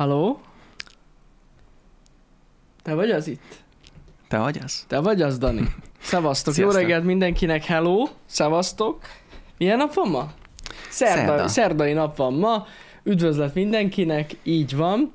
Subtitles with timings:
[0.00, 0.40] Halló?
[2.82, 3.62] Te vagy az itt?
[4.28, 4.84] Te vagy az?
[4.88, 5.74] Te vagy az, Dani?
[6.00, 9.00] Szevasztok, jó reggelt mindenkinek, hello, szevasztok.
[9.58, 10.32] Milyen nap van ma?
[10.88, 11.48] Szerda, Szerda.
[11.48, 12.66] Szerdai nap van ma,
[13.02, 15.12] üdvözlet mindenkinek, így van.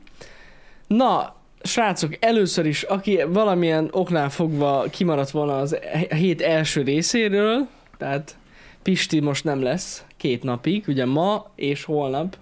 [0.88, 5.78] Na, srácok, először is, aki valamilyen oknál fogva kimaradt volna az
[6.10, 7.68] hét első részéről,
[7.98, 8.38] tehát
[8.84, 12.38] Pisti most nem lesz két napig, ugye ma és holnap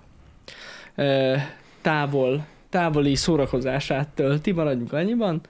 [1.84, 5.42] távol, távoli szórakozását tölti, maradjunk annyiban.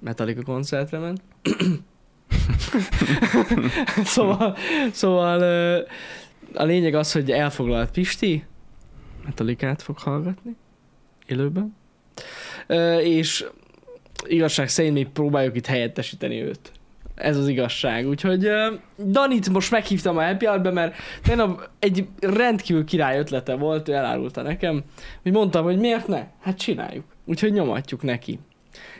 [0.00, 1.22] Metallica koncertre ment.
[4.04, 4.56] szóval,
[4.92, 5.40] szóval
[6.54, 8.44] a lényeg az, hogy elfoglalt Pisti,
[9.24, 10.56] Metallicát fog hallgatni,
[11.26, 11.76] élőben,
[13.00, 13.44] és
[14.26, 16.72] igazság szerint még próbáljuk itt helyettesíteni őt.
[17.16, 18.08] Ez az igazság.
[18.08, 23.88] Úgyhogy ö, Danit most meghívtam a Happy Hour-be, mert tegnap egy rendkívül király ötlete volt,
[23.88, 24.82] ő elárulta nekem,
[25.22, 26.26] hogy mondtam, hogy miért ne?
[26.40, 27.04] Hát csináljuk.
[27.24, 28.38] Úgyhogy nyomatjuk neki.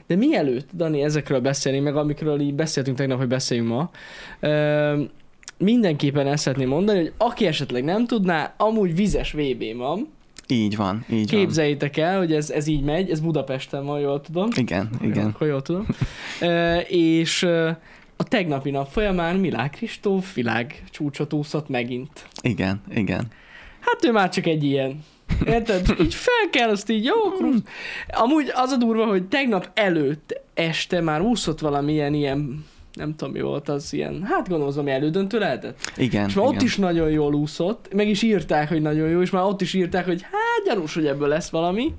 [0.06, 3.91] De mielőtt, Dani, ezekről beszélni, meg amikről így beszéltünk tegnap, hogy beszéljünk ma,
[4.41, 5.02] ö,
[5.58, 10.08] mindenképpen ezt szeretném mondani, hogy aki esetleg nem tudná, amúgy vizes VB van.
[10.48, 14.42] Így van, így Képzeljétek el, hogy ez, ez így megy, ez Budapesten van, jól tudom.
[14.42, 14.52] van.
[14.56, 15.26] Igen, igen.
[15.26, 15.86] Akkor jól tudom.
[16.41, 17.46] Ö, és
[18.17, 22.28] a tegnapi nap folyamán Milák Kristóf világ csúcsot úszott megint.
[22.42, 23.27] Igen, igen.
[23.81, 25.05] Hát ő már csak egy ilyen.
[25.47, 25.95] Érted?
[26.03, 27.61] Így fel kell, azt így jó, krusz.
[28.09, 33.41] Amúgy az a durva, hogy tegnap előtt este már úszott valamilyen ilyen, nem tudom mi
[33.41, 35.92] volt az ilyen, hát gondolom az valami elődöntő lehetett.
[35.97, 36.56] Igen, És már igen.
[36.56, 39.75] ott is nagyon jól úszott, meg is írták, hogy nagyon jó, és már ott is
[39.75, 41.94] írták, hogy hát gyanús, hogy ebből lesz valami.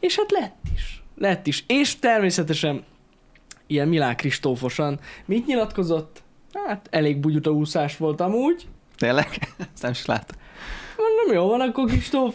[0.00, 1.02] És hát lett is.
[1.18, 1.64] Lett is.
[1.66, 2.84] És természetesen
[3.66, 6.22] ilyen Milán Kristófosan mit nyilatkozott?
[6.66, 8.66] Hát elég bugyuta úszás volt amúgy.
[8.96, 9.28] Tényleg?
[9.72, 10.38] Ezt nem is láttam.
[10.96, 12.34] Mondom, jó van akkor Kristóf.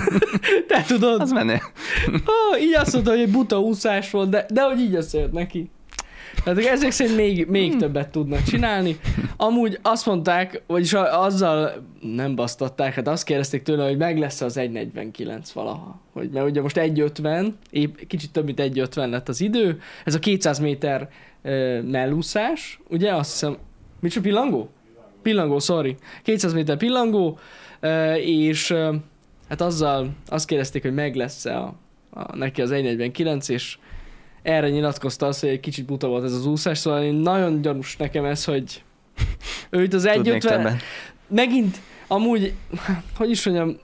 [0.68, 1.20] Te tudod.
[1.20, 1.58] Az menő.
[2.06, 5.70] Ah, így azt mondta, hogy egy buta úszás volt, de, de hogy így összejött neki.
[6.44, 8.98] Tehát ezek szerint még, még többet tudnak csinálni.
[9.36, 14.56] Amúgy azt mondták, vagyis azzal nem basztatták, hát azt kérdezték tőle, hogy meg lesz az
[14.58, 16.00] 1.49 valaha.
[16.12, 19.80] Hogy, mert ugye most 1.50, épp kicsit több mint 1.50 lett az idő.
[20.04, 21.08] Ez a 200 méter
[21.44, 23.14] uh, mellúszás, ugye?
[23.14, 23.56] Azt hiszem,
[24.02, 24.70] csak pillangó?
[25.22, 25.96] Pillangó, sorry.
[26.22, 27.38] 200 méter pillangó,
[27.82, 28.94] uh, és uh,
[29.48, 31.74] hát azzal azt kérdezték, hogy meg lesz-e a,
[32.10, 33.78] a, neki az 1.49, és
[34.42, 37.96] erre nyilatkozta azt, hogy egy kicsit buta volt ez az úszás, szóval én nagyon gyanús
[37.96, 38.82] nekem ez, hogy
[39.70, 40.82] ő itt az Tudnék 1.50, többet.
[41.26, 42.54] megint amúgy,
[43.16, 43.76] hogy is mondjam,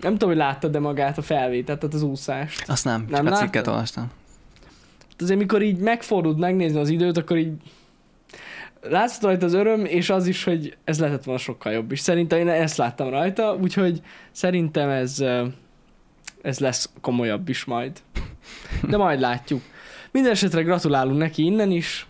[0.00, 2.68] nem tudom, hogy láttad de magát a felvételt, tehát az úszást.
[2.68, 4.10] Azt nem, Nem csak a cikket olvastam.
[5.00, 7.52] Hát Azért mikor így megfordult megnézni az időt, akkor így
[8.82, 12.00] látszott rajta az öröm, és az is, hogy ez lehetett volna sokkal jobb is.
[12.00, 14.00] Szerintem én ezt láttam rajta, úgyhogy
[14.32, 15.24] szerintem ez,
[16.42, 18.00] ez lesz komolyabb is majd.
[18.88, 19.62] De majd látjuk.
[20.14, 22.06] Minden esetre gratulálunk neki innen is.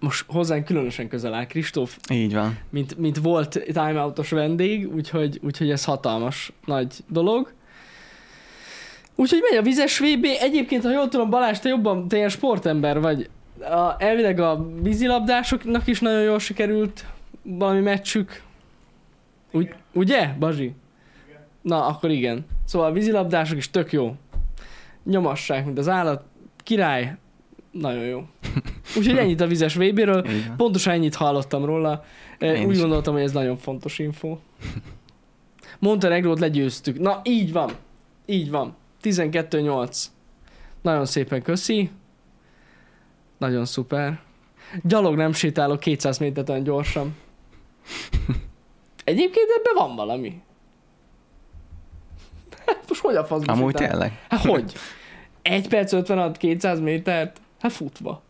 [0.00, 2.58] Most hozzánk különösen közel áll Kristóf, Így van.
[2.70, 7.52] mint, mint volt timeoutos vendég, úgyhogy, úgyhogy ez hatalmas nagy dolog.
[9.14, 10.24] Úgyhogy megy a vizes VB.
[10.40, 13.28] Egyébként, ha jól tudom, Balázs, te jobban, te ilyen sportember vagy.
[13.60, 17.06] A, elvileg a vízilabdásoknak is nagyon jól sikerült
[17.42, 18.42] valami meccsük.
[19.52, 20.74] Úgy, ugye, Bazsi?
[21.62, 22.46] Na, akkor igen.
[22.64, 24.16] Szóval a vízilabdások is tök jó.
[25.04, 26.30] Nyomassák, mint az állat.
[26.62, 27.16] Király.
[27.70, 28.26] Nagyon jó.
[28.96, 30.26] Úgyhogy ennyit a vizes VB-ről.
[30.56, 32.04] Pontosan ennyit hallottam róla.
[32.38, 32.80] Én Úgy is.
[32.80, 34.38] gondoltam, hogy ez nagyon fontos info.
[35.78, 36.98] Montenegrót legyőztük.
[36.98, 37.70] Na, így van.
[38.26, 38.76] Így van.
[39.02, 40.04] 12-8.
[40.82, 41.90] Nagyon szépen köszi.
[43.38, 44.20] Nagyon szuper.
[44.82, 47.16] Gyalog nem sétálok 200 métert olyan gyorsan.
[49.04, 50.42] Egyébként ebben van valami.
[52.66, 53.88] Hát most hogy a faszba Amúgy sétál?
[53.90, 54.24] tényleg.
[54.28, 54.72] Hát hogy?
[55.42, 57.40] 1 perc 56 200 métert?
[57.60, 58.22] Hát futva.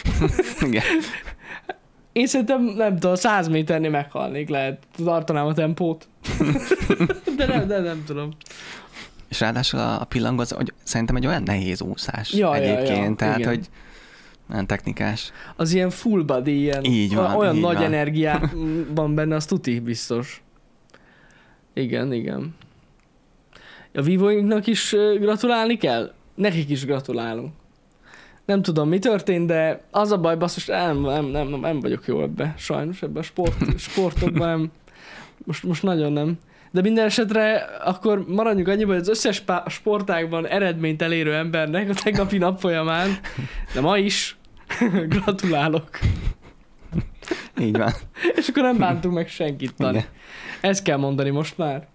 [0.66, 0.82] Igen.
[2.12, 6.08] Én szerintem, nem tudom, 100 méternél meghalnék, lehet, tartanám a tempót.
[7.36, 8.30] de nem, de nem tudom.
[9.28, 12.76] És ráadásul a, a pillangó az, hogy szerintem egy olyan nehéz úszás Ja, ja, ja,
[12.78, 13.48] egyébként, tehát igen.
[13.48, 13.68] hogy
[14.48, 15.32] nagyon technikás.
[15.56, 17.84] Az ilyen full body, ilyen Így van, olyan így nagy van.
[17.84, 18.40] energiá
[18.94, 20.42] van benne, az tuti biztos.
[21.74, 22.54] Igen, igen.
[23.94, 26.12] A vívóinknak is gratulálni kell?
[26.34, 27.52] Nekik is gratulálunk.
[28.44, 32.22] Nem tudom, mi történt, de az a baj, basszus, nem, nem, nem, nem, vagyok jó
[32.22, 34.70] ebbe, sajnos ebbe a sport, sportokban nem,
[35.44, 36.38] most, most nagyon nem.
[36.70, 37.54] De minden esetre
[37.84, 43.10] akkor maradjunk annyiban, hogy az összes pá- sportágban eredményt elérő embernek a tegnapi nap folyamán,
[43.74, 44.36] de ma is
[45.08, 45.98] gratulálok.
[47.60, 47.92] Így van.
[48.38, 49.74] És akkor nem bántunk meg senkit.
[49.78, 50.04] Igen.
[50.60, 51.86] Ezt kell mondani most már.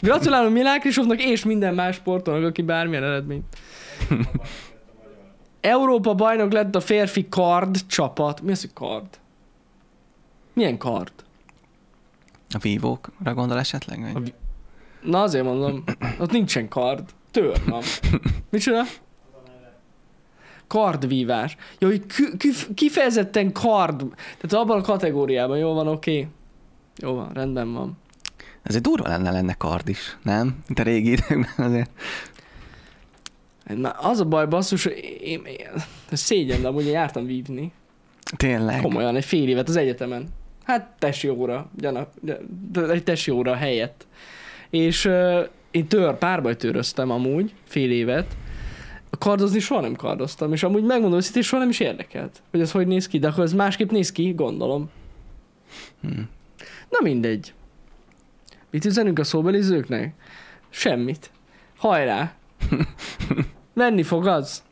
[0.00, 3.44] Gratulálunk Milán Krisovnak és minden más sportolónak, aki bármilyen eredményt.
[5.60, 8.40] Európa bajnok lett a férfi kard csapat.
[8.40, 9.06] Mi az, hogy kard?
[10.52, 11.12] Milyen kard?
[12.50, 14.00] A vívókra gondol esetleg?
[14.00, 14.16] Vagy?
[14.16, 14.34] A vi-
[15.02, 15.84] Na azért mondom,
[16.18, 17.08] ott nincsen kard.
[17.30, 17.82] Tör van.
[18.50, 18.82] Micsoda?
[20.66, 21.56] Kardvívás.
[21.78, 22.04] Jó, hogy
[22.74, 23.98] kifejezetten kard.
[24.38, 26.18] Tehát abban a kategóriában, jó van, oké.
[26.18, 26.28] Okay.
[26.96, 27.98] Jó van, rendben van.
[28.62, 30.58] Ez egy durva lenne lenne kard is, nem?
[30.66, 31.90] Mint a régi időkben azért.
[33.76, 35.66] Már az a baj, basszus, hogy én, én,
[36.10, 37.72] ez szégyen, de amúgy én jártam vívni.
[38.36, 38.80] Tényleg.
[38.80, 40.28] Komolyan, egy fél évet az egyetemen.
[40.64, 44.06] Hát tesi óra, de egy tesi óra helyett.
[44.70, 48.36] És uh, én tör, párbajtőröztem amúgy, fél évet.
[49.18, 52.86] Kardozni soha nem kardoztam, és amúgy megmondom hogy soha nem is érdekelt, hogy ez hogy
[52.86, 54.90] néz ki, de akkor ez másképp néz ki, gondolom.
[56.00, 56.20] Hm.
[56.88, 57.52] Na mindegy.
[58.70, 60.14] Mit üzenünk a szóbelizőknek?
[60.70, 61.30] Semmit.
[61.76, 62.32] Hajrá!
[63.74, 64.62] Menni fog az,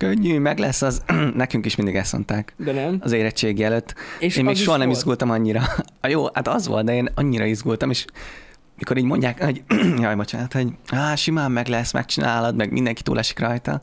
[0.00, 1.02] Könnyű, meg lesz az.
[1.34, 2.98] Nekünk is mindig ezt mondták de nem.
[3.00, 3.94] az érettségi előtt.
[4.18, 4.98] És én még soha nem volt.
[4.98, 5.62] izgultam annyira.
[6.00, 8.04] A jó, hát az volt, de én annyira izgultam, és
[8.76, 9.62] mikor így mondják, hogy
[10.00, 13.82] jaj, bocsánat, hogy á, simán meg lesz, megcsinálod, meg mindenki túlesik rajta.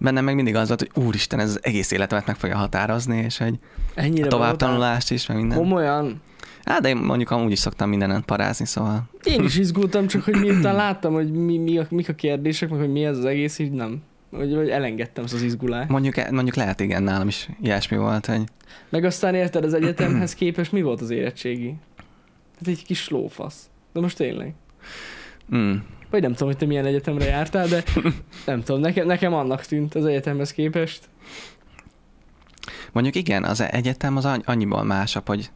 [0.00, 3.38] Bennem meg mindig az volt, hogy úristen, ez az egész életemet meg fogja határozni, és
[3.38, 3.58] hogy
[3.94, 5.58] Ennyire a továbbtanulást is, meg minden.
[5.58, 6.22] Komolyan.
[6.68, 10.40] Hát, de én mondjuk amúgy is szoktam mindenen parázni, szóval Én is izgultam, csak hogy
[10.40, 13.58] miután láttam, hogy mi, mi a, mik a kérdések, meg hogy mi ez az egész,
[13.58, 14.02] így nem.
[14.30, 15.88] Hogy, hogy elengedtem az izgulást.
[15.88, 18.42] mondjuk, mondjuk lehet igen, nálam is ilyesmi volt, hogy
[18.88, 21.74] Meg aztán érted, az egyetemhez képest mi volt az érettségi?
[22.58, 23.68] Hát egy kis lófasz.
[23.92, 24.54] De most tényleg.
[25.56, 25.74] mm,
[26.10, 27.82] Vagy nem tudom, hogy te milyen egyetemre jártál, de
[28.46, 31.08] nem tudom, nekem, nekem annak tűnt az egyetemhez képest.
[32.92, 35.50] Mondjuk igen, az egyetem az anny- annyiból másabb, hogy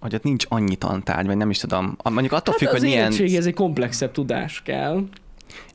[0.00, 1.96] hogy ott nincs annyi tantárgy, vagy nem is tudom.
[2.02, 3.02] Mondjuk attól Hát függ, az hogy milyen...
[3.04, 5.02] érettségi, ez egy komplexebb tudás kell.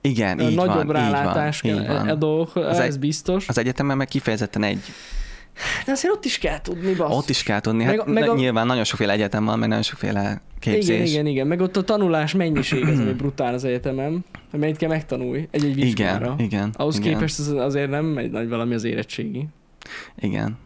[0.01, 2.19] Igen, így Nagyobb van, rálátás így van, kell így van.
[2.19, 3.47] dolgok, Az ez egy- biztos.
[3.47, 4.79] Az egyetemen meg kifejezetten egy,
[5.85, 7.17] De azért ott is kell tudni, basszus.
[7.17, 7.83] ott is kell tudni.
[7.83, 10.95] Hát meg meg a- nyilván nagyon sokféle egyetem van, meg nagyon sokféle képzés.
[10.95, 11.47] Igen, igen, igen.
[11.47, 14.25] Meg ott a tanulás mennyiség az, ami brutál az egyetemen.
[14.51, 16.25] Hogy mennyit kell megtanulni egy-egy vizsgára.
[16.25, 19.47] igen, igen, Ahhoz igen, képest az azért nem egy nagy valami az érettségi.
[20.19, 20.57] igen.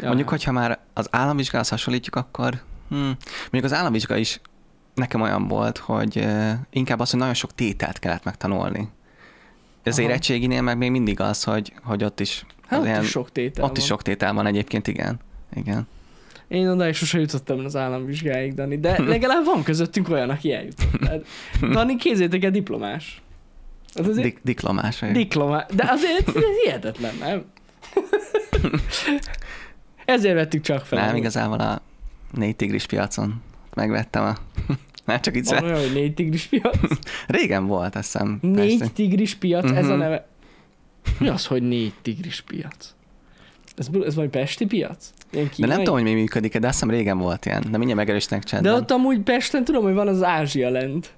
[0.00, 0.06] Ja.
[0.06, 2.60] Mondjuk, hogyha már az államvizsgához hasonlítjuk, akkor
[2.92, 3.04] hm,
[3.40, 4.40] mondjuk az államvizsga is
[4.94, 6.26] nekem olyan volt, hogy
[6.70, 8.88] inkább az, hogy nagyon sok tételt kellett megtanulni.
[9.84, 10.08] Az Aha.
[10.08, 13.64] érettséginél meg még mindig az, hogy, hogy ott is, Hát ott ilyen- is sok tétel
[13.64, 13.78] ott van.
[13.78, 15.18] is sok tétel van egyébként, igen.
[15.54, 15.86] Igen.
[16.48, 21.00] Én odáig sose jutottam az államvizsgáig, Dani, de legalább van közöttünk olyan, aki eljutott.
[21.00, 21.26] Tehát,
[21.72, 23.22] Dani, kézzétek el diplomás.
[23.94, 25.12] Hát azért Dik- diplomás vagy.
[25.12, 27.44] diplomás, de azért ez hihetetlen, nem?
[30.04, 31.06] Ezért vettük csak fel.
[31.06, 31.80] Nem, igazából a
[32.34, 33.42] négy tigris piacon
[33.74, 34.36] megvettem a...
[35.04, 36.76] Nem, csak így Van olyan, hogy négy tigris piac?
[37.26, 38.38] Régen volt, azt hiszem.
[38.42, 38.92] Négy persze.
[38.94, 39.98] tigris piac, ez a Mhm.
[39.98, 40.26] neve.
[41.18, 42.94] Mi az, hogy négy tigris piac?
[43.76, 45.10] Ez, ez valami pesti piac?
[45.32, 47.60] Ilyen De nem tudom, hogy mi működik de azt hiszem régen volt ilyen.
[47.62, 48.74] De mindjárt megerősítenek De csendben.
[48.74, 51.10] ott amúgy Pesten tudom, hogy van az Ázsia Land.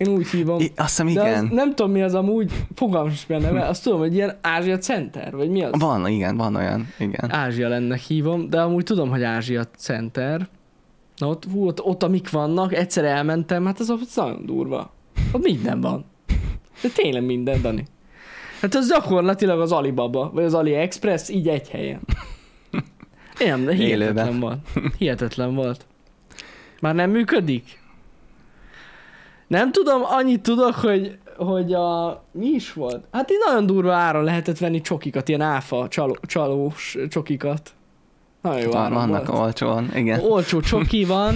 [0.00, 0.60] Én úgy hívom.
[0.60, 1.44] I- azt hiszem igen.
[1.44, 4.78] az, nem tudom mi az amúgy, fogalmam sem a neve, azt tudom, hogy ilyen Ázsia
[4.78, 5.80] Center, vagy mi az?
[5.80, 7.30] Van, igen, van olyan, igen.
[7.32, 10.48] Ázsia Landnek hívom, de amúgy tudom, hogy Ázsia Center.
[11.16, 14.92] Na ott, hú, ott, ott amik vannak, egyszer elmentem, hát az ott nagyon durva.
[15.32, 16.04] Ott minden van.
[16.82, 17.84] De tényleg minden, Dani.
[18.60, 22.00] Hát az gyakorlatilag az Alibaba, vagy az AliExpress így egy helyen.
[23.40, 24.40] Én nem, de hihetetlen Élőben.
[24.40, 24.58] volt.
[24.98, 25.86] Hihetetlen volt.
[26.80, 27.79] Már nem működik?
[29.50, 32.22] Nem tudom, annyit tudok, hogy, hogy a...
[32.32, 33.04] Mi is volt?
[33.12, 37.70] Hát így nagyon durva áron lehetett venni csokikat, ilyen áfa csaló, csalós csokikat.
[38.42, 39.40] Nagyon jó Van, áron vannak volt.
[39.40, 40.20] olcsón, igen.
[40.20, 41.34] Olcsó csoki van.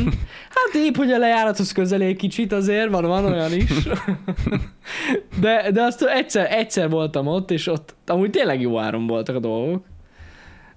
[0.49, 3.89] Hát épp, hogy a lejárathoz közel egy kicsit azért, van, van olyan is.
[5.41, 9.41] De, de azt egyszer, egyszer voltam ott, és ott amúgy tényleg jó áron voltak a
[9.41, 9.85] dolgok.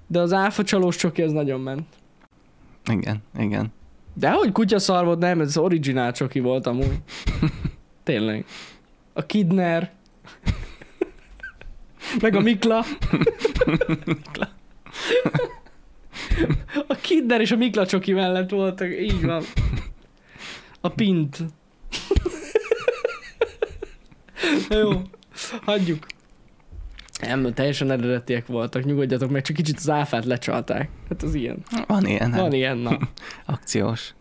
[0.08, 1.86] De az áfa csalós csoki az nagyon ment.
[2.92, 3.74] Igen, igen.
[4.20, 6.98] De hogy kutyaszar volt, nem, ez originál csoki volt amúgy.
[8.04, 8.46] Tényleg.
[9.14, 9.92] A Kidner.
[12.22, 12.86] Meg a Mikla.
[16.88, 19.44] A Kidner és a Mikla csoki mellett voltak, így van.
[20.82, 21.38] A Pint.
[24.70, 25.02] Na jó,
[25.62, 26.06] hagyjuk.
[27.22, 30.90] Nem, teljesen eredetiek voltak, nyugodjatok meg, csak kicsit az áfát lecsalták.
[31.10, 31.58] Hát az ilyen.
[31.88, 32.98] Van ilyen, Van hát, ilyen, na.
[33.46, 34.14] akciós.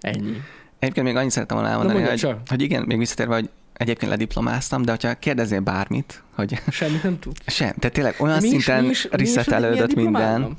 [0.00, 0.36] Ennyi.
[0.78, 2.38] Egyébként még annyit szerettem volna elmondani, hogy, csak.
[2.46, 7.36] hogy igen, még visszatérve, hogy egyébként lediplomáztam, de hogyha kérdeznél bármit, hogy Semmit nem tud.
[7.46, 10.56] sem, tehát tényleg olyan Mi szinten is- mi is minden.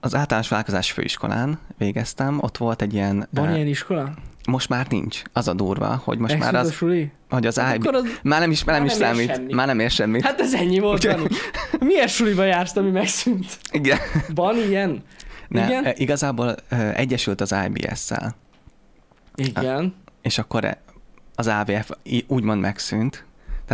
[0.00, 3.28] az általános vállalkozás főiskolán végeztem, ott volt egy ilyen...
[3.30, 4.14] Van ilyen iskola?
[4.48, 5.22] Most már nincs.
[5.32, 7.10] Az a durva, hogy most már Exodus az, suli?
[7.30, 7.80] hogy az IB...
[7.86, 9.34] Akkor az, Már nem is, már nem Már is nem számít.
[9.34, 9.54] semmit.
[9.54, 10.22] Már nem ér semmit.
[10.24, 11.26] hát ez ennyi volt, Dani.
[11.80, 13.58] Milyen suliba jársz, ami megszűnt?
[13.70, 13.98] Igen.
[14.34, 15.02] Van ilyen?
[15.48, 15.84] Ne, Igen?
[15.84, 18.36] e, igazából ö, egyesült az IBS-szel,
[19.34, 19.94] Igen.
[20.22, 20.80] és akkor e-
[21.34, 21.90] az AVF
[22.26, 23.24] úgymond megszűnt.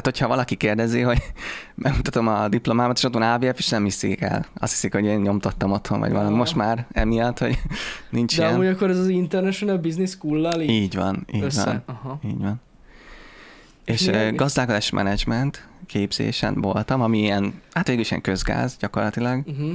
[0.00, 1.18] Tehát, hogyha valaki kérdezi, hogy
[1.74, 4.46] megmutatom a diplomámat, és ott van AVF, és nem hiszik el.
[4.56, 6.36] Azt hiszik, hogy én nyomtattam otthon, vagy valami.
[6.36, 7.58] Most már emiatt, hogy
[8.10, 8.54] nincs De ilyen.
[8.54, 11.64] amúgy akkor ez az International Business School-lal így Így van, így össze.
[11.64, 11.82] van.
[11.96, 12.18] Aha.
[12.24, 12.60] Így van.
[13.84, 19.70] És gazdálkodás menedzsment képzésen voltam, ami ilyen, hát végül is ilyen közgáz gyakorlatilag, Uh-huh.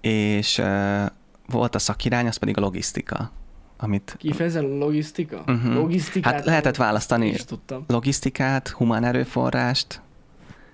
[0.00, 1.06] és uh,
[1.48, 3.30] volt a szakirány, az pedig a logisztika,
[3.78, 5.42] amit Kifejezetten logisztika?
[5.46, 5.72] Mhm.
[5.72, 6.32] Logisztikát?
[6.32, 7.84] Hát lehetett választani tudtam.
[7.86, 10.00] logisztikát, humán erőforrást,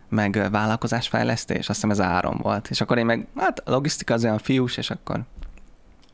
[0.08, 2.70] meg vállalkozásfejlesztés, azt hiszem ez a három volt.
[2.70, 5.20] És akkor én meg, hát a logisztika az olyan fiús, és akkor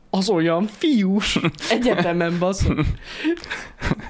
[0.09, 1.39] Az olyan fiús.
[1.71, 2.85] Egyetemen baszol.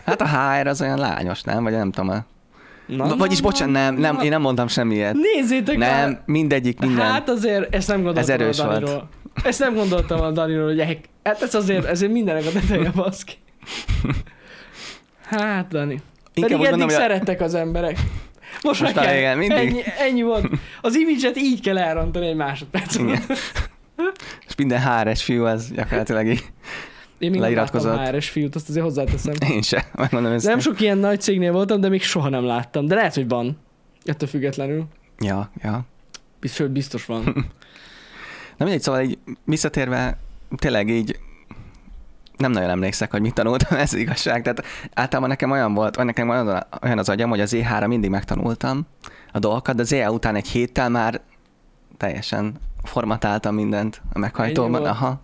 [0.06, 1.64] hát a HR az olyan lányos, nem?
[1.64, 2.10] Vagy nem tudom.
[2.10, 2.26] A...
[2.86, 4.24] Na, Vagyis na, bocsánat, nem, nem, na.
[4.24, 5.16] én nem mondtam semmiet.
[5.36, 6.04] Nézzétek már.
[6.06, 7.06] Nem, mindegyik, minden.
[7.12, 8.80] Hát azért ezt nem gondoltam Ez erős a volt.
[8.80, 9.10] Daniról.
[9.44, 13.34] Ezt nem gondoltam a Daniról, hogy ek- hát ez azért, ezért mindenek a teteje baszki.
[15.26, 15.94] Hát, Dani.
[15.94, 16.02] Inkább
[16.34, 17.98] Pedig eddig mondom, hogy a- szerettek az emberek.
[18.62, 19.18] Most, Most már kell.
[19.18, 19.58] igen, mindig.
[19.58, 20.48] Ennyi, ennyi volt.
[20.82, 22.96] Az imidzset így kell elrontani egy másodperc.
[24.48, 26.44] És minden HR-es fiú az gyakorlatilag így.
[27.22, 27.96] Én még nem Leiratkozott.
[27.96, 29.34] láttam fiút, azt azért hozzáteszem.
[29.54, 30.46] Én se, megmondom ezt.
[30.46, 32.86] Nem sok ilyen nagy cégnél voltam, de még soha nem láttam.
[32.86, 33.58] De lehet, hogy van.
[34.06, 34.86] Ettől függetlenül.
[35.20, 35.82] Ja, ja.
[36.40, 37.24] Biz- Sőt, biztos van.
[38.58, 40.18] Na mindegy, szóval így visszatérve,
[40.56, 41.20] tényleg így
[42.38, 44.42] nem nagyon emlékszek, hogy mit tanultam, ez igazság.
[44.42, 44.64] Tehát
[44.94, 48.88] általában nekem olyan volt, vagy nekem olyan, olyan az agyam, hogy az E3 mindig megtanultam
[49.32, 51.22] a dolgokat, de az EA után egy héttel már
[51.98, 54.86] teljesen formatáltam mindent a meghajtóban.
[54.86, 55.22] Aha,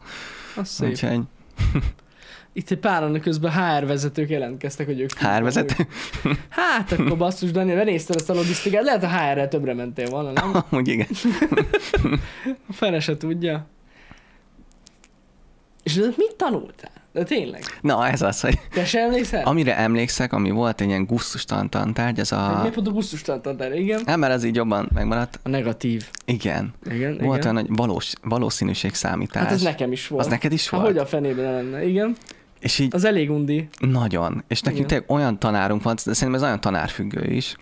[0.55, 0.89] Az szép.
[0.89, 1.19] úgyhogy
[2.53, 5.17] Itt egy páran közben HR vezetők jelentkeztek, hogy ők...
[5.17, 5.87] HR vezető.
[6.49, 10.63] Hát akkor basszus, Dani, benézted ezt a logisztikát, lehet a HR-rel többre mentél volna, nem?
[10.79, 11.07] Úgy igen.
[12.69, 13.67] A fene se tudja.
[15.83, 16.96] És mit tanultál?
[17.13, 17.63] De tényleg?
[17.81, 19.45] Na ez az, hogy Te se emlékszel?
[19.45, 22.55] amire emlékszek, ami volt egy ilyen gusztustalan tantárgy, ez A...
[22.55, 22.59] a...
[22.59, 24.01] Miért pont a gusztustalan igen?
[24.05, 25.39] Nem, mert az így jobban megmaradt.
[25.43, 26.05] A negatív.
[26.25, 26.73] Igen.
[26.89, 27.55] Igen, Volt igen.
[27.55, 29.43] olyan, hogy valós, valószínűség számítás.
[29.43, 30.25] Hát ez nekem is volt.
[30.25, 30.91] Az neked is Hát volt?
[30.93, 31.85] hogy a fenében ne lenne?
[31.87, 32.15] Igen.
[32.59, 33.67] És így Az elég undi.
[33.79, 34.43] Nagyon.
[34.47, 37.55] És nekünk tényleg olyan tanárunk van, de szerintem ez olyan tanárfüggő is,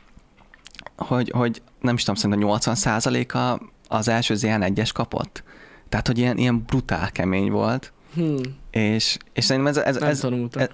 [0.97, 5.43] hogy, hogy nem is tudom, szerintem 80%-a az első ZN1-es kapott.
[5.89, 8.35] Tehát, hogy ilyen, ilyen brutál kemény volt, Hm,
[8.71, 10.61] és, és szerintem ez, ez, nem ez tanultam.
[10.61, 10.69] ez-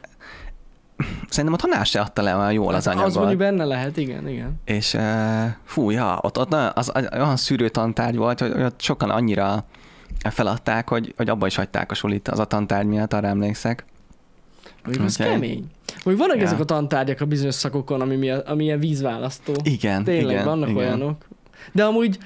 [1.29, 3.37] szerintem a tanár se adta le olyan jól az Hát Az mondjuk anyagot.
[3.37, 4.59] benne lehet, igen, igen.
[4.65, 8.81] És uh, fú, ja, ott, ott az, az, olyan szűrő tantárgy volt, hogy, hogy ott
[8.81, 9.65] sokan annyira
[10.29, 13.85] feladták, hogy, hogy abba is hagyták a sulit az a tantárgy miatt, arra emlékszek.
[14.83, 15.65] Mondjuk az kemény.
[16.03, 16.43] Mondjuk vannak Ja.
[16.47, 19.53] ezek a tantárgyak a bizonyos szakokon, ami, mi- ami ilyen vízválasztó.
[19.63, 20.81] Igen, Tényleg, igen, vannak igen.
[20.81, 21.25] olyanok.
[21.71, 22.17] De amúgy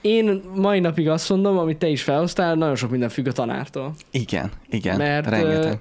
[0.00, 3.94] én mai napig azt mondom, amit te is felhoztál, nagyon sok minden függ a tanártól.
[4.10, 5.78] Igen, igen, Mert, rengeteg.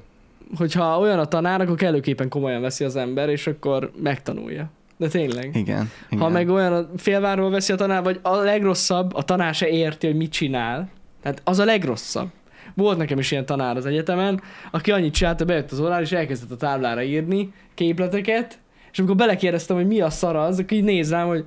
[0.57, 4.69] Hogyha olyan a tanár, akkor kellőképpen komolyan veszi az ember, és akkor megtanulja.
[4.97, 5.55] De tényleg.
[5.55, 6.23] Igen, igen.
[6.23, 10.07] Ha meg olyan a félváról veszi a tanár, vagy a legrosszabb, a tanár se érti,
[10.07, 10.89] hogy mit csinál.
[11.21, 12.29] Tehát az a legrosszabb.
[12.75, 16.51] Volt nekem is ilyen tanár az egyetemen, aki annyit csinálta, bejött az órára, és elkezdett
[16.51, 18.59] a táblára írni képleteket,
[18.91, 21.45] és amikor belekérdeztem, hogy mi a szar az, akkor így néz rám, hogy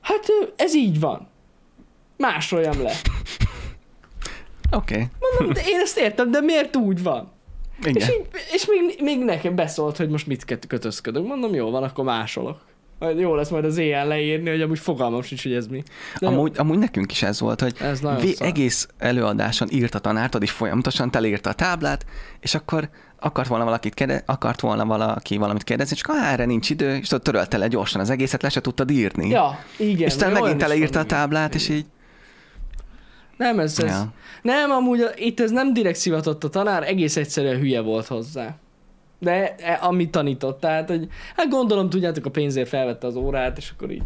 [0.00, 0.24] hát
[0.56, 1.28] ez így van.
[2.16, 2.92] Másoljam le.
[4.70, 5.06] Oké, okay.
[5.20, 7.32] Mondom, de én ezt értem, de miért úgy van?
[7.82, 8.08] És, igen.
[8.10, 11.26] így, és még, még nekem beszólt, hogy most mit köt- kötözködök.
[11.26, 12.60] Mondom, jó van, akkor másolok.
[12.98, 15.82] Majd jó lesz majd az éjjel leírni, hogy amúgy fogalmam sincs, hogy ez mi.
[16.20, 19.98] De jó, Amúgy, amúgy nekünk is ez volt, hogy ez vé- egész előadáson írt a
[19.98, 22.06] tanár, tudod, és folyamatosan telírta a táblát,
[22.40, 22.88] és akkor
[23.20, 27.24] akart volna valakit kérde- akart volna valaki valamit kérdezni, csak erre nincs idő, és tudod,
[27.24, 29.28] törölte le gyorsan az egészet, le se tudtad írni.
[29.28, 30.08] Ja, igen.
[30.08, 31.86] és olyan megint teleírta a táblát, és így...
[33.36, 34.12] Nem, ez, ez Ja.
[34.42, 38.54] nem, amúgy itt ez nem direkt szivatott a tanár, egész egyszerűen hülye volt hozzá.
[39.18, 43.70] De e, amit tanított, tehát, hogy hát gondolom, tudjátok, a pénzért felvette az órát, és
[43.70, 44.02] akkor így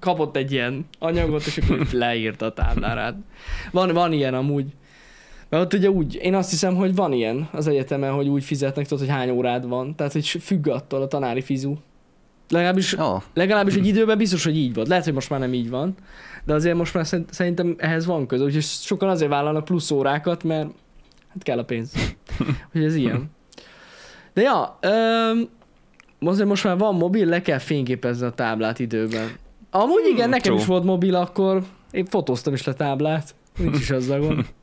[0.00, 3.14] kapott egy ilyen anyagot, és akkor leírta a táblárát.
[3.70, 4.66] Van, van ilyen amúgy.
[5.48, 8.86] Mert ott ugye úgy, én azt hiszem, hogy van ilyen az egyetemen, hogy úgy fizetnek,
[8.86, 9.94] tudod, hogy hány órád van.
[9.94, 11.74] Tehát, hogy függ attól a tanári fizu.
[12.48, 14.88] Legalábbis Ó, Legalábbis egy időben biztos, hogy így volt.
[14.88, 15.94] Lehet, hogy most már nem így van,
[16.48, 18.44] de azért most már szerint- szerintem ehhez van köze.
[18.44, 20.68] Úgyhogy sokan azért vállalnak plusz órákat, mert
[21.28, 21.92] hát kell a pénz.
[22.72, 23.30] Hogy ez ilyen.
[24.32, 25.48] De ja, öm,
[26.20, 29.28] azért most már van mobil, le kell fényképezni a táblát időben.
[29.70, 30.58] Amúgy igen, Hmm, nekem true.
[30.58, 33.34] is volt mobil akkor, én fotóztam is le táblát.
[33.58, 34.46] Nincs is azzal gond.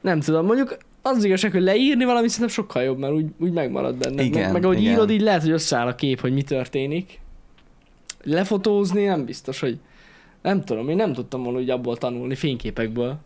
[0.00, 3.52] Nem tudom, mondjuk az az igazság, hogy leírni valamit szerintem sokkal jobb, mert úgy, úgy
[3.52, 4.22] megmarad benne.
[4.22, 4.92] Igen, meg, meg ahogy igen.
[4.92, 7.20] írod, így lehet, hogy összeáll a kép, hogy mi történik.
[8.22, 9.78] Lefotózni nem biztos, hogy
[10.42, 13.18] nem tudom, én nem tudtam volna úgy abból tanulni, fényképekből.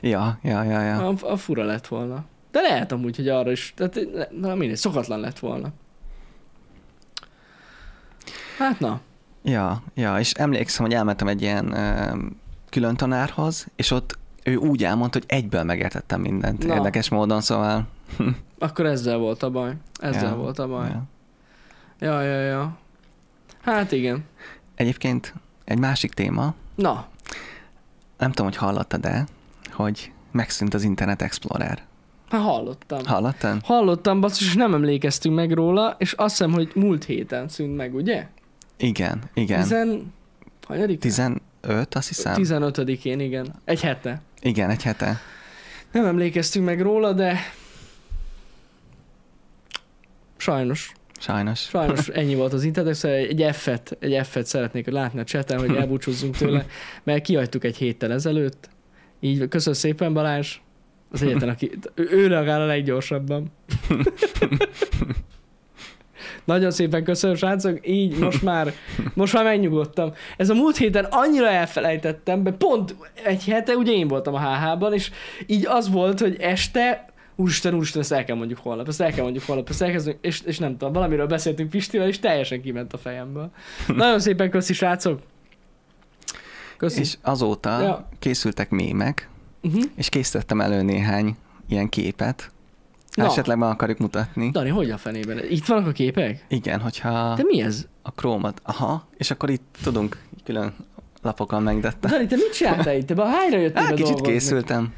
[0.00, 1.08] Ja, ja, ja, ja.
[1.08, 2.24] A, a fura lett volna.
[2.50, 4.08] De lehet amúgy, hogy arra is, tehát
[4.40, 5.68] na mindegy, szokatlan lett volna.
[8.58, 9.00] Hát na,
[9.44, 12.16] Ja, ja, és emlékszem, hogy elmentem egy ilyen ö,
[12.70, 16.74] külön tanárhoz, és ott ő úgy elmondta, hogy egyből megértettem mindent Na.
[16.74, 17.86] érdekes módon, szóval...
[18.58, 19.72] akkor ezzel volt a baj.
[20.00, 20.88] Ezzel Ja, volt a baj.
[20.88, 21.02] Ja.
[21.98, 22.76] Ja, ja, ja.
[23.62, 24.24] Hát igen.
[24.74, 27.06] Egyébként egy másik téma, Na,
[28.18, 29.26] nem tudom, hogy hallottad-e,
[29.72, 31.82] hogy megszűnt az Internet Explorer.
[32.30, 33.04] hát hallottam.
[33.04, 33.62] Hallottad?
[33.64, 37.94] Hallottam, basszus, és nem emlékeztünk meg róla, és azt hiszem, hogy múlt héten szűnt meg,
[37.94, 38.26] ugye?
[38.76, 39.62] Igen, igen.
[39.62, 40.12] Tizen...
[40.66, 40.98] Hanyadik?
[41.00, 41.40] 15,
[41.90, 42.34] azt hiszem.
[42.36, 43.54] 15-én, igen.
[43.64, 44.20] Egy hete.
[44.40, 45.20] Igen, egy hete.
[45.92, 47.38] Nem emlékeztünk meg róla, de
[50.36, 50.92] sajnos,
[51.24, 51.60] Sajnos.
[51.60, 55.76] sajnos ennyi volt az internet, szóval egy F-et, egy F-et szeretnék látni a chaten, hogy
[55.76, 56.66] elbúcsúzzunk tőle,
[57.02, 58.68] mert kihagytuk egy héttel ezelőtt.
[59.20, 60.56] Így, köszönöm szépen Balázs,
[61.10, 63.52] az egyetlen, aki, ő, reagál a leggyorsabban.
[66.44, 67.88] Nagyon szépen köszönöm, srácok.
[67.88, 68.72] Így most már,
[69.14, 70.12] most már megnyugodtam.
[70.36, 74.92] Ez a múlt héten annyira elfelejtettem, mert pont egy hete, ugye én voltam a HH-ban,
[74.92, 75.10] és
[75.46, 79.22] így az volt, hogy este Úristen, úristen, ezt el kell mondjuk holnap, ezt el kell
[79.22, 82.98] mondjuk holnap, ezt elkezdünk, és, és nem tudom, valamiről beszéltünk Pistivel, és teljesen kiment a
[82.98, 83.50] fejemből.
[83.86, 85.20] Nagyon szépen köszi, srácok!
[86.76, 87.00] Köszi.
[87.00, 88.08] És azóta Ja.
[88.18, 89.28] készültek mémek,
[89.62, 89.82] Uh-huh.
[89.96, 91.36] és készítettem elő néhány
[91.68, 92.50] ilyen képet.
[93.14, 93.24] Na.
[93.24, 94.50] esetleg meg akarjuk mutatni.
[94.50, 95.40] Dani, hogy a fenében?
[95.50, 96.44] Itt vannak a képek?
[96.48, 97.86] Igen, hogyha De mi ez?
[98.02, 100.74] a Chrome-ot, aha, és akkor itt tudunk külön
[101.22, 102.08] lapokon megdetta.
[102.08, 103.06] Dani, te mit csináltál itt?
[103.06, 104.32] Te be hányra jöttél Hát kicsit dolgozni?
[104.32, 104.92] készültem.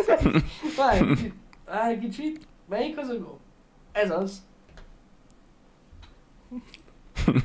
[0.78, 1.32] Várj.
[1.72, 2.46] Várj egy kicsit.
[2.68, 3.38] Melyik az a gomb?
[3.92, 4.42] Ez az.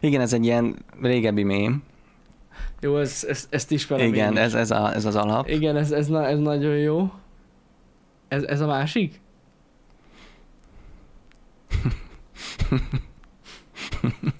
[0.00, 1.82] Igen, ez egy ilyen régebbi mém.
[2.80, 5.48] Jó, ez, ez, ezt ismerem Igen, ez, ez, a, ez az alap.
[5.48, 7.12] Igen, ez, ez, na, ez nagyon jó.
[8.28, 9.20] Ez, ez a másik?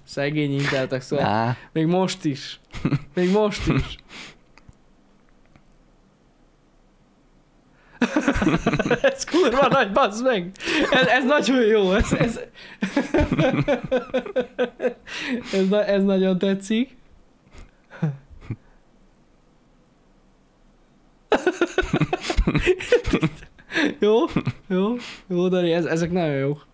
[0.04, 2.60] Szegény inteltek, szóval Á, még most is.
[3.14, 3.96] Még most is.
[9.12, 10.50] ez kurva nagy, bazd meg!
[10.90, 12.40] Ez, ez nagyon jó, ez, ez,
[15.52, 16.96] ez, na, ez nagyon tetszik.
[24.00, 24.24] jó,
[24.68, 26.66] jó, jó, Dani, ez, ezek nagyon jók.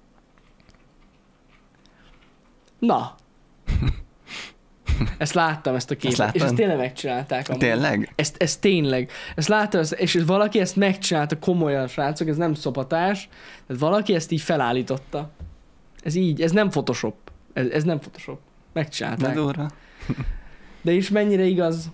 [2.79, 3.15] Na.
[5.19, 6.35] Ezt láttam, ezt a képet.
[6.35, 7.49] és ezt tényleg megcsinálták.
[7.49, 7.61] amúgy.
[7.61, 8.13] tényleg?
[8.15, 9.11] Ezt, ezt tényleg.
[9.35, 13.29] Ezt láttam, ezt, és valaki ezt megcsinálta komolyan, srácok, ez nem szopatás.
[13.67, 15.31] Tehát valaki ezt így felállította.
[16.03, 17.15] Ez így, ez nem Photoshop.
[17.53, 18.37] Ez, ez nem Photoshop.
[18.37, 19.35] De Megcsinálták.
[19.35, 19.71] durva.
[20.83, 21.91] De is mennyire igaz,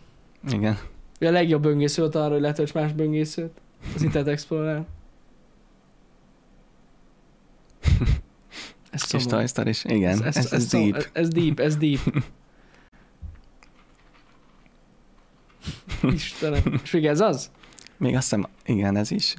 [0.49, 0.79] Igen.
[1.21, 3.61] a legjobb böngésző volt arra, hogy letölts más böngészőt.
[3.95, 4.83] Az Internet Explorer.
[8.91, 9.25] Ez Kis.
[9.27, 9.85] Toy Story is.
[9.85, 10.97] Igen, ez, ez, ez, szom- deep.
[10.97, 12.01] Ez, ez deep, ez deep.
[16.15, 16.81] Istenem.
[16.83, 17.51] És még ez az?
[17.97, 19.35] Még azt hiszem, igen, ez is.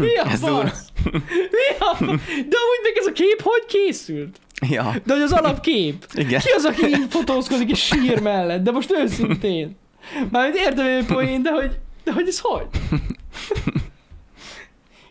[0.00, 0.86] Mi a Ez fasz?
[1.30, 2.06] Mi a fasz?
[2.26, 4.40] De amúgy meg ez a kép hogy készült?
[4.68, 6.06] Ja, De hogy az alapkép.
[6.14, 6.40] igen.
[6.40, 8.62] Ki az, aki így fotózkodik és sír mellett?
[8.62, 9.76] De most őszintén.
[10.30, 12.66] Mármint értem én poén, de hogy, de hogy ez hogy?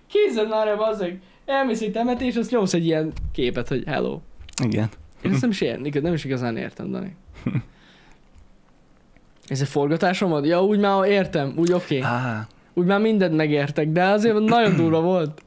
[0.08, 1.19] Kézzed már el, bazzeg.
[1.45, 4.19] Elmész egy temetés, azt nyomsz egy ilyen képet, hogy hello.
[4.63, 4.89] Igen.
[5.21, 5.62] Én ezt nem is
[6.04, 7.15] nem is igazán értem, Dani.
[9.47, 10.45] Ez egy forgatásom volt?
[10.45, 11.97] Ja, úgy már értem, úgy oké.
[11.97, 12.12] Okay.
[12.12, 15.41] Á, Úgy már mindent megértek, de azért nagyon durva volt.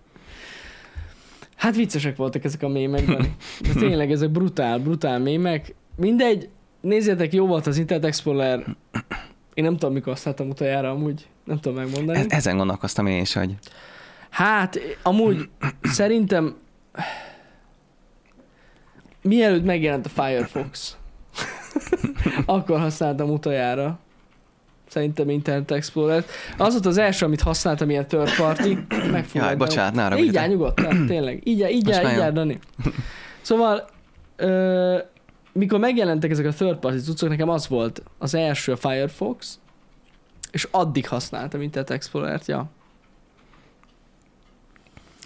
[1.57, 3.37] Hát viccesek voltak ezek a mémek, Dani.
[3.61, 5.75] De tényleg ezek brutál, brutál mémek.
[5.97, 6.49] Mindegy,
[6.81, 8.65] nézzétek, jó volt az Internet Explorer.
[9.55, 11.27] Én nem tudom, mikor használtam utoljára amúgy.
[11.45, 12.19] Nem tudom megmondani.
[12.19, 13.55] e- ezen gondolkoztam én is, hogy
[14.31, 15.49] Hát, amúgy
[15.83, 16.57] szerintem
[19.23, 20.97] mielőtt megjelent a Firefox,
[22.47, 23.99] akkor használtam utoljára.
[24.89, 26.25] Szerintem Internet explorer
[26.57, 28.79] Az volt az első, amit használtam, ilyen third party.
[29.35, 30.29] Jaj, bocsánat, haragudj.
[30.29, 31.41] Így áll nyugodtan, tényleg.
[31.45, 32.59] Így áll, így áll, így áll, Dani.
[33.41, 33.89] Szóval,
[34.37, 34.99] ö,
[35.53, 39.59] mikor megjelentek ezek a third party cuccok, nekem az volt az első a Firefox,
[40.51, 42.71] és addig használtam Internet Explorer-t, ja.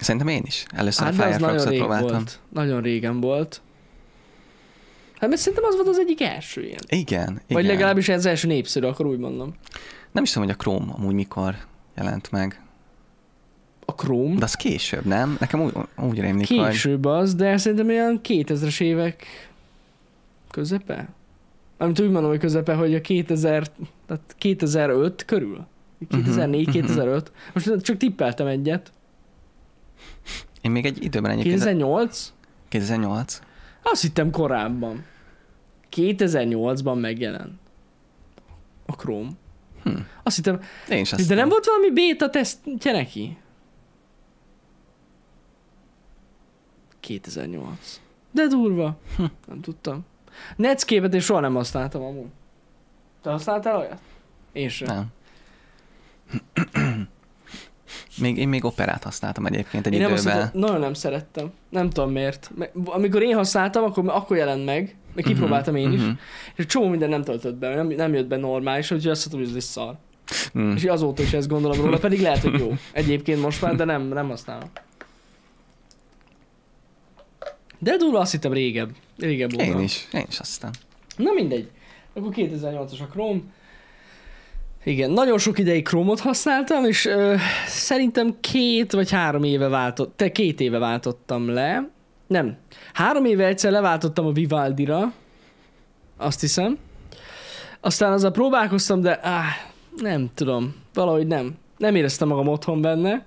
[0.01, 0.65] Szerintem én is.
[0.75, 2.09] Először Hát a Firefox-ot próbáltam.
[2.11, 2.39] volt.
[2.49, 3.61] Nagyon régen volt.
[5.23, 6.81] Hát mert szerintem az volt az egyik első ilyen.
[6.89, 7.43] Igen, igen.
[7.49, 9.55] Vagy legalábbis ez az első népszerű, akkor úgy mondom.
[10.13, 11.55] Nem is tudom, hogy a Chrome amúgy mikor
[11.97, 12.63] jelent meg.
[13.85, 14.39] A Chrome.
[14.39, 15.37] De az később, nem?
[15.41, 16.69] Nekem úgy, úgy rémlik, hogy...
[16.69, 19.27] Később az, de szerintem olyan 2000-es évek
[20.51, 21.09] közepe?
[21.79, 23.67] Amit úgy mondom, hogy közepe, hogy a 2000,
[24.07, 25.67] tehát 2005 körül.
[26.11, 27.23] 2004-2005.
[27.53, 28.93] Most csak tippeltem egyet.
[30.61, 31.59] Én még egy időben egyébként...
[31.59, 32.33] 2008?
[32.69, 33.41] 2008.
[33.83, 35.11] Azt hittem korábban.
[35.97, 37.53] 2008-ban megjelent.
[38.87, 39.31] A Chrome.
[39.83, 39.91] Hm.
[40.23, 43.37] Azt hittem, Én is azt de nem volt valami beta tesztje neki?
[47.01, 48.01] 2008.
[48.31, 48.99] De durva.
[49.17, 49.25] Hm.
[49.47, 50.05] Nem tudtam.
[50.57, 52.29] Netscape-et én soha nem használtam amúgy.
[53.23, 53.99] Te használtál olyat?
[54.53, 54.89] Én sem.
[54.89, 55.07] Nem.
[58.19, 60.33] még, én még operát használtam egyébként egy Én nem időben.
[60.33, 61.53] használtam, nagyon nem szerettem.
[61.69, 62.51] Nem tudom miért.
[62.85, 64.97] Amikor én használtam, akkor, akkor jelent meg.
[65.15, 66.01] Meg kipróbáltam én is.
[66.01, 66.11] Mhm.
[66.57, 69.63] És csomó minden nem töltött be, nem, nem jött be normális, úgyhogy azt mondtam, hogy
[69.63, 69.97] ez szar.
[70.59, 70.75] Mm.
[70.75, 72.75] És azóta is ezt gondolom róla, pedig lehet, hogy jó.
[72.93, 74.71] Egyébként most már, de nem, nem használom.
[77.79, 78.91] De durva azt hittem régebb.
[79.19, 79.65] Régebb óta.
[79.65, 80.71] Én is, én is aztán.
[81.17, 81.71] Na mindegy.
[82.15, 83.41] Akkor 2008-as a Chrome.
[84.85, 87.35] Igen, nagyon sok ideig Chrome-ot használtam, és ö,
[87.67, 91.91] szerintem két vagy három éve váltott, te két éve váltottam le.
[92.33, 92.57] Nem,
[92.93, 95.13] három éve egyszer leváltottam a Vivaldi-ra,
[96.17, 96.79] azt hiszem.
[97.81, 99.47] Aztán azzal próbálkoztam, de áh,
[99.97, 101.55] nem tudom, valahogy nem.
[101.79, 103.25] Nem éreztem magam otthon benne.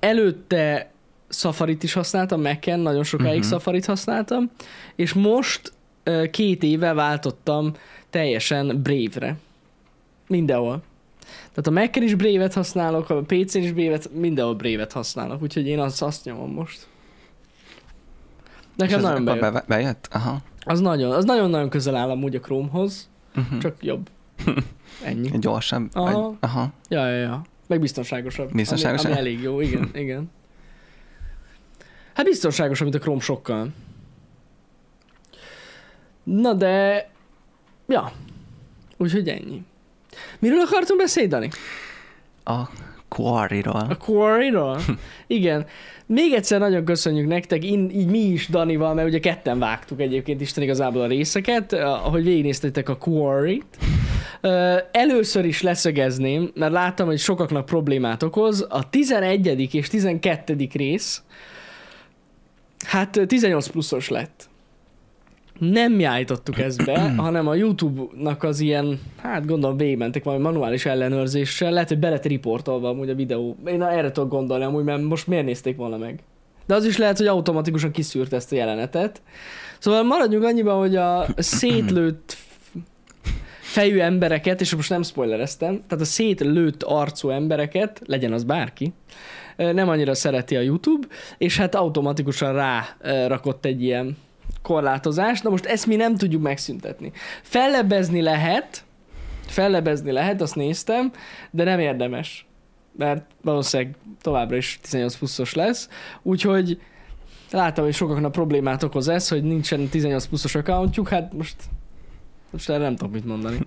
[0.00, 0.90] Előtte
[1.28, 3.38] Safari-t is használtam, Mac-en, nagyon sokáig Mhm.
[3.38, 3.50] uh-huh.
[3.52, 4.50] Safari-t használtam,
[4.96, 5.72] és most
[6.30, 7.72] két éve váltottam
[8.10, 9.36] teljesen Brave-re.
[10.28, 10.82] Mindenhol.
[11.54, 15.78] Tehát a Mac-en is Brave-et használok, a PC-n is Brave-et, mindenhol Brave-et használok, úgyhogy én
[15.78, 16.86] azt, azt nyomom most.
[18.76, 19.52] Nekem És nagyon bejött.
[19.52, 20.08] be, bejött?
[20.12, 20.38] Aha.
[20.64, 23.58] Az nagyon, az nagyon-nagyon közel áll amúgy a Chromehoz, Uh-huh.
[23.58, 24.08] csak jobb.
[25.04, 25.30] Ennyi.
[25.38, 25.88] Gyorsabb.
[25.92, 26.22] Aha.
[26.28, 26.72] Vagy, aha.
[26.88, 27.42] Ja, ja, ja.
[27.66, 28.52] Meg biztonságosabb.
[28.54, 29.10] Biztonságosabb?
[29.10, 30.30] Ami, ami elég jó, igen, igen.
[32.14, 33.68] Hát biztonságosabb, mint a Chrome sokkal.
[36.24, 37.08] Na de...
[37.88, 38.12] Ja.
[38.96, 39.64] Úgyhogy ennyi.
[40.38, 41.48] Miről akartunk beszélni, Dani?
[42.44, 42.60] A
[43.08, 43.86] Quarry-ról.
[43.90, 44.80] A Quarry-ról?
[45.26, 45.66] Igen.
[46.14, 50.40] Még egyszer nagyon köszönjük nektek, in, így mi is Danival, mert ugye ketten vágtuk egyébként
[50.40, 53.78] Isten igazából a részeket, eh, ahogy végignéztétek a Quarry-t.
[54.40, 58.66] Ö, Először is leszögezném, mert láttam, hogy sokaknak problémát okoz.
[58.68, 59.74] A 11.
[59.74, 60.56] és 12.
[60.72, 61.22] rész,
[62.86, 64.48] hát ö, 18 pluszos lett.
[65.70, 70.86] Nem mi állítottuk ezt be, hanem a YouTube-nak az ilyen, hát gondolom végigmentek valami manuális
[70.86, 73.56] ellenőrzéssel, lehet, hogy be lett riportolva amúgy a videó.
[73.66, 76.22] Én erre tudok gondolni amúgy, mert most miért nézték volna meg.
[76.66, 79.22] De az is lehet, hogy automatikusan kiszűrt ezt a jelenetet.
[79.78, 82.36] Szóval maradjunk annyiban, hogy a szétlőtt
[83.60, 88.92] fejű embereket, és most nem spoilereztem, tehát a szétlőtt arcú embereket, legyen az bárki,
[89.56, 91.06] nem annyira szereti a YouTube,
[91.38, 92.96] és hát automatikusan rá
[93.26, 94.16] rakott egy ilyen
[94.62, 95.42] korlátozást.
[95.42, 97.12] Na most ezt mi nem tudjuk megszüntetni.
[97.42, 98.84] Fellebezni lehet,
[99.46, 101.12] fellebezni lehet, azt néztem,
[101.50, 102.46] de nem érdemes,
[102.96, 105.88] mert valószínűleg továbbra is 18 pluszos lesz,
[106.22, 106.80] úgyhogy
[107.50, 111.56] láttam, hogy sokaknak problémát okoz ez, hogy nincsen 18 pluszos accountjuk, hát most,
[112.50, 113.58] most erre nem tudok mit mondani.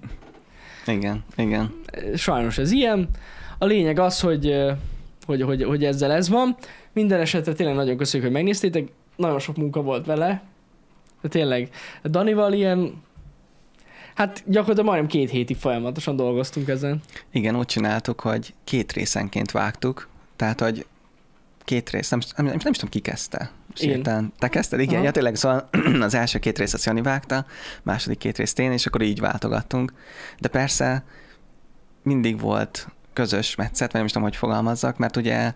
[0.85, 1.73] Igen, igen.
[2.15, 3.09] Sajnos ez ilyen.
[3.57, 4.55] A lényeg az, hogy,
[5.25, 6.55] hogy, hogy, hogy ezzel ez van.
[6.93, 8.87] Minden esetre tényleg nagyon köszönjük, hogy megnéztétek.
[9.15, 10.43] Nagyon sok munka volt vele.
[11.21, 11.69] De tényleg,
[12.03, 13.03] Danival ilyen,
[14.15, 17.01] hát gyakorlatilag majdnem két hétig folyamatosan dolgoztunk ezen.
[17.31, 20.85] Igen, úgy csináltuk, hogy két részenként vágtuk, tehát, hogy
[21.65, 23.51] két rész, nem, nem, nem, nem is tudom, ki kezdte.
[23.79, 23.89] Én.
[23.89, 24.33] Sérten.
[24.39, 24.79] Te kezdted?
[24.79, 25.03] Igen, Aha.
[25.03, 25.69] ja, tényleg, szóval
[26.01, 27.45] az első két részt azt Jani vágta,
[27.83, 29.93] második két részt én, és akkor így váltogattunk.
[30.39, 31.03] De persze
[32.03, 35.53] mindig volt közös metszet, vagy nem is tudom, hogy fogalmazzak, mert ugye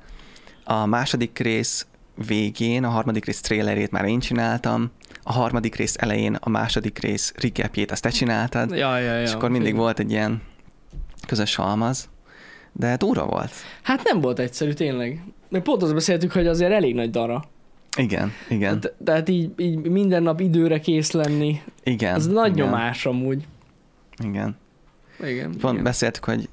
[0.64, 1.88] a második rész
[2.28, 4.92] végén, a harmadik rész trailerét már én csináltam,
[5.30, 9.22] a harmadik rész elején a második rész recapjét azt te csináltad, Ja, ja, ja.
[9.22, 10.42] és akkor mindig volt egy ilyen
[11.28, 12.10] közös halmaz,
[12.72, 13.52] de durva volt.
[13.82, 15.24] Hát nem volt egyszerű tényleg.
[15.50, 17.44] Mert pont azt beszéltük, hogy azért elég nagy dara.
[17.98, 22.16] Igen, igen, Te- Tehát így, így minden nap időre kész lenni, igen.
[22.16, 23.48] az nagy igen, nyomás amúgy.
[24.24, 24.58] Igen.
[25.24, 25.52] Igen.
[25.60, 25.84] Pont igen.
[25.84, 26.50] beszéltük, hogy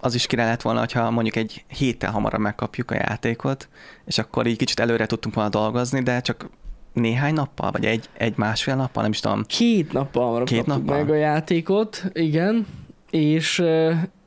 [0.00, 3.68] az is király lett volna, hogyha mondjuk egy héttel hamarabb megkapjuk a játékot,
[4.04, 6.48] és akkor így kicsit előre tudtunk volna dolgozni, de csak
[6.92, 9.44] néhány nappal, vagy egy, egy másfél nappal, nem is tudom.
[9.46, 10.96] Két nappal Két nappal?
[10.96, 12.66] meg a játékot, igen,
[13.10, 13.62] és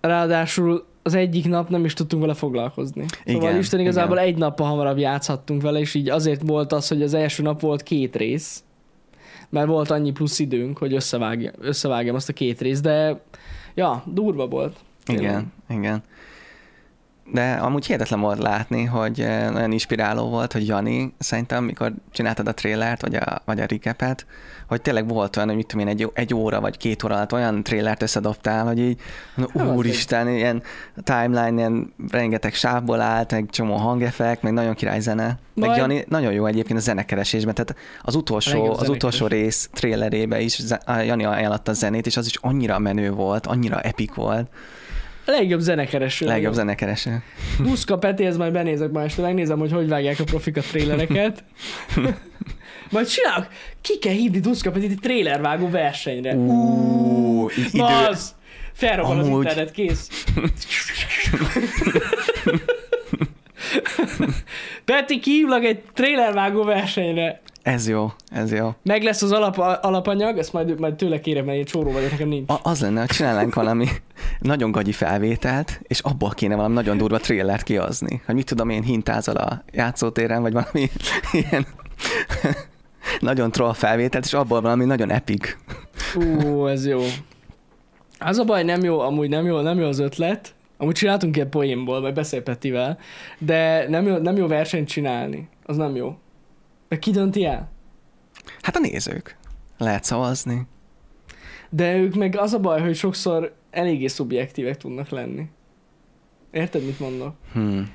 [0.01, 3.05] ráadásul az egyik nap nem is tudtunk vele foglalkozni.
[3.25, 4.27] Szóval Igen, Isten igazából igen.
[4.27, 7.83] egy nappal hamarabb játszhattunk vele, és így azért volt az, hogy az első nap volt
[7.83, 8.63] két rész,
[9.49, 13.21] mert volt annyi plusz időnk, hogy összevágja, összevágjam azt a két részt, de
[13.75, 14.75] Ja, durva volt.
[15.03, 15.25] Tényleg.
[15.25, 16.03] Igen, igen.
[17.31, 22.47] De amúgy hihetetlen volt látni, hogy eh, nagyon inspiráló volt, hogy Jani, szerintem, mikor csináltad
[22.47, 24.25] a trélert, vagy a, vagy a recapet,
[24.67, 27.33] hogy tényleg volt olyan, hogy mit tudom én, egy, egy óra vagy két óra alatt
[27.33, 28.99] olyan trélert összedobtál, hogy így,
[29.35, 30.63] az úristen, ilyen
[31.03, 35.25] timeline, ilyen rengeteg sávból állt, meg csomó hangeffekt, meg nagyon király zene.
[35.53, 40.39] Meg Majd- Jani nagyon jó egyébként a zenekeresésben, tehát az utolsó, az utolsó rész trélerébe
[40.39, 44.47] is Jani ajánlotta a zenét, és az is annyira menő volt, annyira epik volt.
[45.25, 46.25] A legjobb zenekereső.
[46.25, 47.23] Legjobb zenekereső.
[47.59, 51.43] Buszka Peti, ez majd benézek ma este, megnézem, hogy hogy vágják a profik a trélereket.
[52.89, 53.47] majd csinálok,
[53.81, 56.35] ki kell hívni Duszka Petit egy trélervágó versenyre.
[56.35, 58.35] Ú, i- idő, az!
[58.73, 60.25] Felrobban az internet, kész.
[64.85, 67.41] Peti, kihívlak egy trélervágó versenyre.
[67.63, 68.73] Ez jó, ez jó.
[68.83, 72.27] Meg lesz az alap, alapanyag, ezt majd, majd tőle kérem, mert én csóró vagyok, nekem
[72.27, 72.49] nincs.
[72.49, 73.87] A, az lenne, hogy csinálnánk valami
[74.39, 78.21] nagyon gagyi felvételt, és abból kéne valami nagyon durva trélert kihozni.
[78.25, 80.89] Hogy mit tudom én, hintázol a játszótéren, vagy valami
[81.31, 81.65] ilyen
[83.19, 85.57] nagyon troll felvételt, és abból valami nagyon epik.
[86.15, 87.01] Ú, ez jó.
[88.19, 90.53] Az a baj, nem jó, amúgy nem jó, nem jó az ötlet.
[90.77, 92.97] Amúgy csináltunk ilyen poénból, majd beszél Petivel,
[93.37, 95.47] de nem jó, nem jó versenyt csinálni.
[95.65, 96.17] Az nem jó.
[96.93, 97.71] Meg ki dönti el?
[98.61, 99.37] Hát a nézők.
[99.77, 100.67] Lehet szavazni.
[101.69, 105.49] De ők meg az a baj, hogy sokszor eléggé szubjektívek tudnak lenni.
[106.51, 107.35] Érted, mit mondok?
[107.53, 107.91] Hmm.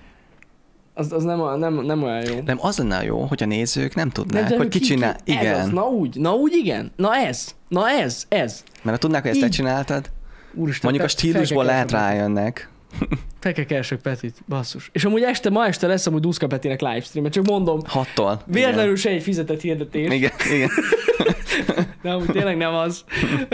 [0.94, 2.40] Az, az nem, nem, nem olyan jó.
[2.44, 5.10] Nem, az lenne jó, hogy a nézők nem tudnák, de hogy ők ki csinál.
[5.10, 6.92] Ez az, Igen, na úgy, na úgy igen.
[6.96, 8.64] Na ez, na ez, ez.
[8.82, 9.52] mert ha tudnák, hogy ezt te Így.
[9.52, 10.10] csináltad,
[10.54, 12.70] Úristen, mondjuk a stílusból lehet rájönnek.
[13.68, 14.90] Keresek Petit, basszus.
[14.92, 18.42] És amúgy este, ma este lesz amúgy Duszka Petinek livestream csak mondom, Hattól.
[18.46, 20.12] véletlenül se egy fizetett hirdetés.
[20.14, 20.68] Igen, igen.
[22.02, 23.04] De amúgy tényleg nem az.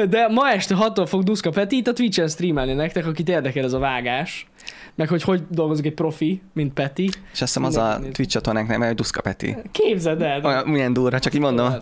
[0.09, 3.73] De ma este 6 fog Duszka Peti itt a Twitch-en streamelni nektek, akit érdekel ez
[3.73, 4.47] a vágás.
[4.95, 7.05] Meg hogy hogy dolgozik egy profi, mint Peti.
[7.05, 7.99] És azt hiszem az a.
[8.01, 9.57] Twitch csatornánk neve, hogy Duszka Peti.
[9.73, 10.45] Képzeld el.
[10.45, 11.75] Olyan, milyen durva, csak így mondom.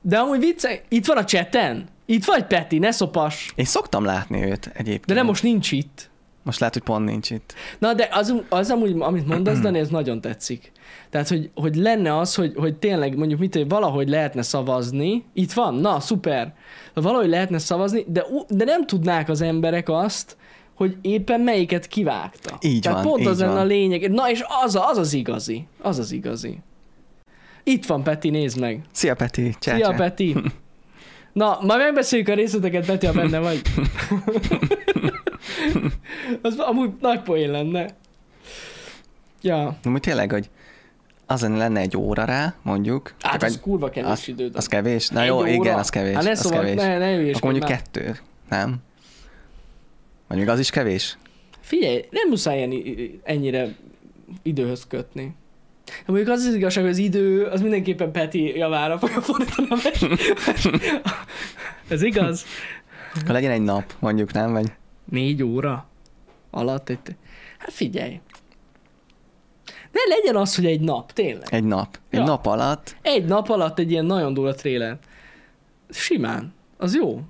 [0.00, 1.88] De amúgy vicce, itt van a chaten.
[2.06, 3.52] Itt vagy Peti, ne szopas.
[3.54, 5.04] Én szoktam látni őt egyébként.
[5.06, 6.10] De nem most nincs itt.
[6.46, 7.54] Most lehet, hogy pont nincs itt.
[7.78, 10.72] Na, de az, az amúgy, amit mondasz, Dani, ez nagyon tetszik.
[11.10, 15.24] Tehát, hogy, hogy lenne az, hogy, hogy tényleg mondjuk mit, hogy valahogy lehetne szavazni.
[15.32, 16.54] Itt van, na, szuper.
[16.94, 20.36] Valahogy lehetne szavazni, de, de nem tudnák az emberek azt,
[20.74, 22.58] hogy éppen melyiket kivágta.
[22.60, 24.10] Így Tehát van, pont így az lenne a lényeg.
[24.10, 25.66] Na, és az, az az igazi.
[25.82, 26.58] Az az igazi.
[27.64, 28.80] Itt van, Peti, nézd meg.
[28.92, 29.94] Szia Peti, csá, Szia.
[29.94, 30.36] Peti.
[31.32, 33.62] Na, majd megbeszéljük a részleteket, Peti, ha benne vagy.
[36.42, 37.86] az amúgy nagy poén lenne.
[39.42, 40.50] Ja, Amúgy tényleg, hogy
[41.26, 43.14] az lenne, egy óra rá, mondjuk.
[43.20, 44.50] hát az egy, kurva kevés az- idő.
[44.54, 45.08] az kevés?
[45.08, 45.48] Na Egy jó, óra?
[45.48, 46.14] igen, az kevés.
[46.14, 46.74] Hát ne az szóval, kevés.
[46.74, 47.82] ne, ne Akkor mondjuk már.
[47.82, 48.16] kettő,
[48.48, 48.76] nem?
[50.28, 51.18] Még az is kevés?
[51.60, 53.74] Figyelj, nem muszáj ilyen, i- ennyire
[54.42, 55.34] időhöz kötni.
[55.84, 59.76] De mondjuk az az igazság, hogy az idő, az mindenképpen Peti javára fogja fordítani a
[61.88, 62.44] Ez igaz?
[63.14, 64.52] Akkor legyen egy nap, mondjuk, nem?
[64.52, 64.72] Vagy
[65.10, 65.86] Négy óra
[66.50, 66.98] alatt egy...
[67.58, 68.20] Hát figyelj.
[69.92, 71.48] Ne legyen az, hogy egy nap, tényleg.
[71.50, 71.98] egy nap.
[72.10, 72.24] Egy Ja.
[72.24, 72.96] nap alatt.
[73.02, 74.98] Egy nap alatt egy ilyen nagyon durva tréler.
[75.88, 76.54] Simán.
[76.76, 77.20] Az jó.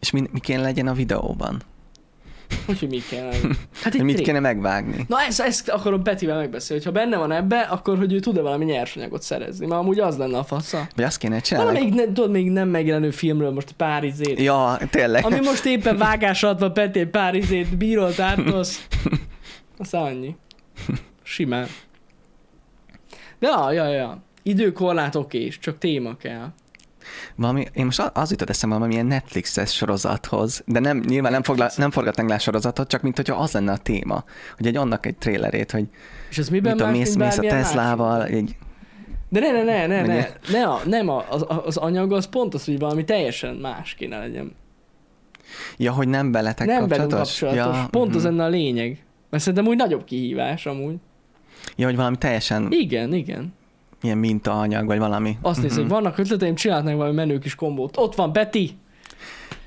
[0.00, 1.62] És mi, mi kéne legyen a videóban?
[2.66, 3.30] Hogy, hogy mit kell.
[3.82, 5.04] Hát Hogy egy mit tré- kéne megvágni?
[5.08, 8.64] Na ezt, ezt akarom Petivel megbeszélni, hogyha benne van ebbe, akkor hogy ő tud-e valami
[8.64, 10.88] nyersanyagot szerezni, mert amúgy az lenne a fasza.
[10.96, 11.68] Vagy azt kéne csinálni?
[11.70, 14.40] Valamelyik, ne, tudod, még nem megjelenő filmről most pár izét.
[14.40, 15.24] Ja, tényleg.
[15.24, 18.86] Ami most éppen vágás alatt van Peti egy pár izét, bírolt ártosz.
[19.78, 20.36] Az annyi.
[21.22, 21.66] Simán.
[23.38, 24.22] De ja, ja, ja.
[24.42, 26.48] Időkorlát oké is, csak téma kell.
[27.34, 31.70] Valami, én most a- az jutott eszembe valamilyen Netflixes sorozathoz, de nem, nyilván nem, fogla,
[31.76, 34.24] nem forgatnánk le a sorozatot, csak mint hogyha az lenne a téma,
[34.56, 35.84] hogy egy annak egy trailerét, hogy
[36.30, 37.64] És ez miben mit tudom, más, mész, mész a bármilyen más?
[37.66, 38.56] Teslával, egy,
[39.28, 42.54] De ne, ne, ne, ne, ne, ne a, nem a, az, az anyag az pont
[42.54, 44.54] az, hogy valami teljesen más kéne legyen.
[45.76, 47.38] ja, hogy nem veletek nem kapcsolatos?
[47.38, 47.76] kapcsolatos.
[47.76, 48.30] Ja, Pont az mhm.
[48.32, 49.02] lenne a lényeg.
[49.30, 50.94] Mert szerintem úgy nagyobb kihívás amúgy.
[51.76, 53.52] ja, hogy valami teljesen Igen, igen.
[54.02, 55.38] Ilyen mintaanyag, vagy valami.
[55.42, 55.80] Azt nézd, Mhm.
[55.80, 57.96] hogy vannak ötleteim, csinálhatnánk valami menő kis kombót.
[57.96, 58.78] Ott van Peti!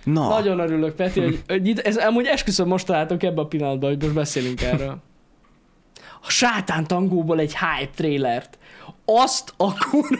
[0.03, 4.01] Na, Nagyon örülök, Peti, hogy, hogy ez amúgy esküszöm most találtok ebbe a pillanatban, hogy
[4.01, 4.97] most beszélünk erről.
[6.21, 8.57] A sátán tangóból egy hype trailert.
[9.05, 10.15] Azt a kurva...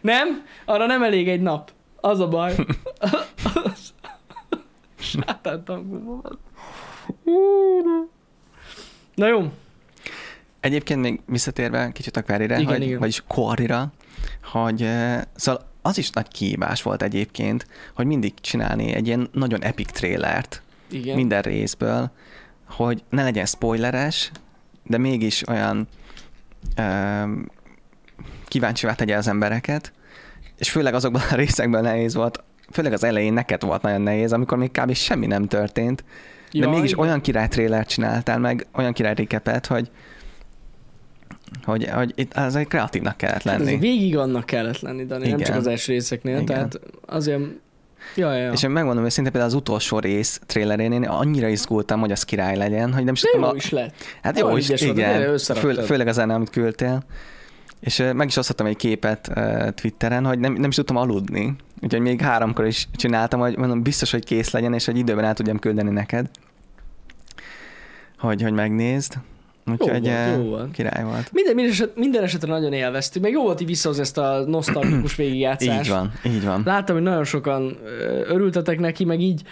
[0.00, 0.46] Nem?
[0.64, 1.70] Arra nem elég egy nap.
[2.00, 2.54] Az a baj.
[4.98, 6.38] sátán tangóból.
[9.14, 9.50] Na jó.
[10.64, 12.98] Egyébként még visszatérve kicsit a Queryre, Igen, hogy, igen.
[12.98, 13.92] vagyis Quarryra,
[14.42, 14.88] hogy
[15.34, 20.62] szóval az is nagy kihívás volt egyébként, hogy mindig csinálni egy ilyen nagyon epic trailert
[20.90, 21.16] Igen.
[21.16, 22.10] minden részből,
[22.68, 24.30] hogy ne legyen spoileres,
[24.82, 25.88] de mégis olyan
[26.78, 27.46] um,
[28.46, 29.92] kíváncsivá tegye az embereket,
[30.58, 34.58] és főleg azokban a részekben nehéz volt, főleg az elején neked volt nagyon nehéz, amikor
[34.58, 34.94] még kb.
[34.94, 36.04] semmi nem történt,
[36.52, 37.04] de Ja, mégis igen.
[37.04, 39.90] olyan király trailert csináltál meg, olyan király recapet, hogy
[41.64, 43.62] hogy, hogy itt azért kreatívnak kellett Hát lenni.
[43.62, 45.46] azért végig annak kellett lenni, Dani, nem Igen.
[45.46, 46.46] csak az első részeknél, Igen.
[46.46, 47.40] tehát azért...
[48.16, 48.52] Ja, ja.
[48.52, 52.22] És én megmondom, hogy szinte például az utolsó rész trailerén én annyira izgultam, hogy az
[52.22, 53.94] király legyen, hogy nem is De tudtam, jó a, is lett.
[54.22, 55.38] Hát jó Olyan is, igen.
[55.38, 57.02] Fő, főleg az zene, amit küldtél.
[57.80, 61.56] És meg is osztottam egy képet ö, Twitteren, hogy nem, nem is tudtam aludni.
[61.82, 65.34] Úgyhogy még háromkor is csináltam, hogy mondom, biztos, hogy kész legyen, és egy időben el
[65.34, 66.26] tudjam küldeni neked.
[68.18, 69.14] Hogy, hogy megnézd.
[69.66, 70.70] Úgyhogy volt, ö, jó volt.
[70.70, 71.32] király volt.
[71.32, 75.16] Minden, minden, eset, minden esetre nagyon élveztük, meg jó volt így visszahoz ezt a nosztalgikus
[75.16, 75.80] végigjátszást.
[75.84, 76.62] Így van, így van.
[76.64, 77.78] Láttam, hogy nagyon sokan
[78.28, 79.42] örültetek neki, meg így,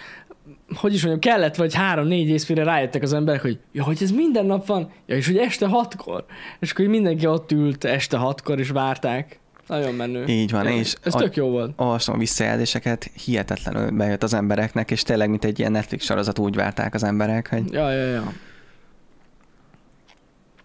[0.77, 4.11] hogy is mondjam, kellett vagy három-négy rész, mire rájöttek az emberek, hogy ja, hogy ez
[4.11, 6.25] minden nap van, ja, és hogy este hatkor.
[6.61, 9.40] És akkor mindenki ott ült este hatkor, és várták.
[9.66, 10.25] Nagyon menő.
[10.27, 11.72] Így van, Ja, és Ez a- tök jó volt.
[11.77, 16.55] olvastam a visszajelzéseket, hihetetlenül bejött az embereknek, és tényleg, mint egy ilyen Netflix sorozat úgy
[16.55, 18.33] várták az emberek, hogy Ja, ja, ja.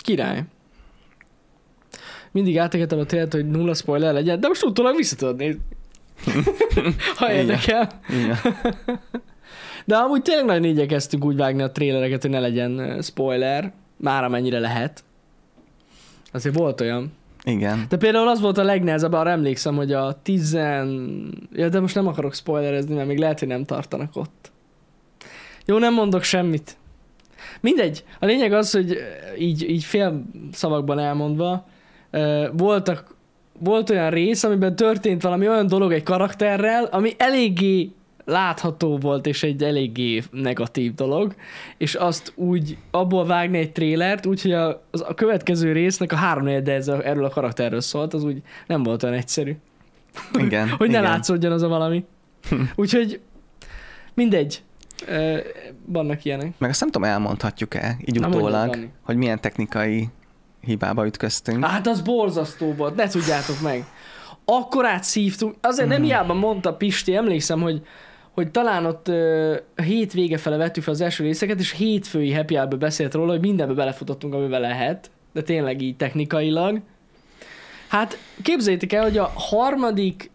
[0.08, 0.44] Király.
[2.32, 5.62] Mindig átegetem a tényleg, hogy nulla spoiler legyen, de most utólag vissza tudod nézni.
[7.18, 8.02] ha érdekel.
[9.86, 14.60] De amúgy tényleg nagyon igyekeztünk úgy vágni a trélereket, hogy ne legyen spoiler, már amennyire
[14.60, 15.04] lehet.
[16.32, 17.12] Azért volt olyan.
[17.44, 17.86] igen.
[17.90, 20.88] De például az volt a legnehezebb, arra emlékszem, hogy a tizen...
[21.54, 24.52] Ja, de most nem akarok spoilerezni, mert még lehet, hogy nem tartanak ott.
[25.66, 26.78] Jó, nem mondok semmit.
[27.60, 28.04] Mindegy.
[28.20, 28.98] A lényeg az, hogy
[29.38, 31.68] így, így fél szavakban elmondva,
[32.52, 33.16] voltak,
[33.60, 37.92] volt olyan rész, amiben történt valami olyan dolog egy karakterrel, ami eléggé
[38.26, 41.36] látható volt, és egy eléggé negatív dolog,
[41.78, 46.48] és azt úgy abból vágni egy trélert, úgyhogy a, az, a következő résznek a három
[46.48, 49.56] ez a, erről a karakterről szólt, az úgy nem volt olyan egyszerű.
[50.40, 50.70] Igen.
[50.78, 51.10] Hogy ne igen.
[51.10, 52.06] látszódjon az a valami.
[52.76, 53.20] Úgyhogy
[54.14, 54.62] mindegy.
[55.86, 56.52] Vannak ilyenek.
[56.58, 60.08] Meg azt nem tudom, elmondhatjuk-e, így Na, utólag, hogy milyen technikai
[60.62, 61.66] hibába ütköztünk.
[61.66, 63.86] Hát az borzasztó volt, ne tudjátok meg.
[64.46, 65.96] Akkor átszívtunk, azért Mhm.
[65.98, 67.82] nem hiába mondta Pisti, emlékszem, hogy
[68.32, 72.34] hogy talán ott ö, a hét vége fele vettük fel az első részeket, és hétfői
[72.34, 76.82] happy hour beszélt róla, hogy mindenbe belefutottunk, amivel lehet, de tényleg így technikailag.
[77.88, 80.32] Hát képzeljétek el, hogy a harmadik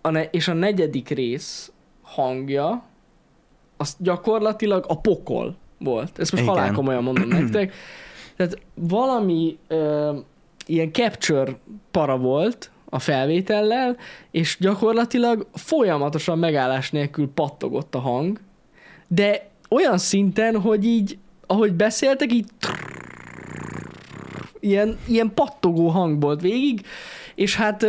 [0.00, 2.82] a ne- és a negyedik rész hangja,
[3.80, 6.18] az gyakorlatilag a pokol volt.
[6.18, 6.54] Ezt most Igen.
[6.54, 7.74] halál komolyan mondom nektek.
[8.36, 10.16] Tehát valami ö,
[10.66, 11.56] ilyen capture
[11.90, 13.96] para volt a felvétellel,
[14.30, 18.40] és gyakorlatilag folyamatosan megállás nélkül pattogott a hang,
[19.08, 22.46] de olyan szinten, hogy így, ahogy beszéltek, így
[24.60, 26.86] ilyen, ilyen pattogó hang volt végig,
[27.40, 27.86] és hát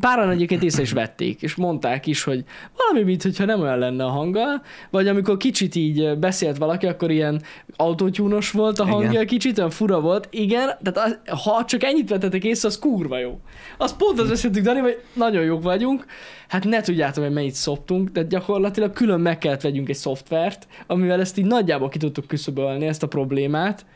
[0.00, 2.44] páran egyébként észre is vették, és mondták is, hogy
[2.76, 7.10] valami, mint hogyha nem olyan lenne a hanggal, vagy amikor kicsit így beszélt valaki, akkor
[7.10, 7.42] ilyen
[7.76, 9.26] autótyúnos volt a hangja, Igen.
[9.26, 13.40] kicsit olyan fura volt, igen, tehát az, ha csak ennyit vettetek észre, az kurva jó.
[13.78, 16.06] Az pont az beszéltük, Dani, hogy nagyon jók vagyunk,
[16.48, 21.20] hát ne tudjátok, hogy mennyit szoptunk, de gyakorlatilag külön meg kellett vegyünk egy szoftvert, amivel
[21.20, 23.86] ezt így nagyjából ki tudtuk küszöbölni, ezt a problémát.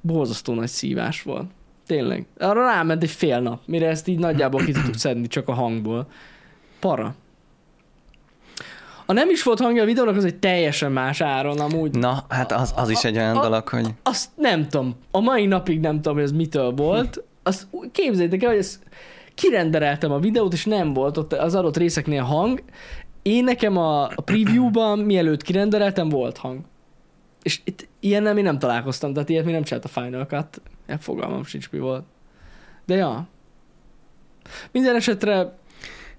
[0.00, 1.50] Borzasztó nagy szívás volt.
[1.86, 2.26] Tényleg.
[2.38, 6.06] Arra ráment egy fél nap, mire ezt így nagyjából ki tudtuk szedni csak a hangból.
[6.80, 7.14] Para.
[9.06, 11.94] A nem is volt hangja a videónak, az egy teljesen más áron amúgy.
[11.94, 14.94] Na, hát az, az is egy olyan a- dolog, hogy Azt nem tudom.
[15.10, 17.22] A mai napig nem tudom, hogy ez mitől volt.
[17.42, 18.78] Azt képzeljétek el, hogy ezt
[19.34, 22.62] kirendereltem a videót, és nem volt ott az adott részeknél hang.
[23.22, 26.60] Én nekem a, a preview-ban, mielőtt kirendereltem, volt hang.
[27.42, 30.60] És itt ilyennel még nem találkoztam, tehát ilyet még nem csinált a Final Cut.
[30.86, 32.04] Nem fogalmam sincs, mi volt.
[32.84, 33.28] De ja.
[34.70, 35.58] Minden esetre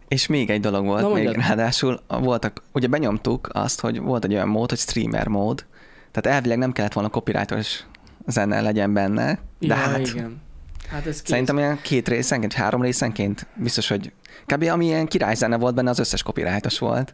[0.08, 1.46] És még egy dolog volt, Na, még mondjad.
[1.46, 5.66] ráadásul voltak, ugye benyomtuk azt, hogy volt egy olyan mód, hogy streamer mód,
[6.12, 7.84] tehát elvileg nem kellett volna copyrightos
[8.28, 10.42] zene legyen benne, de ja, hát igen.
[10.90, 14.12] Hát ez szerintem ilyen két részenként, három részenként biztos, hogy
[14.46, 14.64] kb.
[14.64, 17.14] ami ilyen királyzene volt benne, az összes copyrightos volt.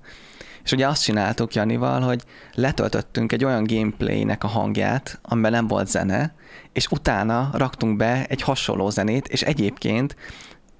[0.63, 5.87] És ugye azt csináltuk Janival, hogy letöltöttünk egy olyan gameplaynek a hangját, amiben nem volt
[5.87, 6.33] zene,
[6.73, 10.15] és utána raktunk be egy hasonló zenét, és egyébként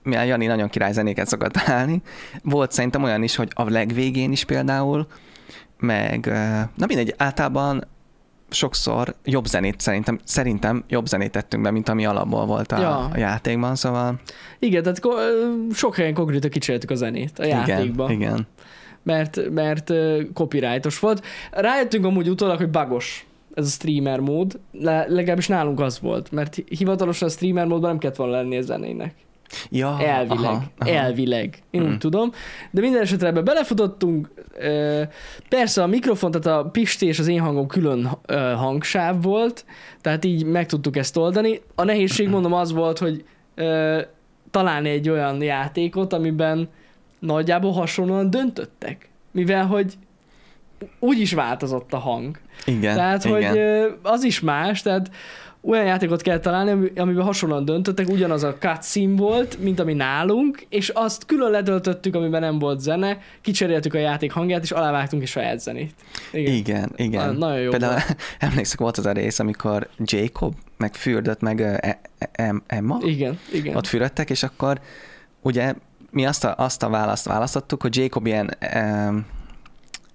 [0.03, 2.01] mivel Jani nagyon király zenéket szokott találni,
[2.43, 5.07] volt szerintem olyan is, hogy a legvégén is például,
[5.79, 6.25] meg,
[6.75, 7.87] na mindegy, általában
[8.49, 12.97] sokszor jobb zenét szerintem, szerintem jobb zenét tettünk be, mint ami alapból volt a, Ja.
[13.13, 14.19] a játékban, szóval
[14.59, 15.19] Igen, tehát ko-
[15.73, 18.11] sok helyen konkrétan kicseréltük a zenét a játékba.
[18.11, 18.47] igen, igen.
[19.09, 19.93] Mert, mert
[20.33, 21.25] copyrightos volt.
[21.51, 26.57] Rájöttünk amúgy utólag, hogy bagos ez a streamer mód, Le, legalábbis nálunk az volt, mert
[26.69, 29.13] hivatalosan a streamer módban nem kellett volna lenni a zenének.
[29.69, 30.45] Ja, Elvileg.
[30.45, 30.91] aha, aha.
[30.91, 31.57] Elvileg.
[31.71, 31.87] Én Mm.
[31.87, 32.31] úgy tudom.
[32.71, 34.29] De minden esetre ebbe belefutottunk.
[35.49, 38.09] Persze a mikrofon, tehát a Pisti és az én hangom külön
[38.55, 39.65] hangsáv volt,
[40.01, 41.61] tehát így meg tudtuk ezt oldani.
[41.75, 43.23] A nehézség mondom az volt, hogy
[44.51, 46.69] találni egy olyan játékot, amiben
[47.19, 49.09] nagyjából hasonlóan döntöttek.
[49.31, 49.93] Mivel, hogy
[50.99, 52.39] úgy is változott a hang.
[52.65, 53.49] Igen, Tehát, igen.
[53.49, 53.59] hogy
[54.01, 55.09] az is más, tehát
[55.61, 60.65] olyan játékot kell találni, ami- amiben hasonlóan döntöttek, ugyanaz a cutscene volt, mint ami nálunk,
[60.69, 65.29] és azt külön letöltöttük, amiben nem volt zene, kicseréltük a játék hangját, és alávágtunk is
[65.29, 65.93] saját zenét.
[66.31, 66.53] Igen.
[66.53, 67.25] Igen, igen.
[67.25, 68.15] Na- nagyon jó Például volt.
[68.39, 71.99] emlékszek, volt az a rész, amikor Jacob, meg fürdött, meg E-
[72.31, 73.75] E- Emma, Igen, igen.
[73.75, 74.79] ott fürödtek, és akkor
[75.41, 75.73] ugye
[76.09, 79.25] mi azt a, azt a választ választottuk, hogy Jacob ilyen em,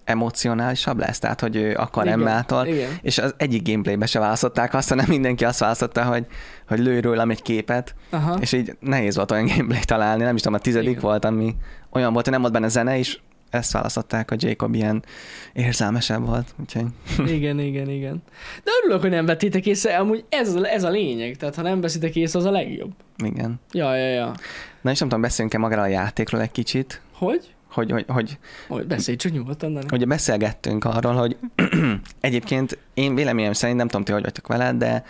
[0.04, 2.66] emocionálisabb lesz, tehát hogy ő akar Emmától,
[3.02, 6.26] és az egyik gameplaybe se választották azt, hanem mindenki azt választotta, hogy,
[6.68, 8.36] hogy lőj rólam egy képet, Aha.
[8.40, 11.02] és így nehéz volt olyan gameplay találni, nem is tudom, a tizedik Igen.
[11.02, 11.54] volt, ami
[11.90, 13.18] olyan volt, hogy nem volt benne zene, és
[13.54, 15.04] ezt választották, hogy Jacob ilyen
[15.52, 16.84] érzelmesebb volt, úgyhogy
[17.26, 18.22] Igen, igen, igen.
[18.64, 21.80] De örülök, hogy nem vettétek észre, amúgy ez, a- ez a lényeg, tehát ha nem
[21.80, 22.90] veszitek észre, az a legjobb.
[23.24, 23.60] igen.
[23.72, 24.34] Ja, ja, ja.
[24.80, 27.54] Na és nem tudom, beszéljünk-e magáról a játékról egy kicsit, Hogy?
[27.70, 28.38] hogy, hogy, hogy
[28.68, 29.86] Hogy beszélj csak nyugodtan, Dani.
[29.92, 31.36] ugye beszélgettünk arról, hogy
[32.20, 35.04] egyébként én véleményem szerint, nem tudom ti, hogy vagytok vele, de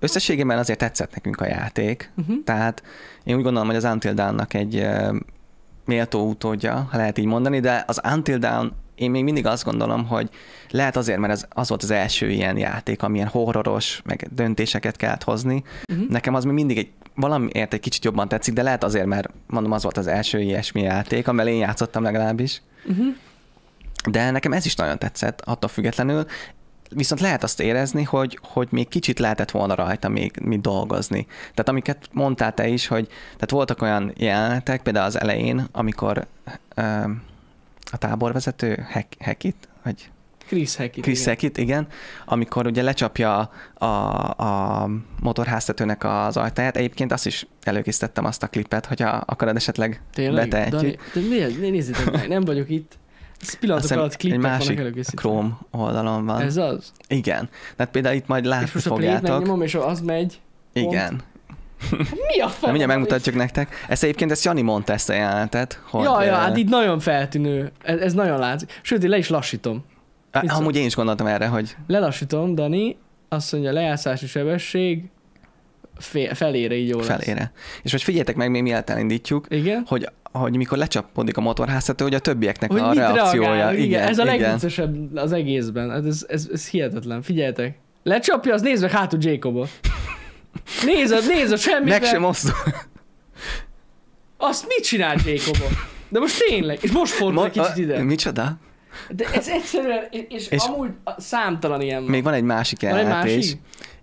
[0.00, 2.36] összességében azért tetszett nekünk a játék, Uh-huh.
[2.44, 2.82] Tehát
[3.24, 4.86] én úgy gondolom, hogy az Until Dawn-nak egy
[5.84, 10.06] méltó utódja, ha lehet így mondani, de az Until Dawn én még mindig azt gondolom,
[10.06, 10.30] hogy
[10.70, 15.22] lehet azért, mert ez, az volt az első ilyen játék, amilyen horroros, meg döntéseket kellett
[15.22, 15.64] hozni.
[15.88, 16.08] Uh-huh.
[16.08, 19.72] Nekem az még mindig egy valamiért egy kicsit jobban tetszik, de lehet azért, mert mondom,
[19.72, 22.62] az volt az első ilyesmi játék, amivel én játszottam legalábbis.
[22.86, 23.06] Uh-huh.
[24.10, 26.26] De nekem ez is nagyon tetszett, attól függetlenül.
[26.90, 31.26] Viszont lehet azt érezni, hogy, hogy még kicsit lehetett volna rajta még mit dolgozni.
[31.40, 36.26] Tehát amiket mondtál te is, hogy tehát voltak olyan jelenetek, például az elején, amikor
[36.76, 37.22] um,
[37.92, 40.10] a táborvezető Hek, Hekit, vagy
[40.46, 41.02] Chris Hackett.
[41.02, 41.28] Chris igen.
[41.34, 41.86] Hekit, igen,
[42.24, 43.86] amikor ugye lecsapja a,
[44.44, 44.88] a
[45.20, 46.76] motorháztetőnek az ajtaját.
[46.76, 50.48] Egyébként azt is előkészítettem azt a klipet, hogyha akarod esetleg Tényleg?
[50.48, 51.12] betehetjük.
[51.14, 51.58] Dani, de miért?
[51.58, 52.98] Nézzétek meg, nem vagyok itt.
[53.46, 55.16] Ez pillanatok Azt hiszem, alatt egy klippek vannak másik.
[55.16, 56.40] Chrome oldalon van.
[56.40, 56.92] Ez az?
[57.08, 57.48] Igen.
[57.76, 59.28] Tehát például itt majd látni és most a fogjátok.
[59.38, 60.40] megnyomom, és az megy.
[60.72, 60.92] pont.
[60.92, 61.20] Igen.
[62.34, 62.68] Mi a fel?
[62.70, 63.84] Mindjárt megmutatjuk nektek.
[63.88, 66.02] Ezt egyébként ezt Jani mondta ezt a jelenetet, hogy...
[66.02, 67.72] Ja, ja, hát itt nagyon feltűnő.
[67.82, 68.80] Ez, ez nagyon látszik.
[68.82, 69.84] Sőt, én le is lassítom.
[70.32, 70.48] szól?
[70.50, 72.96] amúgy én is gondoltam erre, hogy Lelassítom, Dani,
[73.28, 75.04] azt mondja, lejátszási sebesség
[76.32, 77.06] felére így jó lesz.
[77.06, 77.52] felére.
[77.82, 79.82] És most figyeljetek meg, még mielőtt elindítjuk, Igen?
[79.86, 80.08] hogy,
[80.38, 83.48] hogy mikor lecsapódik a motorháztető, hogy a többieknek Hogy a reakciója.
[83.48, 83.74] reagál?
[83.76, 84.38] Igen, ez a igen.
[84.40, 85.90] legviccesebb az egészben.
[85.90, 87.22] Hát Ez, ez, ez hihetetlen.
[87.22, 87.78] Figyeljetek.
[88.02, 89.68] Lecsapja, az nézd meg hátul Jacobot.
[90.84, 91.90] Nézd, nézd, semmi.
[91.90, 92.52] Meg sem mozdul.
[94.36, 95.72] Azt mit csinál Jacobot?
[96.08, 98.02] De most tényleg, és most fordul egy kicsit ide.
[98.02, 98.56] Micsoda?
[99.10, 102.10] De ez egyszerűen, és, és, amúgy számtalan ilyen van.
[102.10, 103.56] Még van egy másik jelenet is.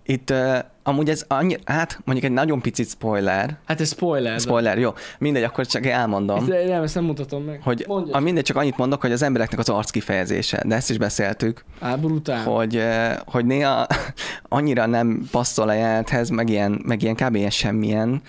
[0.04, 3.56] Itt uh, amúgy ez annyi, hát mondjuk egy nagyon picit spoiler.
[3.66, 4.40] Hát ez spoiler.
[4.40, 4.90] Spoiler, jó.
[5.18, 6.46] Mindegy, akkor csak elmondom.
[6.46, 7.60] De nem, ezt nem mutatom meg.
[7.62, 10.98] Hogy a mindegy, csak annyit mondok, hogy az embereknek az arc kifejezése, de ezt is
[10.98, 12.44] beszéltük, Á, brutál.
[12.44, 13.86] hogy, eh, hogy néha
[14.48, 17.34] annyira nem passzol a jelenethez, meg ilyen, meg ilyen kb.
[17.34, 18.22] ilyen semmilyen,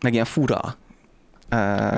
[0.00, 0.76] meg ilyen fura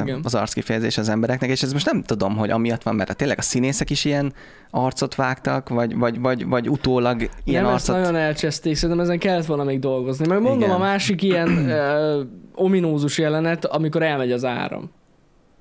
[0.03, 0.21] Igen.
[0.23, 3.43] az arckifejezés az embereknek, és ez most nem tudom, hogy amiatt van, mert tényleg a
[3.43, 4.33] színészek is ilyen
[4.71, 7.97] arcot vágtak, vagy, vagy, vagy, vagy utólag ilyen nem, arcot...
[7.97, 10.27] nagyon elcseszték, szerintem ezen kellett volna még dolgozni.
[10.27, 10.71] Meg mondom Igen.
[10.71, 14.91] a másik ilyen uh, ominózus jelenet, amikor elmegy az áram.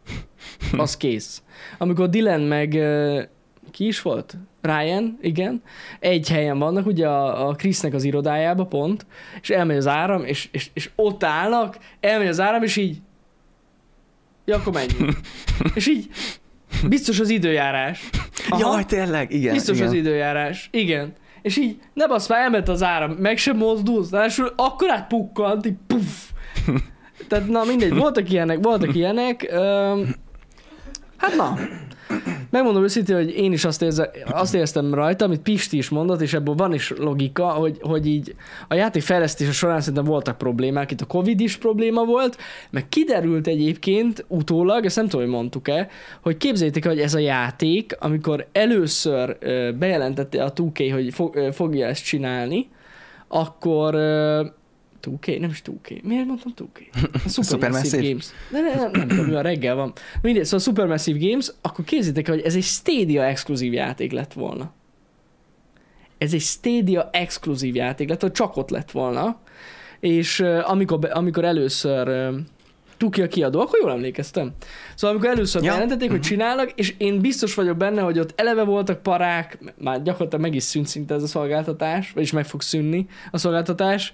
[0.77, 1.41] Az kész.
[1.77, 3.21] Amikor Dylan meg uh,
[3.71, 4.37] ki is volt?
[4.61, 5.61] Ryan, igen.
[5.99, 9.05] Egy helyen vannak, ugye a, a Chrisnek az irodájába pont,
[9.41, 12.97] és elmegy az áram, és, és, és ott állnak, elmegy az áram, és így
[14.47, 15.17] ja, akkor menjünk.
[15.75, 16.07] és így
[16.87, 18.09] biztos az időjárás.
[18.49, 18.71] Aha.
[18.71, 19.53] Jaj, tényleg, igen.
[19.53, 19.87] Biztos igen.
[19.87, 20.69] az időjárás.
[20.71, 21.13] Igen.
[21.41, 25.75] És így, ne basz már, elment az áram, meg sem mozdulsz, ráadásul akkor átpukkant, így
[25.87, 26.29] puff.
[27.27, 29.47] Tehát na mindegy, voltak ilyenek, voltak ilyenek.
[29.51, 30.15] Öm,
[31.17, 31.57] hát na,
[32.49, 36.33] Megmondom őszintén, hogy én is azt, érze, azt éreztem rajta, amit Pisti is mondott, és
[36.33, 38.35] ebből van is logika, hogy, hogy így
[38.67, 42.37] a játék fejlesztése során szerintem voltak problémák, itt a Covid is probléma volt,
[42.69, 45.87] meg kiderült egyébként utólag, ezt nem tudom, hogy mondtuk-e,
[46.21, 49.37] hogy képzeljétek el, hogy ez a játék, amikor először
[49.77, 52.69] bejelentette a 2K, hogy fogja ezt csinálni,
[53.27, 53.95] akkor
[55.01, 56.03] 2K, nem is 2K.
[56.03, 57.05] Miért mondtam 2K?
[57.25, 58.07] A Supermassive?
[58.07, 58.27] Games.
[58.51, 59.93] Ne, ne, nem, nem tudom, a reggel van.
[60.21, 64.73] Mindegy, szóval Supermassive Games, akkor képzeljétek el, hogy ez egy Stadia exkluzív játék lett volna.
[66.17, 69.39] Ez egy Stadia exkluzív játék lett, hogy csak ott lett volna.
[69.99, 72.33] És amikor, amikor először
[72.97, 74.51] Tuki a kiadó, akkor jól emlékeztem.
[74.95, 75.67] Szóval amikor először Ja.
[75.67, 76.27] bejelentették, hogy Mhm.
[76.27, 80.63] csinálnak, és én biztos vagyok benne, hogy ott eleve voltak parák, már gyakorlatilag meg is
[80.63, 84.13] szűnt szinte ez a szolgáltatás, vagyis meg fog szűnni a szolgáltatás,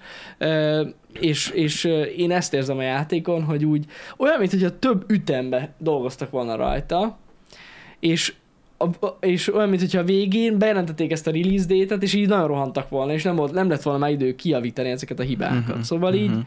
[1.19, 1.83] és, és
[2.17, 3.85] én ezt érzem a játékon, hogy úgy
[4.17, 7.17] olyan, mintha több ütembe dolgoztak volna rajta,
[7.99, 8.33] és
[8.83, 12.47] a, a- és olyan, mintha a végén bejelentették ezt a release date és így nagyon
[12.47, 15.67] rohantak volna, és nem, volt, nem lett volna már idő kiavítani ezeket a hibákat.
[15.67, 16.39] Mhm, Szóval így, mhm.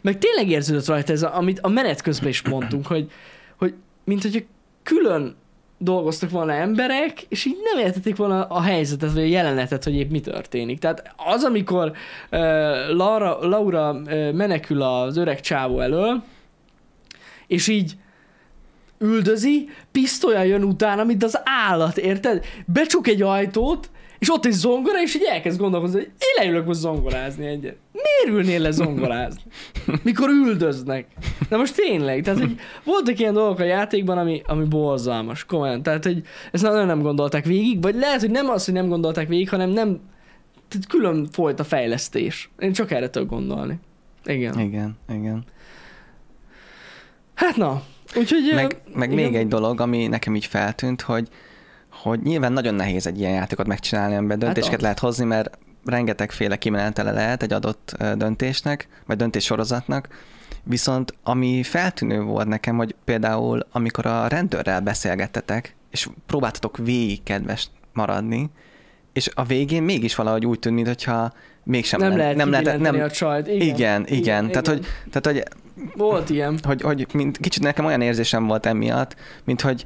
[0.00, 3.10] meg tényleg érződött rajta ez, a, amit a menet közben is mondtunk, hogy,
[3.56, 3.74] hogy
[4.04, 4.40] mint hogyha
[4.82, 5.34] külön
[5.78, 10.10] dolgoztak volna emberek, és így nem értették volna a helyzetet, vagy a jelenetet, hogy épp
[10.10, 10.78] mi történik.
[10.78, 11.92] Tehát az, amikor
[12.30, 12.38] uh,
[12.88, 16.22] Laura, Laura uh, menekül az öreg csávó elől,
[17.46, 17.96] és így
[19.02, 22.44] üldözi, pisztolya jön utána, mint az állat, érted?
[22.66, 26.80] Becsuk egy ajtót, és ott egy zongora, és így elkezd gondolkozni, hogy én leülök most
[26.80, 27.76] zongorázni egyet.
[27.92, 29.42] Miért ülnél le zongorázni?
[30.02, 31.06] Mikor üldöznek.
[31.48, 35.82] De most tényleg, tehát hogy voltak ilyen dolgok a játékban, ami, ami borzalmas, komolyan.
[35.82, 36.22] Tehát, hogy
[36.52, 39.70] ezt nagyon nem gondolták végig, vagy lehet, hogy nem az, hogy nem gondolták végig, hanem
[39.70, 40.00] nem,
[40.68, 42.50] tehát külön folyt a fejlesztés.
[42.58, 43.78] Én csak erre tudok gondolni.
[44.24, 44.58] Igen.
[44.58, 45.44] Igen, igen.
[47.34, 47.82] Hát na,
[48.16, 48.52] úgyhogy...
[48.54, 49.24] Meg, meg igen.
[49.24, 51.28] még egy dolog, ami nekem így feltűnt, hogy,
[51.90, 54.82] hogy nyilván nagyon nehéz egy ilyen játékot megcsinálni, amiben döntéseket Hát az.
[54.82, 60.08] lehet hozni, mert rengetegféle kimenetele lehet egy adott döntésnek, vagy döntéssorozatnak,
[60.62, 67.68] viszont ami feltűnő volt nekem, hogy például amikor a rendőrrel beszélgettetek, és próbáltatok végig kedves
[67.92, 68.50] maradni,
[69.12, 71.32] és a végén mégis valahogy úgy tűnt, mintha
[71.64, 73.46] mégsem nem lehet nem nem nem, a csajt.
[73.46, 74.48] Igen, igen, igen, igen.
[74.48, 75.44] Tehát, hogy, tehát, hogy
[75.96, 76.58] Volt ilyen.
[76.62, 79.84] hogy, hogy mint, kicsit nekem olyan érzésem volt emiatt, mint hogy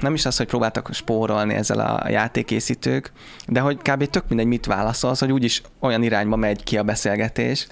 [0.00, 3.12] nem is az, hogy próbáltak spórolni ezzel a játékészítők,
[3.46, 4.04] de hogy kb.
[4.04, 7.66] tök mindegy, mit válaszolsz, hogy úgyis olyan irányba megy ki a beszélgetés.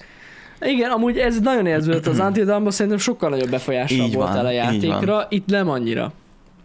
[0.61, 4.37] Igen, amúgy ez nagyon érződött az Until Dawn-ban, szerintem sokkal nagyobb befolyással Így volt van,
[4.37, 6.11] el a játékra, itt nem annyira.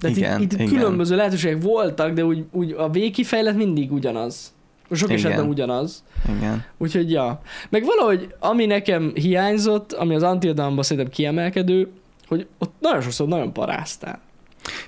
[0.00, 0.72] Tehát Igen, itt, itt igen.
[0.72, 4.52] különböző lehetőségek voltak, de úgy, úgy a végkifejlet mindig ugyanaz.
[4.92, 5.24] Sok Igen.
[5.24, 6.04] esetben ugyanaz.
[6.38, 6.64] Igen.
[6.78, 7.40] Úgyhogy ja.
[7.68, 11.88] Meg valahogy, ami nekem hiányzott, ami az Until Dawn-ban szerintem kiemelkedő,
[12.28, 14.20] hogy ott nagyon sokszor nagyon paráztál.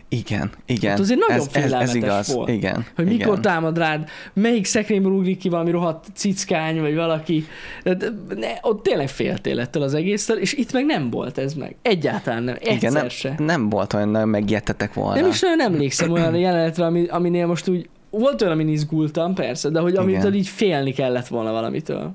[0.08, 0.92] Igen, igen.
[0.92, 2.34] Ott azért nagyon ez, ez, ez félelmetes igaz.
[2.34, 2.48] volt.
[2.48, 2.86] Igen.
[2.94, 3.16] Hogy igen.
[3.16, 7.46] mikor támad rád, melyik szekrényből ugrik ki valami rohadt cickány, vagy valaki.
[7.82, 7.96] De,
[8.28, 11.76] ne, ott tényleg féltél ettől az egésztől, és itt meg nem volt ez meg.
[11.82, 12.54] Egyáltalán nem.
[12.54, 13.34] Egyszer Igen, nem, se.
[13.38, 15.20] nem volt olyan nagyon megijedtetek volna.
[15.20, 17.88] Nem is nagyon emlékszem olyan jelenetre, ami, aminél most úgy
[18.20, 22.12] volt olyan, amin izgultam, persze, de hogy amitől így félni kellett volna valamitől.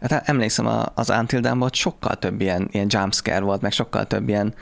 [0.00, 1.12] Hát emlékszem, az
[1.58, 4.54] ott sokkal több ilyen, ilyen jumpscare volt, meg sokkal több ilyen,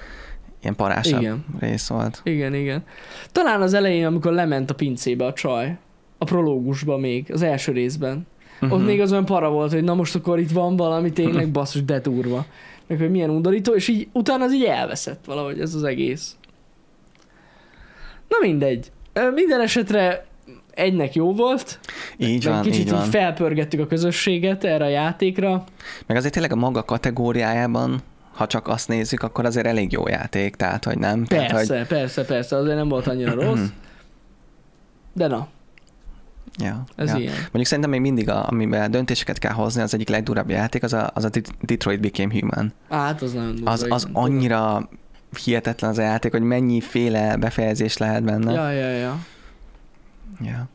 [0.62, 1.44] ilyen parásabb Igen.
[1.60, 2.20] rész volt.
[2.24, 2.84] Igen, igen.
[3.32, 5.76] Talán az elején, amikor lement a pincébe a csaj,
[6.18, 8.26] a prológusban még, az első részben.
[8.54, 8.72] Uh-huh.
[8.72, 8.86] Ott Mhm.
[8.88, 11.98] még az olyan para volt, hogy na most akkor itt van valami tényleg basszus, de
[12.00, 12.44] durva.
[12.86, 16.36] Meg hogy milyen undorító, és így utána az így elveszett valahogy ez az egész.
[18.28, 18.92] Na mindegy.
[19.34, 20.24] Minden esetre
[20.80, 21.78] egynek jó volt.
[22.16, 23.04] Így van, kicsit így van.
[23.04, 25.64] így felpörgettük a közösséget erre a játékra.
[26.06, 28.00] Meg azért tényleg a maga kategóriájában,
[28.34, 31.24] ha csak azt nézzük, akkor azért elég jó játék, tehát hogy nem.
[31.24, 33.68] Tehát, Persze, hogy, persze, persze, azért nem volt annyira rossz.
[35.12, 35.48] De na,
[36.58, 37.16] ja, ez ja.
[37.16, 37.34] ilyen.
[37.34, 41.10] Mondjuk szerintem még mindig, a, amiben döntéseket kell hozni, az egyik legdurább játék, az a,
[41.14, 42.72] az a Detroit Became Human.
[42.90, 43.70] Hát az nagyon durva.
[43.70, 44.88] Az, az annyira
[45.44, 48.52] hihetetlen az a játék, hogy mennyiféle befejezés lehet benne.
[48.52, 49.18] Ja, ja, ja.
[50.40, 50.68] Ja.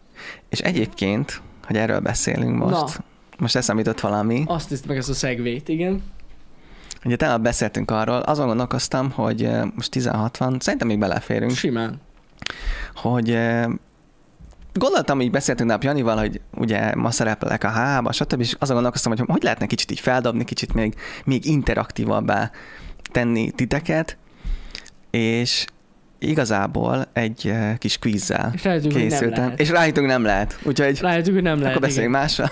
[0.49, 3.03] És egyébként, hogy erről beszélünk most, Na.
[3.37, 4.43] most eszembe jutott valami.
[4.47, 6.03] Azt hiszem meg ezt a szegvét, igen.
[7.05, 12.01] Ugye tegnap beszéltünk arról, azon gondolkoztam, hogy most 16 van, szerintem még beleférünk, Simán.
[12.95, 13.37] hogy
[14.73, 18.39] gondoltam, így beszéltünk nap Janival, hogy ugye ma szereplek a H-ba, stb.
[18.39, 20.95] És azon gondolkoztam, hogy hogy lehetne kicsit így feldobni, kicsit még,
[21.25, 22.51] még interaktívabbá
[23.11, 24.17] tenni titeket,
[25.09, 25.65] és
[26.19, 29.59] igazából egy eh, kis quizzel És rájöttünk, hogy nem készültem, lehet.
[29.59, 31.69] és rájöttünk nem lehet, úgyhogy Rájöttünk, hogy nem lehet.
[31.69, 32.49] akkor beszéljünk másra.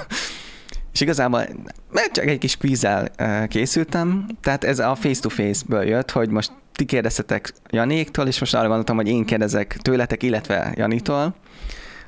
[0.93, 1.45] És igazából
[1.91, 6.85] mert csak egy kis quizzel eh, készültem, tehát ez a face-to-face-ből jött, hogy most ti
[6.85, 11.35] kérdeztetek Janéktól, és most arra gondoltam, hogy én kérdezek tőletek, illetve Janitól.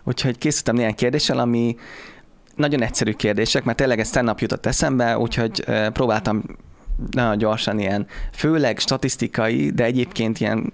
[0.03, 1.75] Úgyhogy készítettem néhány kérdéssel, ami
[2.55, 6.43] nagyon egyszerű kérdések, mert tényleg ez tennap jutott eszembe, úgyhogy eh, próbáltam
[7.11, 10.73] nagyon gyorsan ilyen, főleg statisztikai, de egyébként ilyen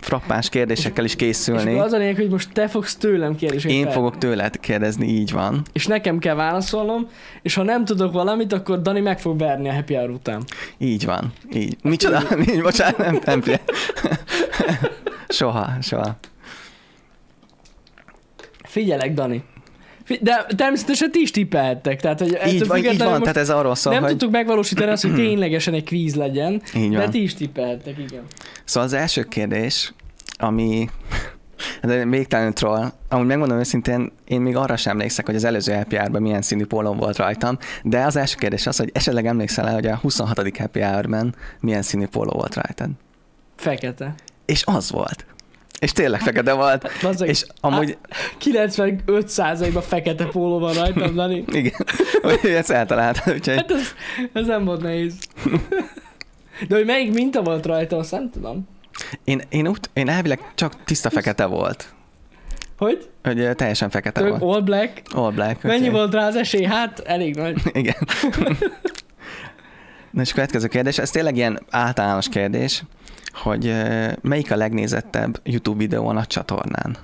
[0.00, 1.70] frappáns kérdésekkel is És készülni.
[1.72, 5.06] akkor az a lényeg, hogy most te fogsz tőlem kérdéseket Én fel- fogok tőled kérdezni,
[5.06, 5.62] így van.
[5.72, 7.08] És nekem kell válaszolnom,
[7.42, 10.42] és ha nem tudok valamit, akkor Dani meg fog verni a happy hour után.
[10.78, 11.32] Így van.
[11.52, 11.76] Így.
[11.82, 12.22] Micsoda?
[12.50, 13.42] Így, bocsánat, nem, nem.
[15.28, 16.16] Soha, soha.
[18.62, 19.44] Figyelek, Dani.
[20.20, 23.92] De természetesen ti is tippelhettek, tehát hogy Így van, így van, tehát ez arról szól,
[23.92, 24.10] nem hogy...
[24.10, 27.10] tudtuk megvalósítani azt, hogy ténylegesen egy kvíz legyen, Így de van.
[27.10, 28.22] ti is tippelhettek, igen.
[28.64, 29.92] Szóval az első kérdés,
[30.38, 30.88] ami
[31.82, 32.92] de végtelenül troll.
[33.08, 36.64] Amúgy megmondom őszintén, én még arra sem emlékszek, hogy az előző happy hour milyen színű
[36.64, 40.58] pólóm volt rajtam, de az első kérdés az, hogy esetleg emlékszel el, hogy a 26.
[40.58, 41.08] happy hour
[41.60, 42.88] milyen színű póló volt rajtad.
[43.56, 44.14] Fekete.
[44.46, 45.26] És az volt.
[45.80, 46.90] És tényleg fekete volt.
[47.02, 47.96] Bazzeg, És amúgy,
[48.44, 51.44] 95%-ban fekete póló van rajtam, Dani.
[51.46, 51.72] igen,
[52.22, 53.82] hogy ezt eltaláltad, úgyhogy Hát ez,
[54.32, 55.14] ez nem volt nehéz.
[56.68, 58.68] De hogy melyik minta volt rajta, azt nem tudom.
[59.24, 61.92] én, én, úgy, én elvileg csak tiszta fekete volt.
[62.78, 63.08] Hogy?
[63.22, 64.42] Hogy teljesen fekete Tök volt.
[64.54, 65.02] all black.
[65.14, 65.62] All black.
[65.62, 66.64] Mennyi úgyhogy- volt rá az esély?
[66.64, 67.60] Hát elég nagy.
[67.72, 67.94] Igen.
[70.10, 72.82] Na és következő kérdés, ez tényleg ilyen általános kérdés,
[73.32, 73.74] hogy
[74.20, 76.96] melyik a legnézettebb YouTube videó a csatornán?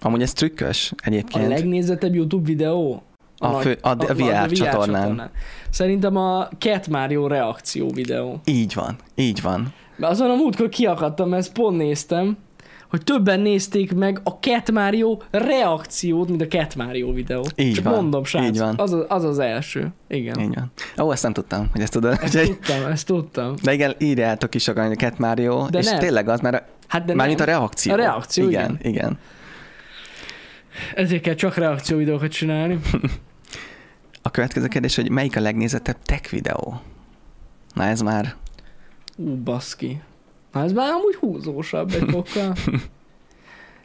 [0.00, 1.48] Amúgy ez trükkös A egyébként.
[1.48, 3.02] legnézettebb YouTube videó?
[3.38, 5.30] A nagy- fő- a- a VR csatornán.
[5.70, 8.40] Szerintem a Cat Mario reakció videó.
[8.44, 9.72] Így van, így van.
[9.96, 12.36] Mert azon a múltkor kiakadtam, mert ezt pont néztem,
[12.90, 17.44] hogy többen nézték meg a Cat Mario reakciót, mint a Cat Mario videó.
[17.56, 18.74] Így Csak van, mondom, srác, így van.
[18.78, 19.88] Az, az, az első.
[20.08, 20.40] Igen.
[20.40, 20.72] Így van.
[21.06, 22.18] Ó, ezt nem tudtam, hogy ezt tudod.
[22.22, 23.54] Ezt tudtam, ezt tudtam.
[23.62, 25.98] de igen, írjátok is a Cat Mario, De és nem.
[25.98, 27.54] tényleg az, mert a, Hát de mármint a nem.
[27.54, 27.92] reakció.
[27.92, 28.78] A reakció, igen.
[28.82, 29.18] igen.
[30.94, 32.78] Ezért kell csak reakció videókat csinálni.
[34.22, 36.80] A következő kérdés, hogy melyik a legnézettebb tech videó?
[37.74, 38.34] Na ez már
[39.16, 40.00] Ú, baszki.
[40.52, 42.54] Na ez már amúgy húzósabb egy fokkal.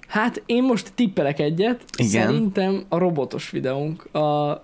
[0.08, 1.84] Hát én most tippelek egyet.
[1.98, 2.10] Igen.
[2.28, 4.14] Szerintem a robotos videónk.
[4.16, 4.64] A...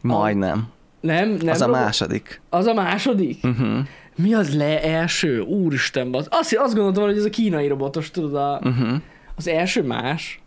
[0.00, 0.68] majdnem.
[1.00, 2.40] Nem, nem az a robot- második.
[2.50, 3.44] Az a második?
[3.44, 3.78] Uh-huh.
[4.16, 5.40] Mi az le első?
[5.40, 6.26] Úristen, basz.
[6.30, 9.00] Azt, azt gondoltam, hogy ez a kínai robotos, tudod, a, Uh-huh.
[9.36, 10.40] az első más.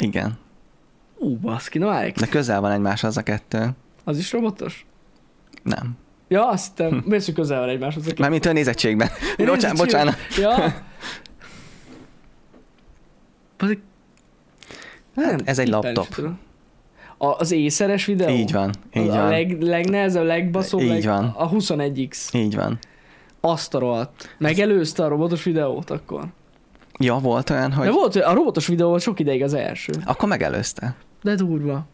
[0.00, 0.38] Igen.
[1.16, 3.68] Ú, baszki, na várj, De közel van egymáshoz a kettő.
[4.04, 4.86] az is robotos?
[5.62, 5.96] Nem.
[6.32, 8.12] Ja, azt hittem, miért hogy közel van egymáshoz?
[8.18, 9.08] Mármint a nézettségben.
[9.36, 10.16] Bocsánat, bocsánat.
[10.38, 10.74] Ja.
[15.16, 16.06] Hát, ez egy laptop.
[17.18, 18.28] A, az észeres videó?
[18.28, 19.28] Így van, így a, a van.
[19.28, 21.24] leg, legnehezebb, legbaszóbb, Így leg, van.
[21.24, 22.34] a 21X.
[22.34, 22.78] Így van.
[23.40, 24.34] Azt a rohadt.
[24.38, 26.24] Megelőzte a robotos videót akkor.
[26.98, 29.92] Ja, volt olyan, De hogy volt, a robotos videó volt sok ideig az első.
[30.04, 30.94] akkor megelőzte.
[31.22, 31.86] De durva.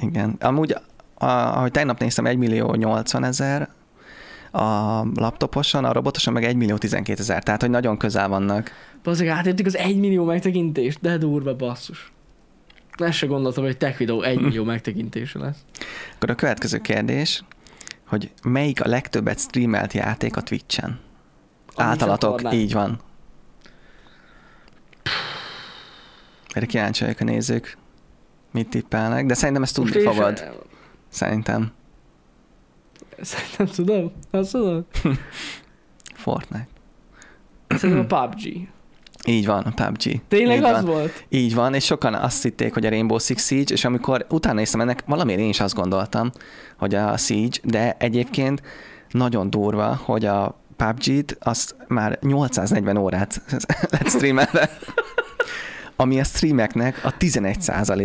[0.00, 0.36] Igen.
[0.40, 0.76] Amúgy,
[1.22, 3.68] a, ahogy tegnap néztem, 1 millió 80 ezer
[4.50, 8.70] a laptoposon, a robotoson meg 1 millió 12 ezer, tehát hogy nagyon közel vannak.
[9.02, 12.12] Bazzeg, átértük az 1 millió megtekintést, de durva basszus.
[12.96, 15.58] Ezt se gondoltam, hogy tech videó 1 millió megtekintése lesz.
[16.14, 17.44] Akkor a következő kérdés,
[18.06, 20.98] hogy melyik a legtöbbet streamelt játék a Twitch-en?
[21.74, 23.00] A Általatok, így van.
[26.52, 27.76] Erre kíváncsi vagyok a nézők,
[28.52, 30.68] mit tippelnek, de szerintem ezt tudni fogod.
[31.10, 31.72] Szerintem.
[33.20, 34.12] Szerintem tudom.
[34.30, 34.84] Azt tudod?
[36.14, 36.68] Fortnite.
[37.68, 38.68] Szerintem a PUBG.
[39.26, 40.20] Így van, a PUBG.
[40.28, 40.84] Tényleg így az van.
[40.84, 41.24] volt?
[41.28, 44.80] Így van, és sokan azt hitték, hogy a Rainbow Six Siege, és amikor utána néztem
[44.80, 46.30] ennek, valamiért én is azt gondoltam,
[46.78, 48.62] hogy a Siege, de egyébként
[49.10, 53.42] nagyon durva, hogy a PUBG-t azt már 840 órát
[53.90, 54.70] lett streamelve,
[55.96, 57.56] ami a streameknek a 11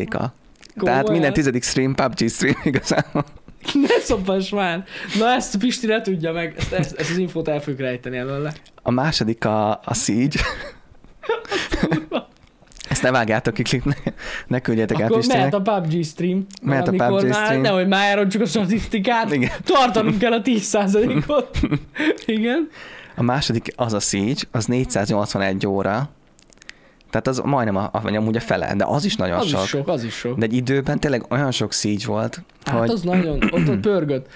[0.10, 0.34] a
[0.80, 3.26] Tehát minden tizedik stream PUBG stream igazából.
[3.88, 4.84] Ne szoppass már!
[5.20, 8.54] Na ezt Pisti ne tudja meg, ezt, ezt, ezt az infót el fogjuk rejteni előle.
[8.82, 10.40] A második a, a Siege.
[12.90, 13.84] Ezt ne vágjátok ki, klip,
[14.48, 15.38] ne, küldjetek Akkor Pistinek.
[15.38, 16.46] mehet a PUBG stream.
[16.62, 17.62] Mehet a PUBG már, stream.
[17.62, 19.34] Nehogy már elrontsuk a statisztikát.
[19.34, 19.52] Igen.
[19.64, 21.60] Tartanunk kell a 10%-ot.
[22.26, 22.70] Igen.
[23.16, 26.10] A második az a Siege, az 481 óra.
[27.16, 29.64] Tehát az majdnem a, vagy amúgy a fele, de az is nagyon Az sok.
[29.64, 30.38] is sok, az is sok.
[30.38, 34.28] De egy időben tényleg olyan sok Siege volt, Hát hogy az nagyon, ott, ott pörgött.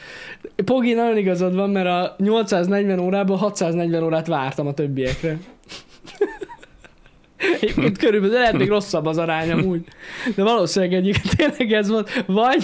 [0.65, 5.37] Pogi, nagyon igazad van, mert a 840 órából 640 órát vártam a többiekre.
[7.61, 9.83] Egyébként körülbelül, de lehet még rosszabb az arány amúgy.
[10.35, 12.23] De valószínűleg egyébként tényleg ez volt.
[12.25, 12.63] Vagy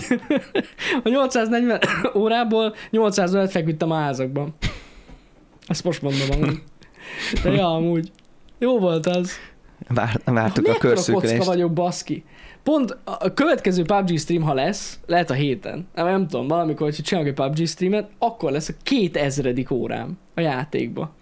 [1.03, 1.80] a 840
[2.16, 4.55] órából 800 órát feküdtem a házakban.
[5.68, 6.61] Ezt most mondom amúgy.
[7.43, 8.11] De ja, amúgy.
[8.59, 9.32] Jó volt az.
[9.88, 11.46] Vár, vártuk a Mekkora kocka körszűkülést.
[11.46, 12.24] vagyok, baszki.
[12.64, 16.88] Pont a a következő PUBG stream, ha lesz, lehet a héten, nem, nem tudom, valamikor,
[16.94, 21.14] hogy csinálok egy PUBG streamet, akkor lesz a két ezredik órám a játékba.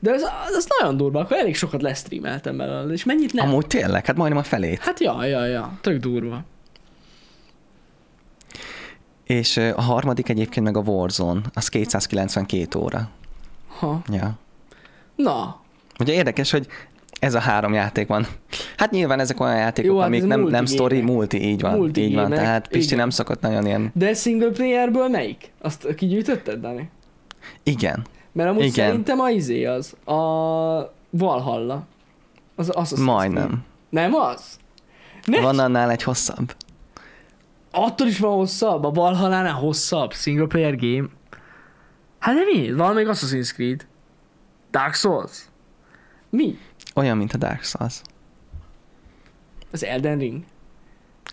[0.00, 0.22] De ez,
[0.56, 3.48] az nagyon durva, akkor elég sokat lesztreameltem belőle, és mennyit nem?
[3.48, 4.78] Amúgy tényleg, hát majdnem a felét.
[4.78, 6.44] Hát ja, ja, ja, tök durva.
[9.24, 13.08] És a harmadik egyébként meg a Warzone, az 292 óra.
[13.78, 14.02] Ha.
[14.12, 14.38] Ja.
[15.16, 15.60] Na,
[16.00, 16.66] Ugye érdekes, hogy
[17.18, 18.26] ez a három játék van.
[18.76, 21.76] Hát nyilván ezek olyan játékok, Jó, hát amik nem, nem story, multi, így van.
[21.76, 22.98] Multi így van, tehát Pisti igen.
[22.98, 23.90] nem szokott nagyon ilyen...
[23.94, 25.52] de single playerből melyik?
[25.60, 26.90] Azt kigyűjtötted, Dani?
[27.62, 28.06] Igen.
[28.32, 28.86] Mert amúgy Igen.
[28.86, 30.14] szerintem a izé az, a
[31.10, 31.86] Valhalla.
[32.56, 33.64] Az, az, az Majdnem.
[33.90, 34.58] Nem az?
[35.24, 36.54] Ne, Van annál egy hosszabb.
[37.70, 41.08] Attól is van hosszabb, a Valhallánál hosszabb single player game.
[42.18, 42.72] Hát de mi?
[42.72, 43.86] Van még Assassin's Creed.
[44.70, 45.48] Dark Souls.
[46.30, 46.58] Mi?
[46.98, 48.00] Olyan, mint a Dark Souls.
[49.70, 50.42] Az Elden Ring.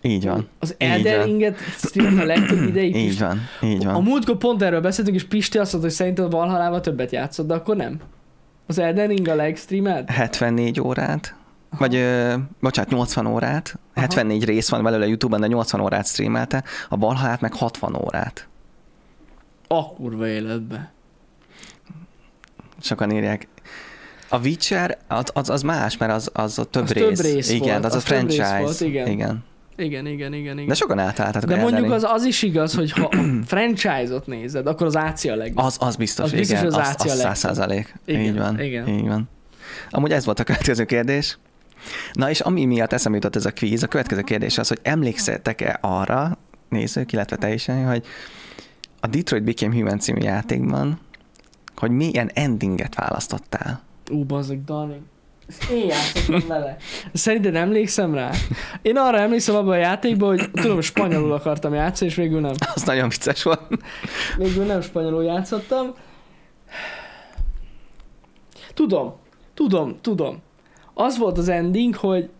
[0.02, 0.48] Így van.
[0.58, 1.22] Az Elden.
[1.24, 1.58] Ringet
[1.94, 3.40] a legtöbb ideig Így van.
[3.62, 4.02] Így A van.
[4.02, 7.54] múltkor pont erről beszéltünk, és Pisti azt mondta, hogy szerintem a Valhallával többet játszott, de
[7.54, 8.00] akkor nem.
[8.66, 10.10] Az Elden Ring a legstreamelt?
[10.10, 11.34] 74 órát,
[11.78, 16.96] vagy ö, bocsánat, 80 órát, 74 rész van belőle YouTube-on, de 80 órát streamelte, a
[16.96, 18.48] Valhallát meg 60 órát.
[19.68, 20.92] A kurva életbe.
[22.80, 23.48] Sokan írják.
[24.28, 27.20] A Witcher az, az, az más, mert az, az a több Az rész.
[27.20, 28.58] több rész igen, volt, az, az a több rész franchise.
[28.62, 29.06] volt, igen.
[29.08, 29.44] igen.
[29.76, 30.66] Igen, igen, igen, igen.
[30.68, 31.44] De sokan átálltak.
[31.44, 33.10] De mondjuk az, az is igaz, hogy ha
[33.46, 35.64] franchise-ot nézed, akkor az AC a legjobb.
[35.64, 37.16] az, az biztos, Az biztos, igen, az az, az legtöbb.
[37.16, 37.94] 100 százalék.
[38.06, 38.88] Így van, igen.
[38.88, 39.28] így van.
[39.90, 41.38] Amúgy ez volt a következő kérdés.
[42.12, 45.78] Na és ami miatt eszembe jutott ez a kvíz, a következő kérdés az, hogy emlékszettek-e
[45.80, 48.04] arra, nézők, illetve te is, hogy
[49.00, 50.98] a Detroit Became Human című játékban,
[51.76, 53.82] hogy milyen endinget választottál.
[54.10, 55.00] Ú, bazdok, Dani.
[55.70, 56.76] Én játszottam vele.
[57.12, 58.30] Szerinted emlékszem rá?
[58.82, 62.52] Én arra emlékszem abban a játékban, hogy tudom, spanyolul akartam játszani, és végül nem.
[62.74, 63.60] Az nagyon vicces volt.
[64.36, 65.94] Végül nem spanyolul játszottam.
[68.74, 69.14] Tudom,
[69.54, 70.42] tudom, tudom.
[70.94, 72.30] Az volt az ending, hogy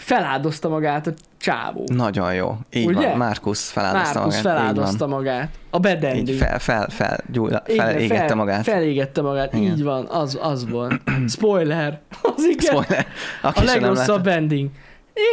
[0.00, 1.84] feláldozta magát a csávó.
[1.94, 2.56] Nagyon jó.
[2.72, 3.08] Így Ugye?
[3.08, 3.16] van.
[3.16, 4.56] Markus feláldozta Márkusz magát.
[4.58, 5.48] feláldozta magát.
[5.70, 8.64] A bad Így, fel, fel, fel, gyújla, Igen, felégette fel, magát.
[8.64, 9.72] Felégette magát, Igen.
[9.72, 11.00] így van, az, az volt.
[11.28, 12.00] Spoiler.
[12.22, 12.58] Az igen.
[12.82, 13.06] Spoiler.
[13.42, 14.70] Aki a legrosszabb ending.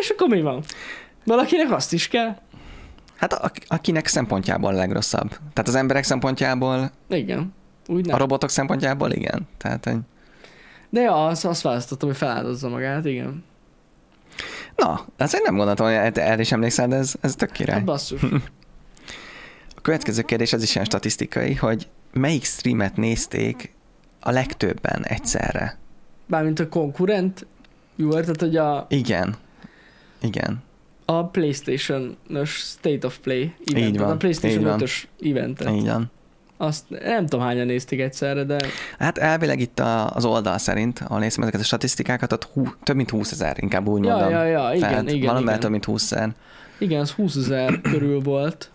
[0.02, 0.64] És akkor mi van?
[1.26, 2.36] Valakinek azt is kell.
[3.16, 5.30] Hát a- akinek szempontjából a legrosszabb.
[5.30, 7.54] Tehát az emberek szempontjából, Igen.
[7.88, 8.18] Úgy a nem.
[8.18, 9.48] robotok szempontjából igen.
[9.58, 9.98] Tehát, hogy...
[10.90, 13.44] De ja, azt, azt választottam, hogy feláldozza magát, igen.
[14.78, 17.76] Na, azért nem gondoltam, hogy erre is emlékszel, de ez, ez tök király.
[17.76, 18.22] Hát basszus.
[19.76, 23.74] A következő kérdés, ez is ilyen statisztikai, hogy melyik streamet nézték
[24.20, 25.78] a legtöbben egyszerre?
[26.26, 27.46] Bármint a konkurent
[27.96, 29.36] viewer, tehát hogy a, Igen.
[30.22, 30.64] Igen.
[31.06, 34.80] a Playstation-ös State of Play eventet, Így van, a Playstation így van.
[34.80, 35.70] 5-ös eventet.
[35.70, 36.12] Így van.
[36.58, 38.58] Azt nem tudom hányan nézték egyszerre, de
[39.00, 42.96] Hát elvileg itt a, az oldal szerint, ahol nézem ezeket a statisztikákat, ott hú, több
[42.96, 44.32] mint 20 ezer, inkább úgy ja, mondom.
[44.32, 45.60] ja, ja, igen, Tehát igen, valamivel igen.
[45.60, 46.30] több mint 20 ezer.
[46.80, 48.72] Igen, az 20 ezer körül volt.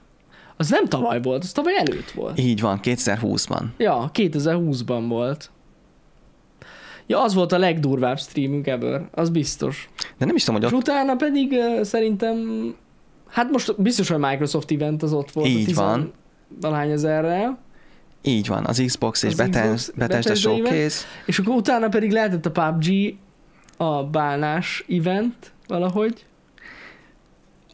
[0.57, 2.39] Az nem tavaly volt, az tavaly előtt volt.
[2.39, 3.63] Így van, 2020-ban.
[3.77, 5.51] Ja, 2020-ban volt.
[7.07, 9.91] Ja, az volt a legdurvább streamünk ever, az biztos.
[10.19, 12.37] De nem is tudom, hogy És ott utána pedig uh, szerintem,
[13.29, 16.13] hát most biztos, hogy Microsoft event az ott volt Így a 10 van.
[16.61, 17.59] valahány ezerrel,
[18.23, 20.35] így van, az Xbox és Az Xbox, Bethesda Bethesda.
[20.35, 21.05] Showcase.
[21.27, 23.15] és akkor utána pedig lehetett a PUBG,
[23.77, 26.27] a bálnás event valahogy.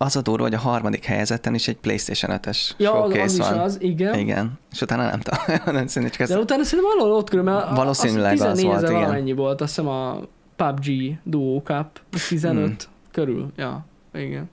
[0.00, 3.32] Az a durva, hogy a harmadik helyezetten is egy PlayStation 5-es Ja, az, showcase az
[3.32, 3.58] is van.
[3.58, 4.18] az, igen.
[4.18, 4.52] Igen.
[4.72, 5.86] És utána nem tudom.
[5.86, 6.28] csak ez...
[6.28, 8.92] De utána szerintem valahol ott körül, mert a- Valószínűleg az 14 volt, igen.
[8.94, 10.20] valamennyi volt, azt hiszem a
[10.56, 10.86] PUBG
[11.24, 12.76] Duo Cup, az 15 Hmm.
[13.12, 14.50] körül, ja, igen.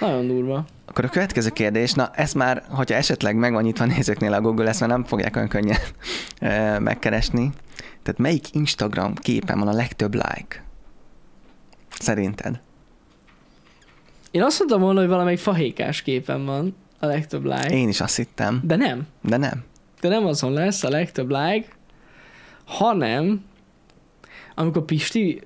[0.00, 0.64] Nagyon durva.
[0.86, 4.68] Akkor a következő kérdés, na ez már, hogyha esetleg meg van nyitva nézőknél a Google,
[4.68, 5.78] ezt már nem fogják olyan könnyen
[6.82, 7.50] megkeresni.
[8.02, 10.64] Tehát melyik Instagram képen van a legtöbb like?
[11.98, 12.60] Szerinted?
[14.30, 18.16] Én azt mondtam volna, hogy valamelyik fahékás képen van a legtöbb like, Én is azt
[18.16, 19.06] hittem, de nem.
[19.22, 19.64] de nem.
[20.00, 21.68] De nem azon lesz a legtöbb like,
[22.64, 23.44] hanem
[24.54, 25.42] amikor Pisti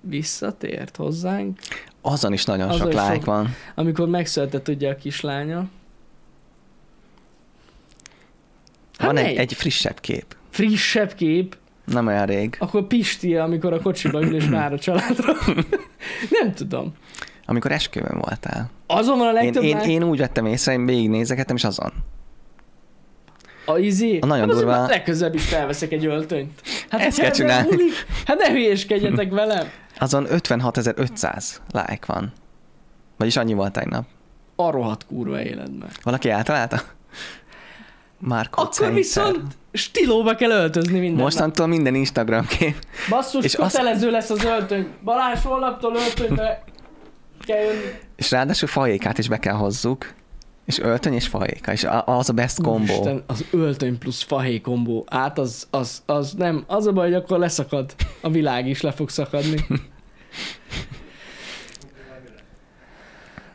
[0.00, 1.58] visszatért hozzánk,
[2.06, 3.24] Azon is nagyon Azon sok is like sok.
[3.24, 3.54] van.
[3.74, 5.64] amikor megszületett ugye a kislánya.
[8.98, 10.36] Hát Van egy, egy frissebb kép.
[10.50, 12.56] Frissebb kép, Nem olyan rég.
[12.58, 15.32] akkor Pisti, amikor a kocsiba ül és vár a családra.
[16.40, 16.94] nem tudom.
[17.46, 18.70] Amikor esküvőn voltál.
[18.86, 19.88] Azon van a Én, legtöbb én, like?
[19.90, 21.92] én úgy vettem észre, én végignézegettem, és azon.
[23.64, 24.18] A izé.
[24.18, 26.60] A nagyon hát durva- már Legközelebb is felveszek egy öltönyt.
[26.88, 27.68] Hát Ezt kell csinálni.
[27.70, 27.92] múlik,
[28.26, 29.66] Hát ne hülyéskedjetek velem.
[29.98, 32.32] Azon 56.500 like van.
[33.16, 34.04] Vagyis annyi volt tegnap.
[34.56, 35.88] A rohadt kurva életben.
[36.02, 36.80] Valaki általálta?
[38.18, 39.40] Márkó Akkor viszont
[39.72, 42.74] stilóba kell öltözni minden Mostantól minden Instagram kép.
[42.74, 42.84] nap.
[43.08, 44.86] Basszus, és kötelező lesz az öltöny.
[45.04, 46.64] Balázs, holnaptól öltönybe
[47.46, 47.98] kell jönni.
[48.16, 50.12] És ráadásul fajékát is be kell hozzuk.
[50.64, 51.72] És öltöny és fajéka.
[51.72, 52.92] És az a best combo.
[52.92, 55.04] Úristen, az öltöny plusz fahé kombó.
[55.08, 56.64] Át az, az, az nem.
[56.66, 57.94] Az a baj, hogy akkor leszakad.
[58.20, 59.66] A világ is le fog szakadni.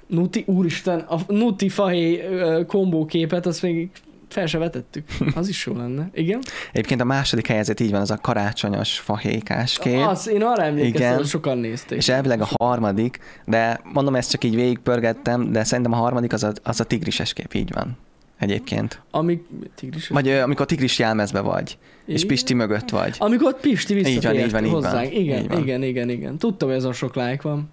[0.08, 3.92] Nuti, úristen, a Nuti fahé ö, kombó képet, azt még
[4.30, 5.08] fel se vetettük.
[5.36, 6.10] Az is jó lenne.
[6.14, 6.40] Igen?
[6.72, 10.06] Egyébként a második helyzet így van, az a karácsonyos fahékás kép.
[10.06, 11.24] Az, én arra emlékeztem, Igen.
[11.24, 11.98] sokan nézték.
[11.98, 16.44] És elvileg a harmadik, de mondom, ezt csak így végigpörgettem, de szerintem a harmadik az
[16.44, 17.98] a, az a tigrises kép, így van.
[18.40, 19.02] Egyébként.
[19.12, 19.42] Ami...
[19.76, 20.08] Tigris?
[20.08, 22.26] Vagy ö, amikor tigris jelmezbe vagy, és?
[22.26, 23.16] Pisti mögött vagy.
[23.20, 25.04] Amikor ott Pisti Így van, visszatért így van, így van.
[25.04, 25.62] Igen, Így van.
[25.62, 26.38] igen, igen, igen.
[26.38, 27.70] Tudtam, hogy azon sok like van.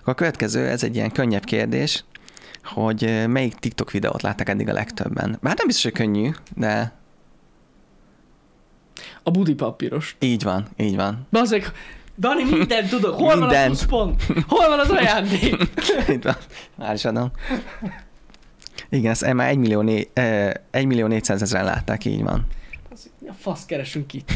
[0.00, 2.04] Akkor a következő, ez egy ilyen könnyebb kérdés,
[2.64, 5.38] hogy melyik TikTok videót láttak eddig a legtöbben?
[5.42, 6.92] Bár nem biztos, hogy könnyű, de
[9.22, 10.16] A budi papíros.
[10.20, 11.26] így van, így van.
[11.30, 11.72] Bazeg,
[12.18, 13.14] Dani, mindent tudok.
[13.14, 13.66] Hol van a Mindent.
[13.66, 14.22] plusz pont?
[14.46, 15.56] Hol van az ajándék?
[16.08, 16.36] Itt van.
[16.76, 17.30] Már is adom.
[18.88, 22.46] Igen, ezt már 1 millió, né, eh, 1 millió 400 ezeren látták, így van.
[23.22, 24.32] Mi a fasz keresünk itt?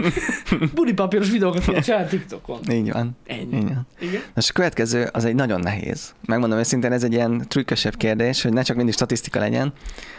[0.74, 2.70] Budi papíros videókat kell csinálni TikTokon.
[2.70, 3.16] Így van.
[3.26, 3.56] Ennyi.
[3.56, 3.86] Így van.
[4.00, 4.22] Igen?
[4.34, 6.14] Most a következő, az egy nagyon nehéz.
[6.26, 9.72] Megmondom őszintén, ez egy ilyen trükkösebb kérdés, hogy ne csak mindig statisztika legyen,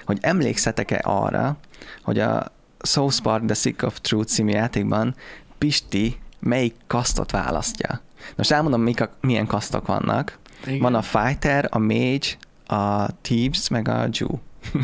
[0.06, 1.58] hogy emlékszetek-e arra,
[2.03, 5.16] hogy a South Park The Sick of Truth című játékban
[5.58, 8.01] Pisti melyik kasztot választja.
[8.36, 10.39] Most elmondom, mik a, milyen kasztok vannak.
[10.66, 10.80] Igen.
[10.80, 12.28] Van a Fighter, a Mage,
[12.68, 14.30] a Thieves, meg a Jew.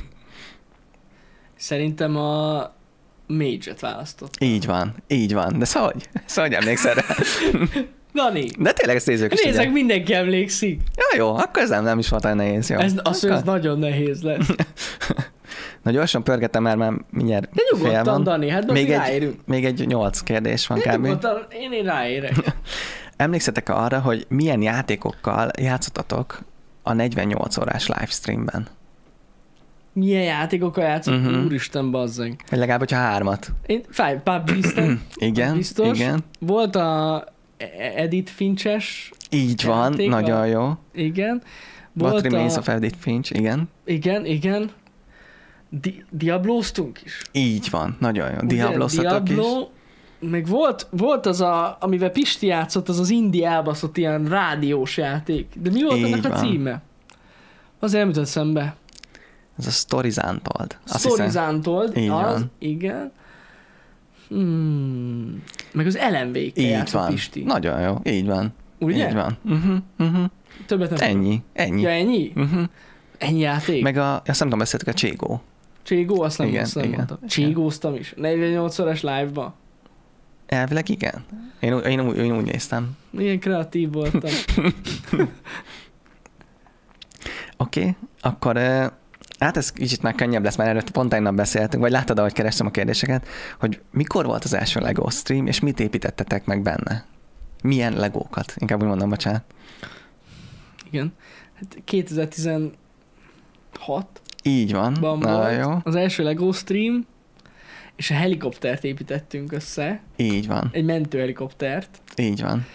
[1.57, 2.73] Szerintem a
[3.37, 4.33] Mage-et választott.
[4.39, 5.59] Így van, így van.
[5.59, 7.03] De szóval, hogy, szóval hogy emlékszel rá?
[8.13, 10.81] Dani, De tényleg ezt nézők is nézzek, mindenki emlékszik.
[10.95, 12.69] Ja, jó, akkor ez nem, nem is volt olyan nehéz.
[12.69, 12.77] Jó.
[12.77, 14.47] Ez, az, hogy ez Akkor- nagyon nehéz lesz.
[15.83, 18.23] Na gyorsan pörgettem már, már mindjárt De fél nyugodtan, van.
[18.23, 19.39] Dani, hát Még még egy- ráérünk.
[19.45, 21.03] Még egy nyolc kérdés van De kb.
[21.05, 22.33] nyugodtan, én, én ráérek.
[23.17, 26.39] Emlékszetek arra, hogy milyen játékokkal játszottatok
[26.83, 28.67] a 48 órás livestreamben?
[29.93, 31.13] Milyen játékokkal játszok?
[31.13, 31.45] Uh-huh.
[31.45, 32.35] Úristen, bazzeg.
[32.49, 33.51] Vagy legalább, hogyha hármat.
[33.65, 35.01] Én fáj, PUBG-ztem.
[35.15, 35.99] Igen, Biztos?
[35.99, 36.19] igen.
[36.39, 37.23] Volt a
[37.95, 40.73] Edith Finches, Így van, Játék a- nagyon jó.
[40.93, 41.41] igen.
[41.97, 42.59] What Volt Remains a...
[42.59, 43.69] of Edith Finch, igen.
[43.85, 44.69] Igen, igen.
[45.69, 47.21] Di- Diablóztunk is.
[47.31, 48.35] Így van, nagyon jó.
[48.35, 49.35] Ugye, Diabloztatok is.
[49.35, 49.67] Diablo,
[50.19, 55.47] meg volt, volt az a, amivel Pisti játszott, az az indie elbaszott ilyen rádiós játék.
[55.61, 56.37] De mi volt Így annak a van.
[56.37, 56.81] címe?
[57.79, 58.75] Azért nem jutott szembe.
[59.65, 62.51] Ez a Untold, Így az, van.
[62.59, 63.11] igen.
[64.27, 65.43] Hmm.
[65.71, 67.09] Meg az lmv Így van.
[67.09, 67.43] Pisti.
[67.43, 68.53] Nagyon jó, így van.
[68.79, 69.07] Ugye?
[69.07, 69.37] Így van.
[69.45, 70.25] Uh-huh, uh-huh.
[70.65, 71.81] Többet nem Ennyi, ennyi.
[71.81, 72.31] Ja, ennyi?
[72.35, 72.63] Uh-huh.
[73.17, 73.83] Ennyi játék?
[73.83, 73.97] Meg...
[73.97, 75.41] A, azt nem tudom, beszéltük a Cségó.
[75.83, 76.95] Cségó, azt nem, Igen, azt nem igen.
[76.95, 77.27] mondtam.
[77.27, 78.13] Cségóztam is.
[78.17, 79.55] 48 órás live-ba.
[80.45, 81.23] Elvileg igen.
[81.59, 82.97] Én, ú- én, úgy, én úgy néztem.
[83.09, 84.31] Milyen kreatív voltam.
[87.57, 88.85] Oké, okay, akkor uh,
[89.45, 92.65] hát ez kicsit már könnyebb lesz, mert erről pont tegnap beszéltünk, vagy láttad, ahogy kerestem
[92.65, 93.27] a kérdéseket,
[93.59, 97.05] hogy mikor volt az első LEGO stream, és mit építettetek meg benne?
[97.63, 98.53] Milyen legókat?
[98.57, 99.43] Inkább úgy mondom, bocsánat.
[100.91, 101.13] Igen.
[101.53, 102.75] Hát 2016
[104.43, 104.97] Így van.
[104.99, 105.71] ban Na, volt jó.
[105.83, 107.05] az első LEGO stream,
[107.95, 110.69] és a helikoptert építettünk össze, Így van.
[110.71, 112.65] egy mentőhelikoptert, Így van.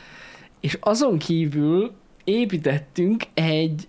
[0.60, 1.92] és azon kívül
[2.24, 3.88] építettünk egy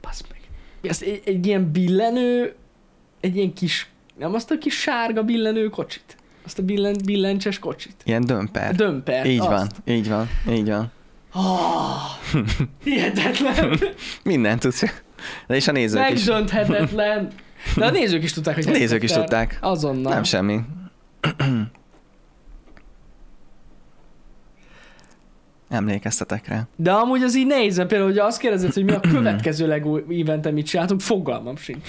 [0.00, 0.40] Basz meg.
[0.88, 2.54] Ez egy, egy ilyen billenő,
[3.20, 7.94] egy ilyen kis, nem azt a kis sárga billenő kocsit, azt a billen, billencses kocsit.
[8.04, 8.74] Ilyen dömper.
[8.74, 9.26] dömper.
[9.26, 9.48] Így azt.
[9.48, 10.92] van, így van, így van.
[11.34, 12.42] Oh,
[12.84, 13.78] hihetetlen,
[14.24, 14.82] Mindent tudsz.
[15.46, 16.24] De és a nézők is.
[16.24, 17.28] megdönthetetlen.
[17.76, 19.58] De a nézők is tudták, hogy A nézők is tudták.
[19.60, 20.12] Azonnal.
[20.12, 20.60] Nem semmi.
[25.74, 26.66] Emlékeztetek rá.
[26.76, 29.96] De amúgy az így nehéz, mert például, hogy azt kérdezed, hogy mi a következő LEGO
[29.96, 31.88] eventen mit csináltunk, fogalmam sincs.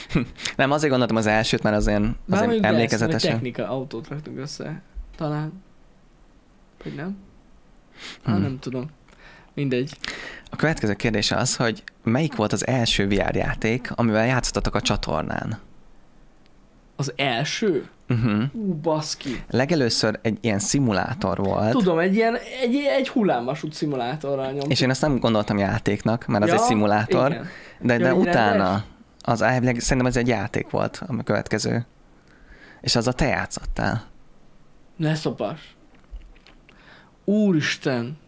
[0.56, 3.30] Nem, azért gondoltam az elsőt, mert az azért mondjuk lesz, emlékezetesen.
[3.30, 4.82] Egy technika autót raktunk össze.
[5.16, 5.52] Talán.
[6.84, 7.16] Vagy nem?
[8.22, 8.42] Hát Hmm.
[8.42, 8.90] nem tudom.
[9.54, 9.96] Mindegy.
[10.50, 15.58] A következő kérdés az, hogy melyik volt az első VR játék, amivel játszottatok a csatornán?
[17.00, 17.88] Az első?
[18.08, 18.42] Uh-huh.
[18.52, 19.42] Ú, baszki.
[19.50, 24.70] Legelőször egy ilyen szimulátor volt, Tudom, egy ilyen, egy, egy hullámvasút szimulátorral nyomtuk.
[24.70, 27.46] és én azt nem gondoltam játéknak, mert az Ja, egy szimulátor, igen.
[27.80, 28.82] de, de Ja, utána rendes?
[29.20, 31.86] az elvileg, szerintem ez egy játék volt, a következő.
[32.80, 34.04] És az a te játszottál.
[34.96, 35.76] Ne szopas.
[37.24, 38.18] Úristen.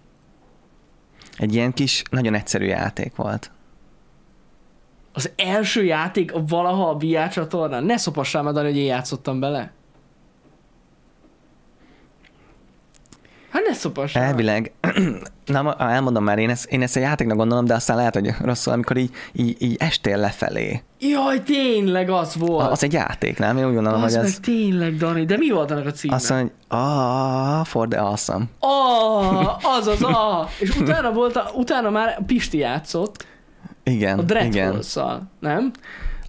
[1.38, 3.50] Egy ilyen kis, nagyon egyszerű játék volt.
[5.12, 7.84] Az első játék valaha a VR csatornán.
[7.84, 9.72] Ne szopassál Dani, hogy én játszottam bele.
[13.52, 14.22] Hát ne szopassál.
[14.22, 14.72] Elvileg,
[15.46, 18.72] na, elmondom már, én ezt, én ezt a játéknak gondolom, de aztán lehet, hogy rosszul,
[18.72, 20.82] amikor így, így, így estél lefelé.
[21.00, 22.70] Jaj, tényleg az volt.
[22.70, 23.56] Az egy játék, nem?
[23.56, 24.38] Én úgy gondolom, az hogy ez...
[24.40, 25.24] tényleg, Dani.
[25.24, 26.14] De mi volt annak a címe?
[26.14, 28.44] Azt mondja, hogy ah, for the awesome.
[28.58, 30.48] Ah, az az, ah.
[30.58, 33.26] És utána volt, a, utána már Pisti játszott
[33.84, 34.26] Igen, a igen.
[34.26, 35.70] Dreadfalls-szal, nem?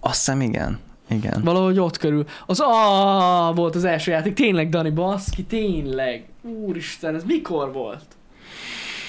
[0.00, 0.78] Azt hiszem, igen.
[1.10, 1.40] Igen.
[1.44, 2.24] Valahogy ott körül.
[2.46, 4.34] Az ah volt az első játék.
[4.34, 6.24] Tényleg, Dani, baszki, tényleg.
[6.42, 8.04] Úristen, ez mikor volt?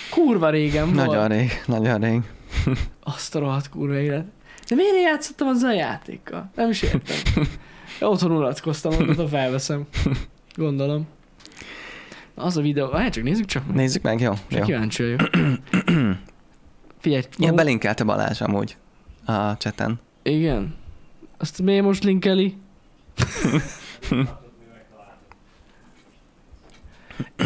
[0.09, 1.07] Kurva régen volt.
[1.07, 2.21] Nagyon rég, nagyon rég.
[3.15, 4.25] Azt a rohadt kurva élet.
[4.69, 6.51] De miért játszottam azzal a játékkal?
[6.55, 7.17] Nem is értem.
[8.11, 9.87] Otthon unatkoztam, mondtam, felveszem.
[10.55, 11.07] Gondolom.
[12.35, 13.75] Na, az a videó, hát csak nézzük csak meg.
[13.75, 14.33] Nézzük meg, jó?
[14.33, 14.65] Csak jó.
[14.65, 15.29] kíváncsi vagyok.
[17.05, 18.77] Figyelj, Ja, ma- belinkelte Balázs amúgy
[19.25, 19.99] a cseten.
[20.23, 20.75] igen.
[21.37, 22.57] Azt miért most linkeli?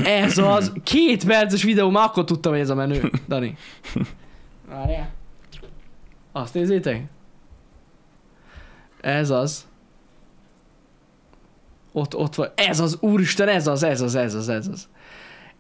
[0.04, 3.12] ez az két perces videó, már akkor tudtam, hogy ez a menő.
[3.28, 3.58] Dani.
[4.70, 5.10] Várjál.
[6.32, 7.04] Azt nézzétek?
[9.02, 9.68] Ez az.
[11.92, 12.50] Ott, ott van.
[12.56, 14.88] Ez az, úristen, ez az, ez az, ez az, ez az.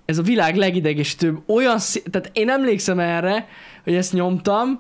[0.09, 1.37] Ez a világ legidegesítőbb.
[1.45, 3.47] Olyan szé- tehát én emlékszem erre,
[3.83, 4.79] hogy ezt nyomtam,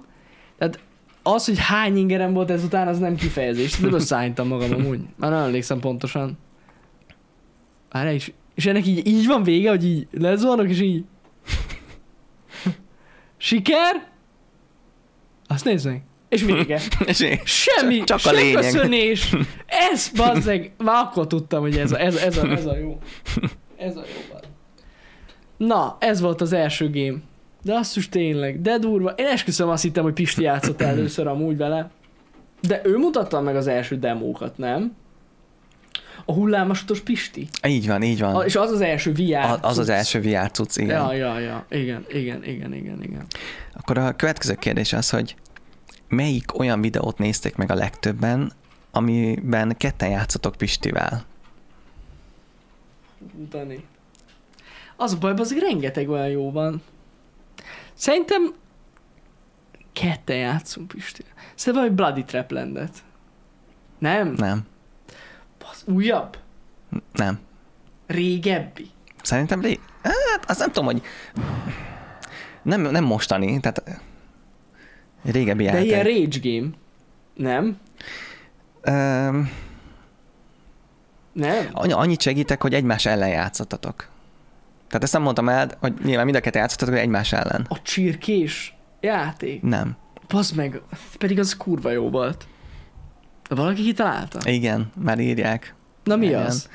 [0.57, 0.79] tehát
[1.23, 3.77] az, hogy hány ingerem volt ezután, az nem kifejezés.
[3.79, 4.99] De összehánytam magam amúgy.
[5.15, 6.37] Már nem emlékszem pontosan.
[7.91, 8.31] Már is.
[8.55, 11.03] És ennek így, így van vége, hogy így lezolnak, és így.
[13.37, 14.07] Siker?
[15.47, 16.01] Azt meg.
[16.29, 16.79] És vége.
[17.43, 18.53] Semmi, Csak a lényeg.
[18.61, 19.35] köszönés.
[19.91, 22.99] Ez, bazzeg, már akkor tudtam, hogy ez a, ez, a- ez, a, ez a jó.
[23.77, 24.38] Ez a jó.
[25.59, 27.17] Na, ez volt az első game.
[27.61, 29.09] De azt is tényleg, de durva.
[29.09, 31.89] Én esküszöm azt hittem, hogy Pisti játszott először amúgy vele.
[32.61, 34.95] De ő mutatta meg az első demókat, nem?
[36.25, 37.47] A hullámostos Pisti.
[37.67, 38.35] Így van, így van.
[38.35, 39.33] A, és az az első VR.
[39.33, 41.01] A- az az első VR cucc, igen.
[41.01, 41.65] Ja, ja, ja.
[41.69, 43.25] Igen, igen, igen, igen, igen.
[43.73, 45.35] Akkor a következő kérdés az, hogy
[46.07, 48.51] melyik olyan videót nézték meg a legtöbben,
[48.91, 51.25] amiben ketten játszotok Pistivel?
[53.49, 53.83] Dani.
[54.99, 56.81] Az a baj, azért rengeteg olyan jó van.
[57.93, 58.53] Szerintem
[59.93, 61.23] ketten játszunk, Pisti.
[61.55, 62.97] Szerintem valami Bloody Traplandet.
[63.99, 64.33] Nem?
[64.37, 64.65] Nem,
[65.59, 66.37] Basz, újabb?
[67.13, 67.39] nem.
[68.07, 68.89] Régebbi?
[69.21, 69.79] Szerintem rég...
[70.03, 71.01] Hát, azt nem tudom, hogy...
[72.61, 74.01] Nem, nem mostani, tehát
[75.23, 75.85] régebbi De játék.
[75.87, 76.69] ilyen rage game.
[77.33, 77.77] Nem?
[78.81, 79.49] Öm,
[81.33, 81.69] Nem?
[81.73, 84.07] annyi- annyit segítek, hogy egymás ellen játszottatok.
[84.89, 87.65] Tehát ezt nem mondtam el, hogy nyilván mind a ketten játszottatok egymás ellen.
[87.69, 89.61] A csirkés játék.
[89.61, 89.97] Nem.
[90.27, 90.81] Basz meg,
[91.17, 92.47] pedig az kurva jó volt.
[93.49, 94.49] Valaki kitalálta?
[94.49, 95.75] Igen, már írják.
[96.03, 96.45] Na mi igen.
[96.45, 96.69] az?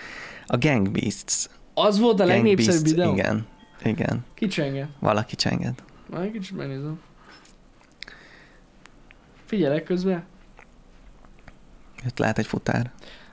[0.47, 1.47] A Gang Beasts.
[1.75, 3.13] Az volt a Gang legnépszerűbb Beasts, videó?
[3.13, 3.47] Igen,
[3.83, 4.25] igen.
[4.35, 4.89] Kicsenge.
[4.99, 5.83] Valaki csenged.
[6.11, 7.01] Majd kicsit megnézem.
[9.45, 10.25] Figyelek közben.
[12.05, 12.91] Jött lehet egy futár.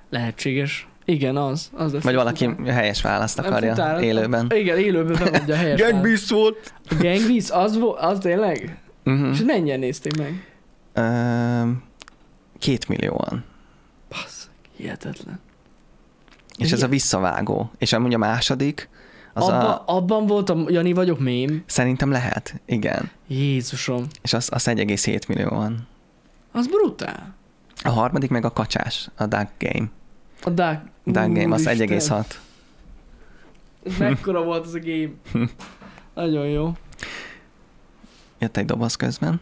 [0.10, 0.88] Lehetséges.
[1.12, 1.70] Igen, az.
[1.74, 2.74] az lesz Vagy valaki futár.
[2.74, 4.51] helyes választ akarja futár, élőben.
[4.53, 5.82] Igen, élőben bemondja a helyes.
[5.82, 6.74] Beasts volt!
[6.89, 8.78] A Gang Beasts, az, vo- az tényleg?
[9.05, 9.30] Uh-huh.
[9.32, 10.45] És mennyien nézték meg?
[10.95, 11.84] Um,
[12.59, 13.43] két millióan.
[14.09, 14.47] Bassz,
[14.78, 15.39] hihetetlen.
[16.57, 16.88] És ez Igen.
[16.89, 17.72] a visszavágó.
[17.78, 18.89] És amúgy a második,
[19.34, 19.95] az Abba, a...
[19.95, 21.64] Abban volt a Jani vagyok mém.
[21.66, 23.12] Szerintem lehet, igen.
[23.28, 24.05] Jézusom.
[24.22, 25.88] És az, az 1,7 millióan.
[26.51, 27.36] Az brutál.
[27.84, 29.88] A harmadik meg a kacsás, a Duck Game.
[30.44, 31.88] A Dark, Duck Game az Úristen.
[31.88, 32.26] 1,6.
[33.86, 35.48] Ez mekkora volt az a game.
[36.14, 36.72] Nagyon jó.
[38.39, 39.42] Jött egy doboz közben.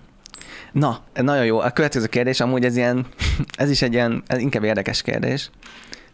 [0.71, 1.59] Na, nagyon jó.
[1.59, 3.05] A következő kérdés, amúgy ez ilyen,
[3.57, 5.49] ez is egy ilyen, ez inkább érdekes kérdés,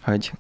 [0.04, 0.32] hogy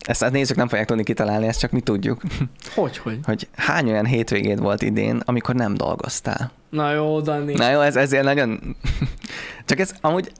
[0.00, 2.22] ezt a nézők nem fogják tudni kitalálni, ezt csak mi tudjuk,
[2.74, 3.18] Hogy, hogy?
[3.22, 6.52] hogy hány olyan hétvégéd volt idén, amikor nem dolgoztál?
[6.70, 7.52] Na jó, Dani.
[7.52, 8.76] Na jó, ez ezért nagyon...
[9.66, 10.32] Csak ez amúgy,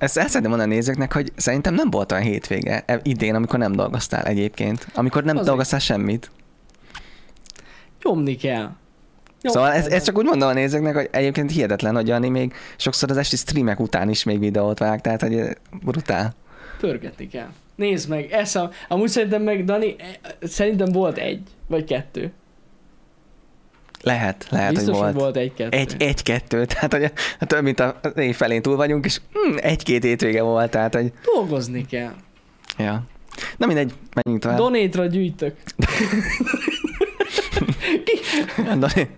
[0.00, 3.58] ezt el szeretném mondani a nézőknek, hogy szerintem nem volt olyan hétvége e- idén, amikor
[3.58, 4.86] nem dolgoztál egyébként.
[4.94, 5.48] Amikor nem Azért.
[5.48, 6.30] dolgoztál semmit.
[8.02, 8.70] Nyomni kell.
[9.42, 12.52] Nyomni Szóval ez, ez csak úgy mondom a nézőknek, hogy egyébként hihetetlen, hogy Jani még
[12.76, 16.34] sokszor az esti streamek után is még videót vág, tehát hogy brutál.
[16.78, 17.48] Pörgetni kell.
[17.74, 18.70] Nézd meg, ez a...
[18.88, 22.32] Amúgy szerintem meg, Dani, e- szerintem volt egy, vagy kettő.
[24.02, 25.14] Lehet, lehet, Biztos, hogy volt.
[25.14, 25.76] volt egy-kettő.
[25.76, 27.12] Egy, egy-kettő, tehát hogy
[27.48, 31.86] több mint a év felén túl vagyunk, és hm, egy-két hétvége volt, tehát hogy, Dolgozni
[31.86, 32.12] kell.
[32.78, 33.02] ja.
[33.56, 34.58] Na mindegy, menjünk tovább.
[34.58, 35.54] Donétra gyűjtök.
[38.78, 39.08] Dani,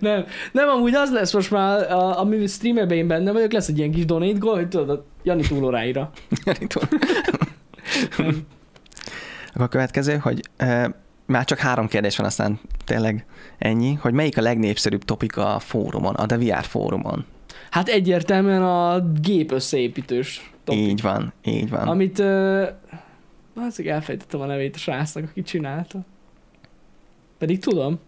[0.00, 3.78] Nem, nem, amúgy az lesz most már, a, ami streamerben én benne vagyok, lesz egy
[3.78, 6.10] ilyen kis donate goal, hogy tudod, a Jani túlóráira.
[9.54, 10.94] Akkor a következő, hogy e,
[11.28, 13.26] már csak három kérdés van, aztán tényleg
[13.58, 17.24] ennyi, hogy melyik a legnépszerűbb topik a fórumon, a VR fórumon.
[17.70, 20.82] Hát egyértelműen a gép összeépítős topic.
[20.82, 21.88] Így van, így van.
[21.88, 22.68] Amit, uh,
[23.54, 25.98] azért elfejtettem a nevét a srácnak, aki csinálta.
[27.38, 27.98] Pedig tudom.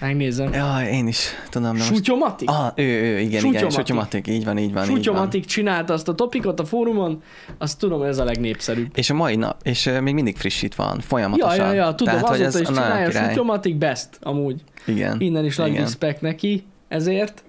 [0.00, 0.52] Megnézem.
[0.52, 1.72] Ja, én is tudom.
[1.72, 2.48] de most- Sutyomatik?
[2.50, 3.70] Ah, ő, ő, igen, igen, Sutyomatik.
[3.70, 4.84] Sutyomatik, így van, így van.
[4.84, 7.22] Sutyomatik csinálta azt a topikot a fórumon,
[7.58, 8.90] azt tudom, ez a legnépszerűbb.
[8.94, 11.66] És a mai nap, és még mindig frissít van, Ja, folyamatosan.
[11.66, 13.28] ja, ja, tudom, Tehát, azóta is nagyon csinálja.
[13.28, 14.60] Sutyomatik best, amúgy.
[14.86, 15.20] Igen.
[15.20, 15.82] Innen is nagy Igen.
[15.82, 17.42] respect neki ezért.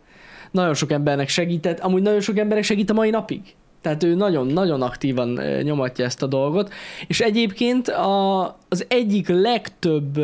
[0.51, 3.41] Nagyon sok embernek segített, amúgy nagyon sok embernek segít a mai napig.
[3.81, 6.73] Tehát ő nagyon-nagyon aktívan nyomatja ezt a dolgot.
[7.07, 10.19] És egyébként a, az egyik legtöbb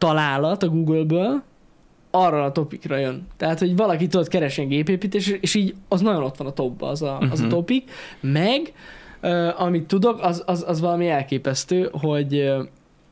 [0.00, 1.42] találat a Google-ből
[2.10, 3.26] arra a topikra jön.
[3.36, 7.02] Tehát, hogy valaki tudod keresni gépépítés, és így az nagyon ott van a topba az
[7.02, 7.50] a, az a Mhm.
[7.50, 7.90] topik.
[8.20, 8.72] Meg,
[9.20, 12.52] ö, amit tudok, az, az, az valami elképesztő, hogy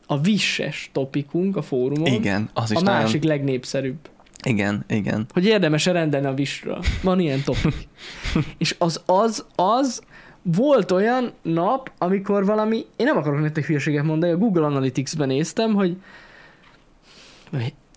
[0.07, 3.01] a visses topikunk a fórumon, Igen, az is a nagyon...
[3.01, 3.99] másik legnépszerűbb.
[4.45, 5.27] Igen, igen.
[5.33, 6.79] Hogy érdemes-e rendelni a visről.
[7.03, 7.89] Van ilyen topik.
[8.59, 10.03] És az, az, az
[10.43, 15.75] volt olyan nap, amikor valami, én nem akarok nektek hülyeséget mondani, a Google Analytics-ben néztem,
[15.75, 15.97] hogy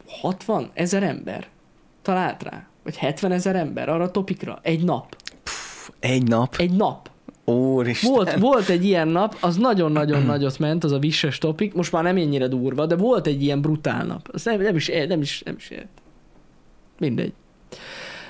[0.08, 1.48] 60 ezer ember
[2.02, 5.16] talált rá, vagy 70 ezer ember arra a topikra, egy nap.
[6.00, 6.56] Egy nap.
[6.58, 7.10] Egy nap.
[7.46, 8.12] Úristen.
[8.12, 12.04] Volt, volt egy ilyen nap, az nagyon-nagyon nagyot ment, az a visses topik, most már
[12.04, 14.30] nem ennyire durva, de volt egy ilyen brutál nap.
[14.34, 15.88] Azt nem, nem is, nem is, nem is ért.
[17.00, 17.34] Mindegy.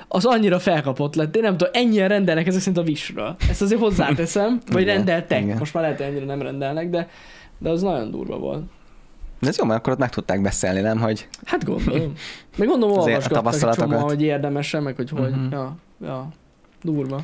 [0.08, 3.36] Az annyira felkapott lett, én nem tudom, ennyien rendelnek ezek szerint a visről.
[3.50, 5.42] Ezt azért hozzáteszem, vagy Igen, rendeltek.
[5.42, 5.58] igen.
[5.58, 7.10] Most már lehet, hogy ennyire nem rendelnek, de,
[7.58, 8.64] de az nagyon durva volt.
[9.42, 12.14] De ez jó, mert akkor ott meg tudták beszélni, nem, hogy Hát gondolom.
[12.58, 13.90] Meg gondolom, a olvasgattak tapasztalatokat.
[13.92, 15.32] csomó, hogy érdemes meg hogy hogy.
[15.32, 15.52] Mhm.
[15.52, 16.30] Ja, ja,
[16.82, 17.24] durva.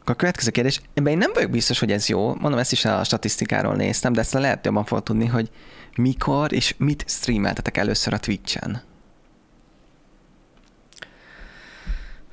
[0.00, 2.84] Akkor a következő kérdés, ebben én nem vagyok biztos, hogy ez jó, mondom, ezt is
[2.84, 5.50] a statisztikáról néztem, de ezt lehet jobban fogod tudni, hogy
[5.96, 8.82] mikor és mit streameltetek először a Twitch-en.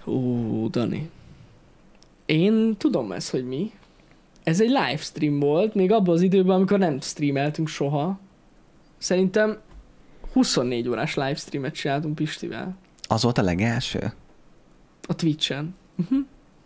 [0.06, 1.10] Ú, Dani.
[2.26, 3.72] Én tudom ezt, hogy mi.
[4.44, 8.20] Ez egy livestream volt, még abban az időben, amikor nem streameltünk soha.
[8.98, 9.58] Szerintem
[10.34, 12.78] 24 órás livestreamet csináltunk Pistivel.
[13.08, 14.14] Az volt a legelső?
[15.08, 15.76] A Twitch-en.
[15.98, 16.18] Uh-huh.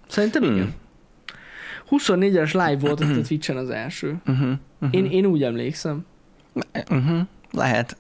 [0.07, 0.55] Szerintem Hmm.
[0.55, 0.73] igen.
[1.87, 4.21] 24 órás live volt a Twitch-en az első.
[4.27, 4.89] Uh-huh, uh-huh.
[4.91, 6.05] Én, én úgy emlékszem.
[6.89, 7.19] Uh-huh.
[7.51, 7.97] Lehet.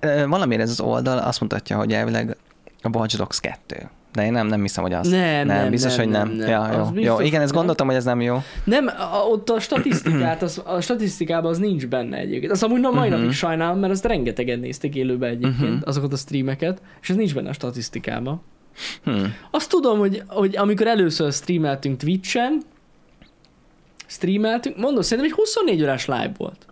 [0.00, 2.36] Ö, valamiért ez az oldal azt mutatja, hogy elvileg
[2.82, 3.88] a Watch Dogs 2.
[4.12, 5.08] De én nem, nem hiszem, hogy az.
[5.08, 6.28] Nem, nem, biztos, nem, hogy nem.
[6.28, 6.48] nem, nem.
[6.48, 6.84] Ja, jó.
[6.90, 7.20] biztos, jó.
[7.20, 8.42] Igen, ezt gondoltam, hogy ez nem jó.
[8.64, 12.52] Nem, a, ott a statisztikát, az, a statisztikában az nincs benne egyébként.
[12.52, 13.18] Azt amúgy na, mai Mhm.
[13.18, 15.82] napig sajnálom, mert azt rengetegen nézték élőbe egyébként, Mhm.
[15.84, 18.42] azokat a streameket, és ez nincs benne a statisztikában.
[19.04, 19.24] Hm.
[19.50, 22.60] Azt tudom, hogy, hogy amikor először streameltünk Twitch-en,
[24.06, 26.66] streameltünk, mondom, szerintem egy 24 órás live volt.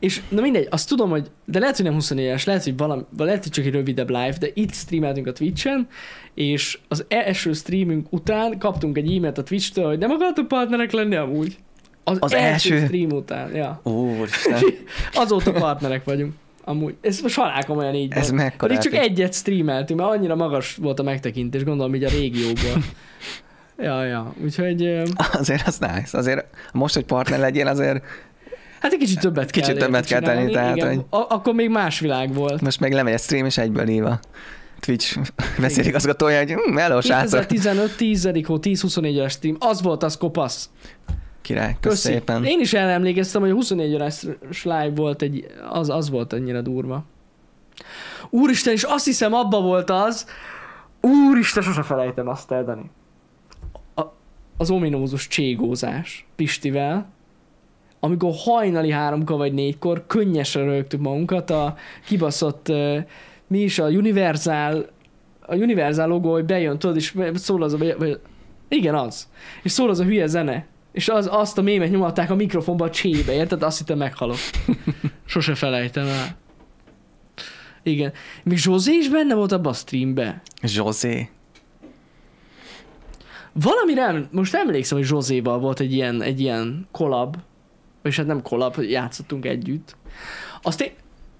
[0.00, 3.02] És na mindegy, azt tudom, hogy, de lehet, hogy nem 24 órás, lehet, hogy, valami,
[3.16, 5.88] lehet, hogy csak egy rövidebb live, de itt streameltünk a Twitch-en,
[6.34, 11.14] és az első streamünk után kaptunk egy e-mailt a Twitch-től, hogy nem akartok partnerek lenni
[11.14, 11.56] amúgy.
[12.04, 12.86] Az, Az első, első?
[12.86, 13.80] stream után, ja.
[13.82, 14.62] Úristen.
[15.22, 16.32] Azóta partnerek vagyunk.
[16.64, 16.94] Amúgy.
[17.00, 18.36] Ez most halálkom olyan így Ez van.
[18.36, 22.82] mekkora Pedig csak egyet streameltünk, mert annyira magas volt a megtekintés, gondolom így a régióból.
[23.86, 24.34] ja, ja.
[24.44, 26.18] Úgyhogy Azért az nice.
[26.18, 28.04] Azért most, hogy partner legyél, azért
[28.80, 30.94] hát egy kicsit többet kell Kicsit többet kell tenni, tehát, igen.
[30.94, 32.60] hogy- akkor még más világ volt.
[32.60, 34.20] most meg lemegy a stream, és egyből ív a
[34.80, 35.18] Twitch
[35.58, 37.46] vezérigazgatója, hogy hm, hello, srácok.
[37.46, 38.24] 2015 10.
[38.46, 39.56] hó 10-24 órás stream.
[39.58, 40.70] Az volt az kopasz.
[41.42, 42.44] Király, kösz szépen.
[42.44, 44.26] Én is elemlékeztem, hogy a 24 órás
[44.62, 47.04] live volt egy, az, az volt annyira durva.
[48.30, 50.26] Úristen, és azt hiszem abba volt az,
[51.00, 52.90] úristen, sose felejtem azt el, Dani.
[53.94, 54.02] A,
[54.56, 57.08] az ominózus cségózás Pistivel,
[58.00, 61.76] amikor hajnali háromkor vagy négykor könnyesre rögtük magunkat, a
[62.06, 62.72] kibaszott,
[63.46, 64.86] mi is a Universal,
[65.40, 68.20] a Universal logó, hogy bejön, tudod, és szól az a, vagy,
[68.68, 69.28] igen, az.
[69.62, 70.66] És szól az a hülye zene.
[70.92, 73.62] És az, azt a mémet nyomatták a mikrofonba a csébe, érted?
[73.62, 74.36] Azt hittem meghalok.
[75.24, 76.36] Sose felejtem el.
[77.82, 78.12] Igen.
[78.44, 80.42] Még Zsózé is benne volt abban a streambe.
[80.62, 81.28] Zsózé.
[83.52, 87.36] Valami nem, most emlékszem, hogy Zsozéval volt egy ilyen, egy ilyen kolab,
[88.02, 89.96] és hát nem kolab, játszottunk együtt.
[90.62, 90.90] Azt én,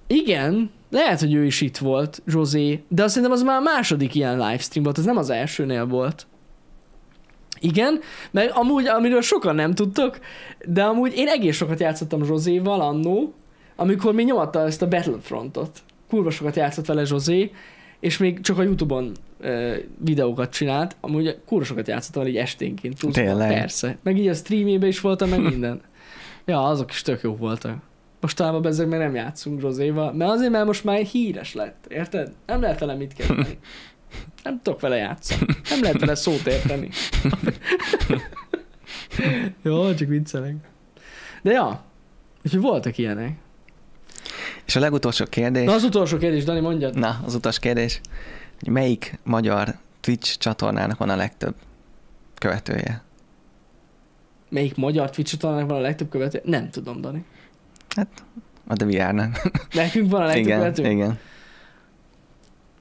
[0.06, 4.14] igen, lehet, hogy ő is itt volt, Zsozé, de azt szerintem az már a második
[4.14, 6.26] ilyen livestream volt, az nem az elsőnél volt.
[7.60, 10.18] Igen, meg amúgy, amiről sokan nem tudtok,
[10.64, 13.34] de amúgy én egész sokat játszottam Zsozéval annó,
[13.76, 15.78] amikor mi nyomatta ezt a Battlefrontot.
[16.08, 17.50] Kurva sokat játszott vele Zsozé,
[18.00, 22.98] és még csak a Youtube-on ö, videókat csinált, amúgy kurva sokat játszottam így esténként.
[22.98, 23.48] Plusz, Tényleg?
[23.48, 23.98] Persze.
[24.02, 25.80] Meg így a streamébe is voltam, meg minden.
[26.48, 27.76] Ja, azok is tök jó voltak.
[28.20, 32.32] Mostanában ezek meg nem játszunk Zsozéval, mert azért, mert most már híres lett, érted?
[32.46, 33.58] Nem lehet vele mit kezdeni.
[34.42, 35.46] Nem tudok vele játszani.
[35.70, 36.88] Nem lehet vele szót érteni.
[39.62, 40.54] Jó, csak viccelek.
[41.42, 41.82] De ja,
[42.44, 43.38] úgyhogy voltak ilyenek.
[44.66, 46.98] És a legutolsó kérdés, Na az utolsó kérdés, Dani, mondjad.
[46.98, 48.00] na, az utolsó kérdés,
[48.60, 51.54] hogy melyik magyar Twitch csatornának van a legtöbb
[52.38, 53.02] követője?
[54.48, 56.40] Melyik magyar Twitch csatornának van a legtöbb követő?
[56.44, 57.24] Nem tudom, Dani.
[58.66, 59.50] A The VR-nak.
[59.72, 60.90] Nekünk van a legtöbb Igen, követő?
[60.90, 61.18] igen.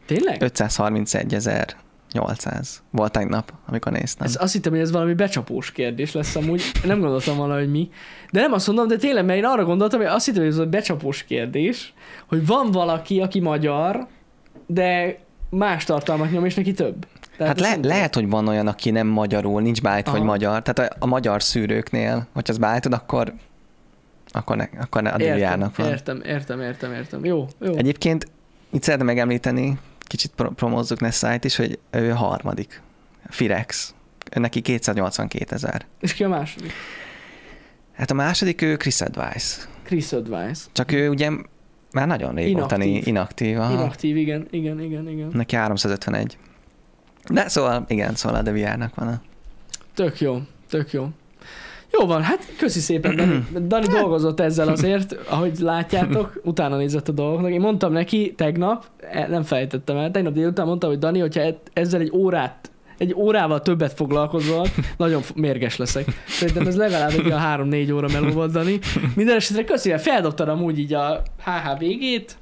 [0.05, 0.37] Tényleg?
[0.39, 4.27] 531.800 volt tegnap, amikor néztem.
[4.27, 6.61] Ez, azt hittem, hogy ez valami becsapós kérdés lesz amúgy.
[6.83, 7.89] Nem gondoltam volna, hogy mi.
[8.31, 10.57] De nem azt mondom, de tényleg, mert én arra gondoltam, hogy azt hittem, hogy ez
[10.57, 11.93] egy becsapós kérdés,
[12.27, 14.07] hogy van valaki, aki magyar,
[14.65, 15.17] de
[15.49, 17.07] más tartalmat nyom, és neki több.
[17.37, 20.61] Tehát Hát ezt le, lehet, hogy van olyan, aki nem magyarul, nincs beállítva, hogy magyar.
[20.61, 23.33] Tehát a, a magyar szűrőknél, hogyha azt beállítod, akkor,
[24.27, 25.87] akkor, ne, akkor ne a értem, van.
[25.87, 27.25] értem, értem, értem, értem.
[27.25, 27.75] Jó, jó.
[27.75, 28.27] Egyébként
[28.69, 32.81] itt szeretném megemlíteni, kicsit pro- promózzuk Nessait is, hogy ő harmadik.
[33.29, 33.93] Firex.
[34.35, 35.85] Neki 282 ezer.
[35.99, 36.71] És ki a második?
[37.93, 39.61] Hát a második ő Chris Advice.
[39.83, 40.65] Chris Advice.
[40.71, 41.29] Csak ő ugye
[41.91, 43.07] már nagyon régóta Inaktív.
[43.07, 43.07] inaktív.
[43.07, 43.71] inaktív aha.
[43.73, 45.29] Inaktív, igen, igen, igen, igen.
[45.33, 46.37] Neki 351.
[47.29, 49.21] De szóval, igen, szóval a DVR-nak van a...
[49.93, 51.07] Tök jó, tök jó.
[51.91, 53.45] Jó van, hát köszi szépen, Dani.
[53.67, 57.51] Dani dolgozott ezzel azért, ahogy látjátok, utána nézett a dolgoknak.
[57.51, 61.59] Én mondtam neki tegnap, e- nem fejtettem el, tegnap délután mondtam, hogy Dani, hogyha e-
[61.73, 64.67] ezzel egy órát, egy órával többet foglalkozol,
[64.97, 66.05] nagyon mérges leszek.
[66.27, 68.79] Szerintem ez legalább egy olyan három-négy óra meló volt, Dani.
[69.15, 72.37] Minden esetre mert feldobtad amúgy így a HH végét,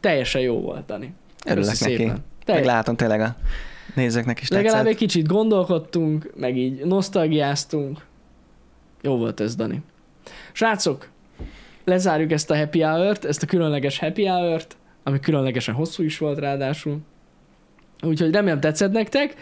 [0.00, 1.14] teljesen jó volt, Dani.
[1.46, 1.76] Örülök neki.
[1.76, 2.06] szépen.
[2.06, 3.36] Meg Teljes- látom tényleg a
[3.94, 4.92] nézőknek is Legalább tetszett.
[4.92, 8.04] egy kicsit gondolkodtunk, meg így nosztalgiáztunk.
[9.02, 9.82] Jó volt ez, Dani.
[10.52, 11.08] Srácok,
[11.84, 16.38] lezárjuk ezt a happy hour-t, ezt a különleges happy hour-t, ami különlegesen hosszú is volt
[16.38, 16.98] ráadásul.
[18.02, 19.34] Úgyhogy remélem tetszett nektek.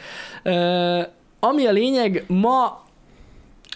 [0.45, 1.07] Uh,
[1.41, 2.85] ami a lényeg, ma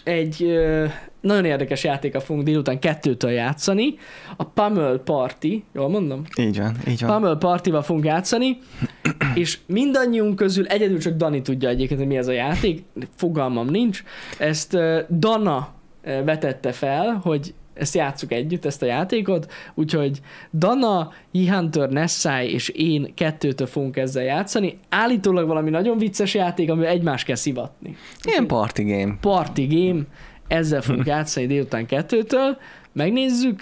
[0.03, 0.91] egy uh,
[1.27, 3.95] nagyon érdekes játéka fogunk délután kettőtől játszani.
[4.37, 6.23] A Pummel Party, jól mondom?
[6.37, 7.11] Így van, így van.
[7.11, 8.57] Pummel Partival fogunk játszani,
[9.33, 12.83] és mindannyiunk közül egyedül csak Dani tudja egyébként, hogy mi ez a játék,
[13.15, 14.03] fogalmam nincs.
[14.37, 14.77] Ezt
[15.09, 15.69] Dana
[16.01, 20.19] vetette fel, hogy ezt játsszuk együtt, ezt a játékot, úgyhogy
[20.53, 24.77] Dana, E-Hunter, Nessai és én kettőtől fogunk ezzel játszani.
[24.89, 27.95] Állítólag valami nagyon vicces játék, amivel egymást kell szivatni.
[28.23, 29.17] Ilyen party game.
[29.21, 30.01] Party game,
[30.47, 32.57] ezzel fogunk játszani délután kettőtől.
[32.93, 33.61] Megnézzük,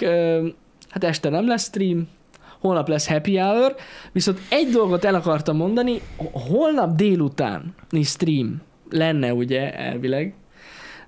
[0.89, 2.07] hát este nem lesz stream,
[2.59, 3.75] holnap lesz happy hour,
[4.11, 6.01] viszont egy dolgot el akartam mondani,
[6.31, 10.33] holnap délutáni stream lenne ugye elvileg,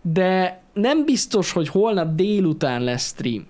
[0.01, 3.45] de nem biztos, hogy holnap délután lesz stream.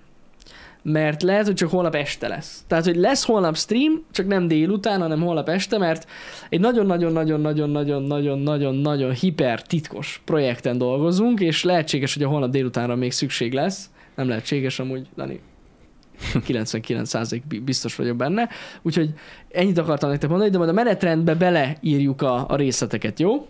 [0.92, 2.64] Mert lehet, hogy csak holnap este lesz.
[2.66, 6.06] Tehát, hogy lesz holnap stream, csak nem délután, hanem holnap este, mert
[6.48, 13.90] egy nagyon-nagyon-nagyon-nagyon-nagyon-nagyon-nagyon hiper titkos projekten dolgozunk, és lehetséges, hogy a holnap délutánra még szükség lesz.
[14.14, 15.40] Nem lehetséges, amúgy, Dani.
[16.48, 18.48] 99% bi- biztos vagyok benne.
[18.82, 19.10] Úgyhogy
[19.50, 23.46] ennyit akartam nektek mondani, de majd a menetrendbe beleírjuk a, a részleteket, jó?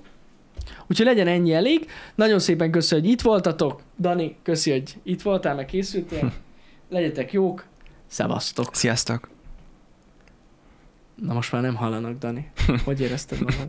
[0.86, 1.86] Úgyhogy legyen ennyi elég.
[2.15, 3.81] Nagyon szépen köszönöm, hogy itt voltatok.
[4.01, 6.32] Dani, köszi, hogy itt voltál, meg készültél.
[6.89, 7.66] Legyetek jók.
[8.06, 8.74] Szevasztok.
[8.74, 9.28] Sziasztok!
[11.15, 12.51] Na most már nem hallanak, Dani.
[12.85, 13.69] Hogy érezted magad?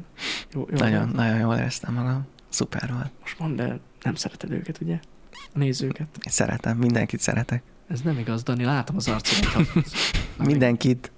[0.53, 1.15] Jó, jó Nagyon, volt?
[1.15, 2.27] nagyon jól éreztem magam.
[2.49, 3.11] Szuper volt.
[3.19, 4.99] Most mondd el, nem szereted őket, ugye?
[5.31, 6.07] A nézőket.
[6.25, 7.63] Én szeretem, mindenkit szeretek.
[7.87, 9.67] Ez nem igaz, Dani, látom az arcodat.
[10.37, 11.11] Mindenkit.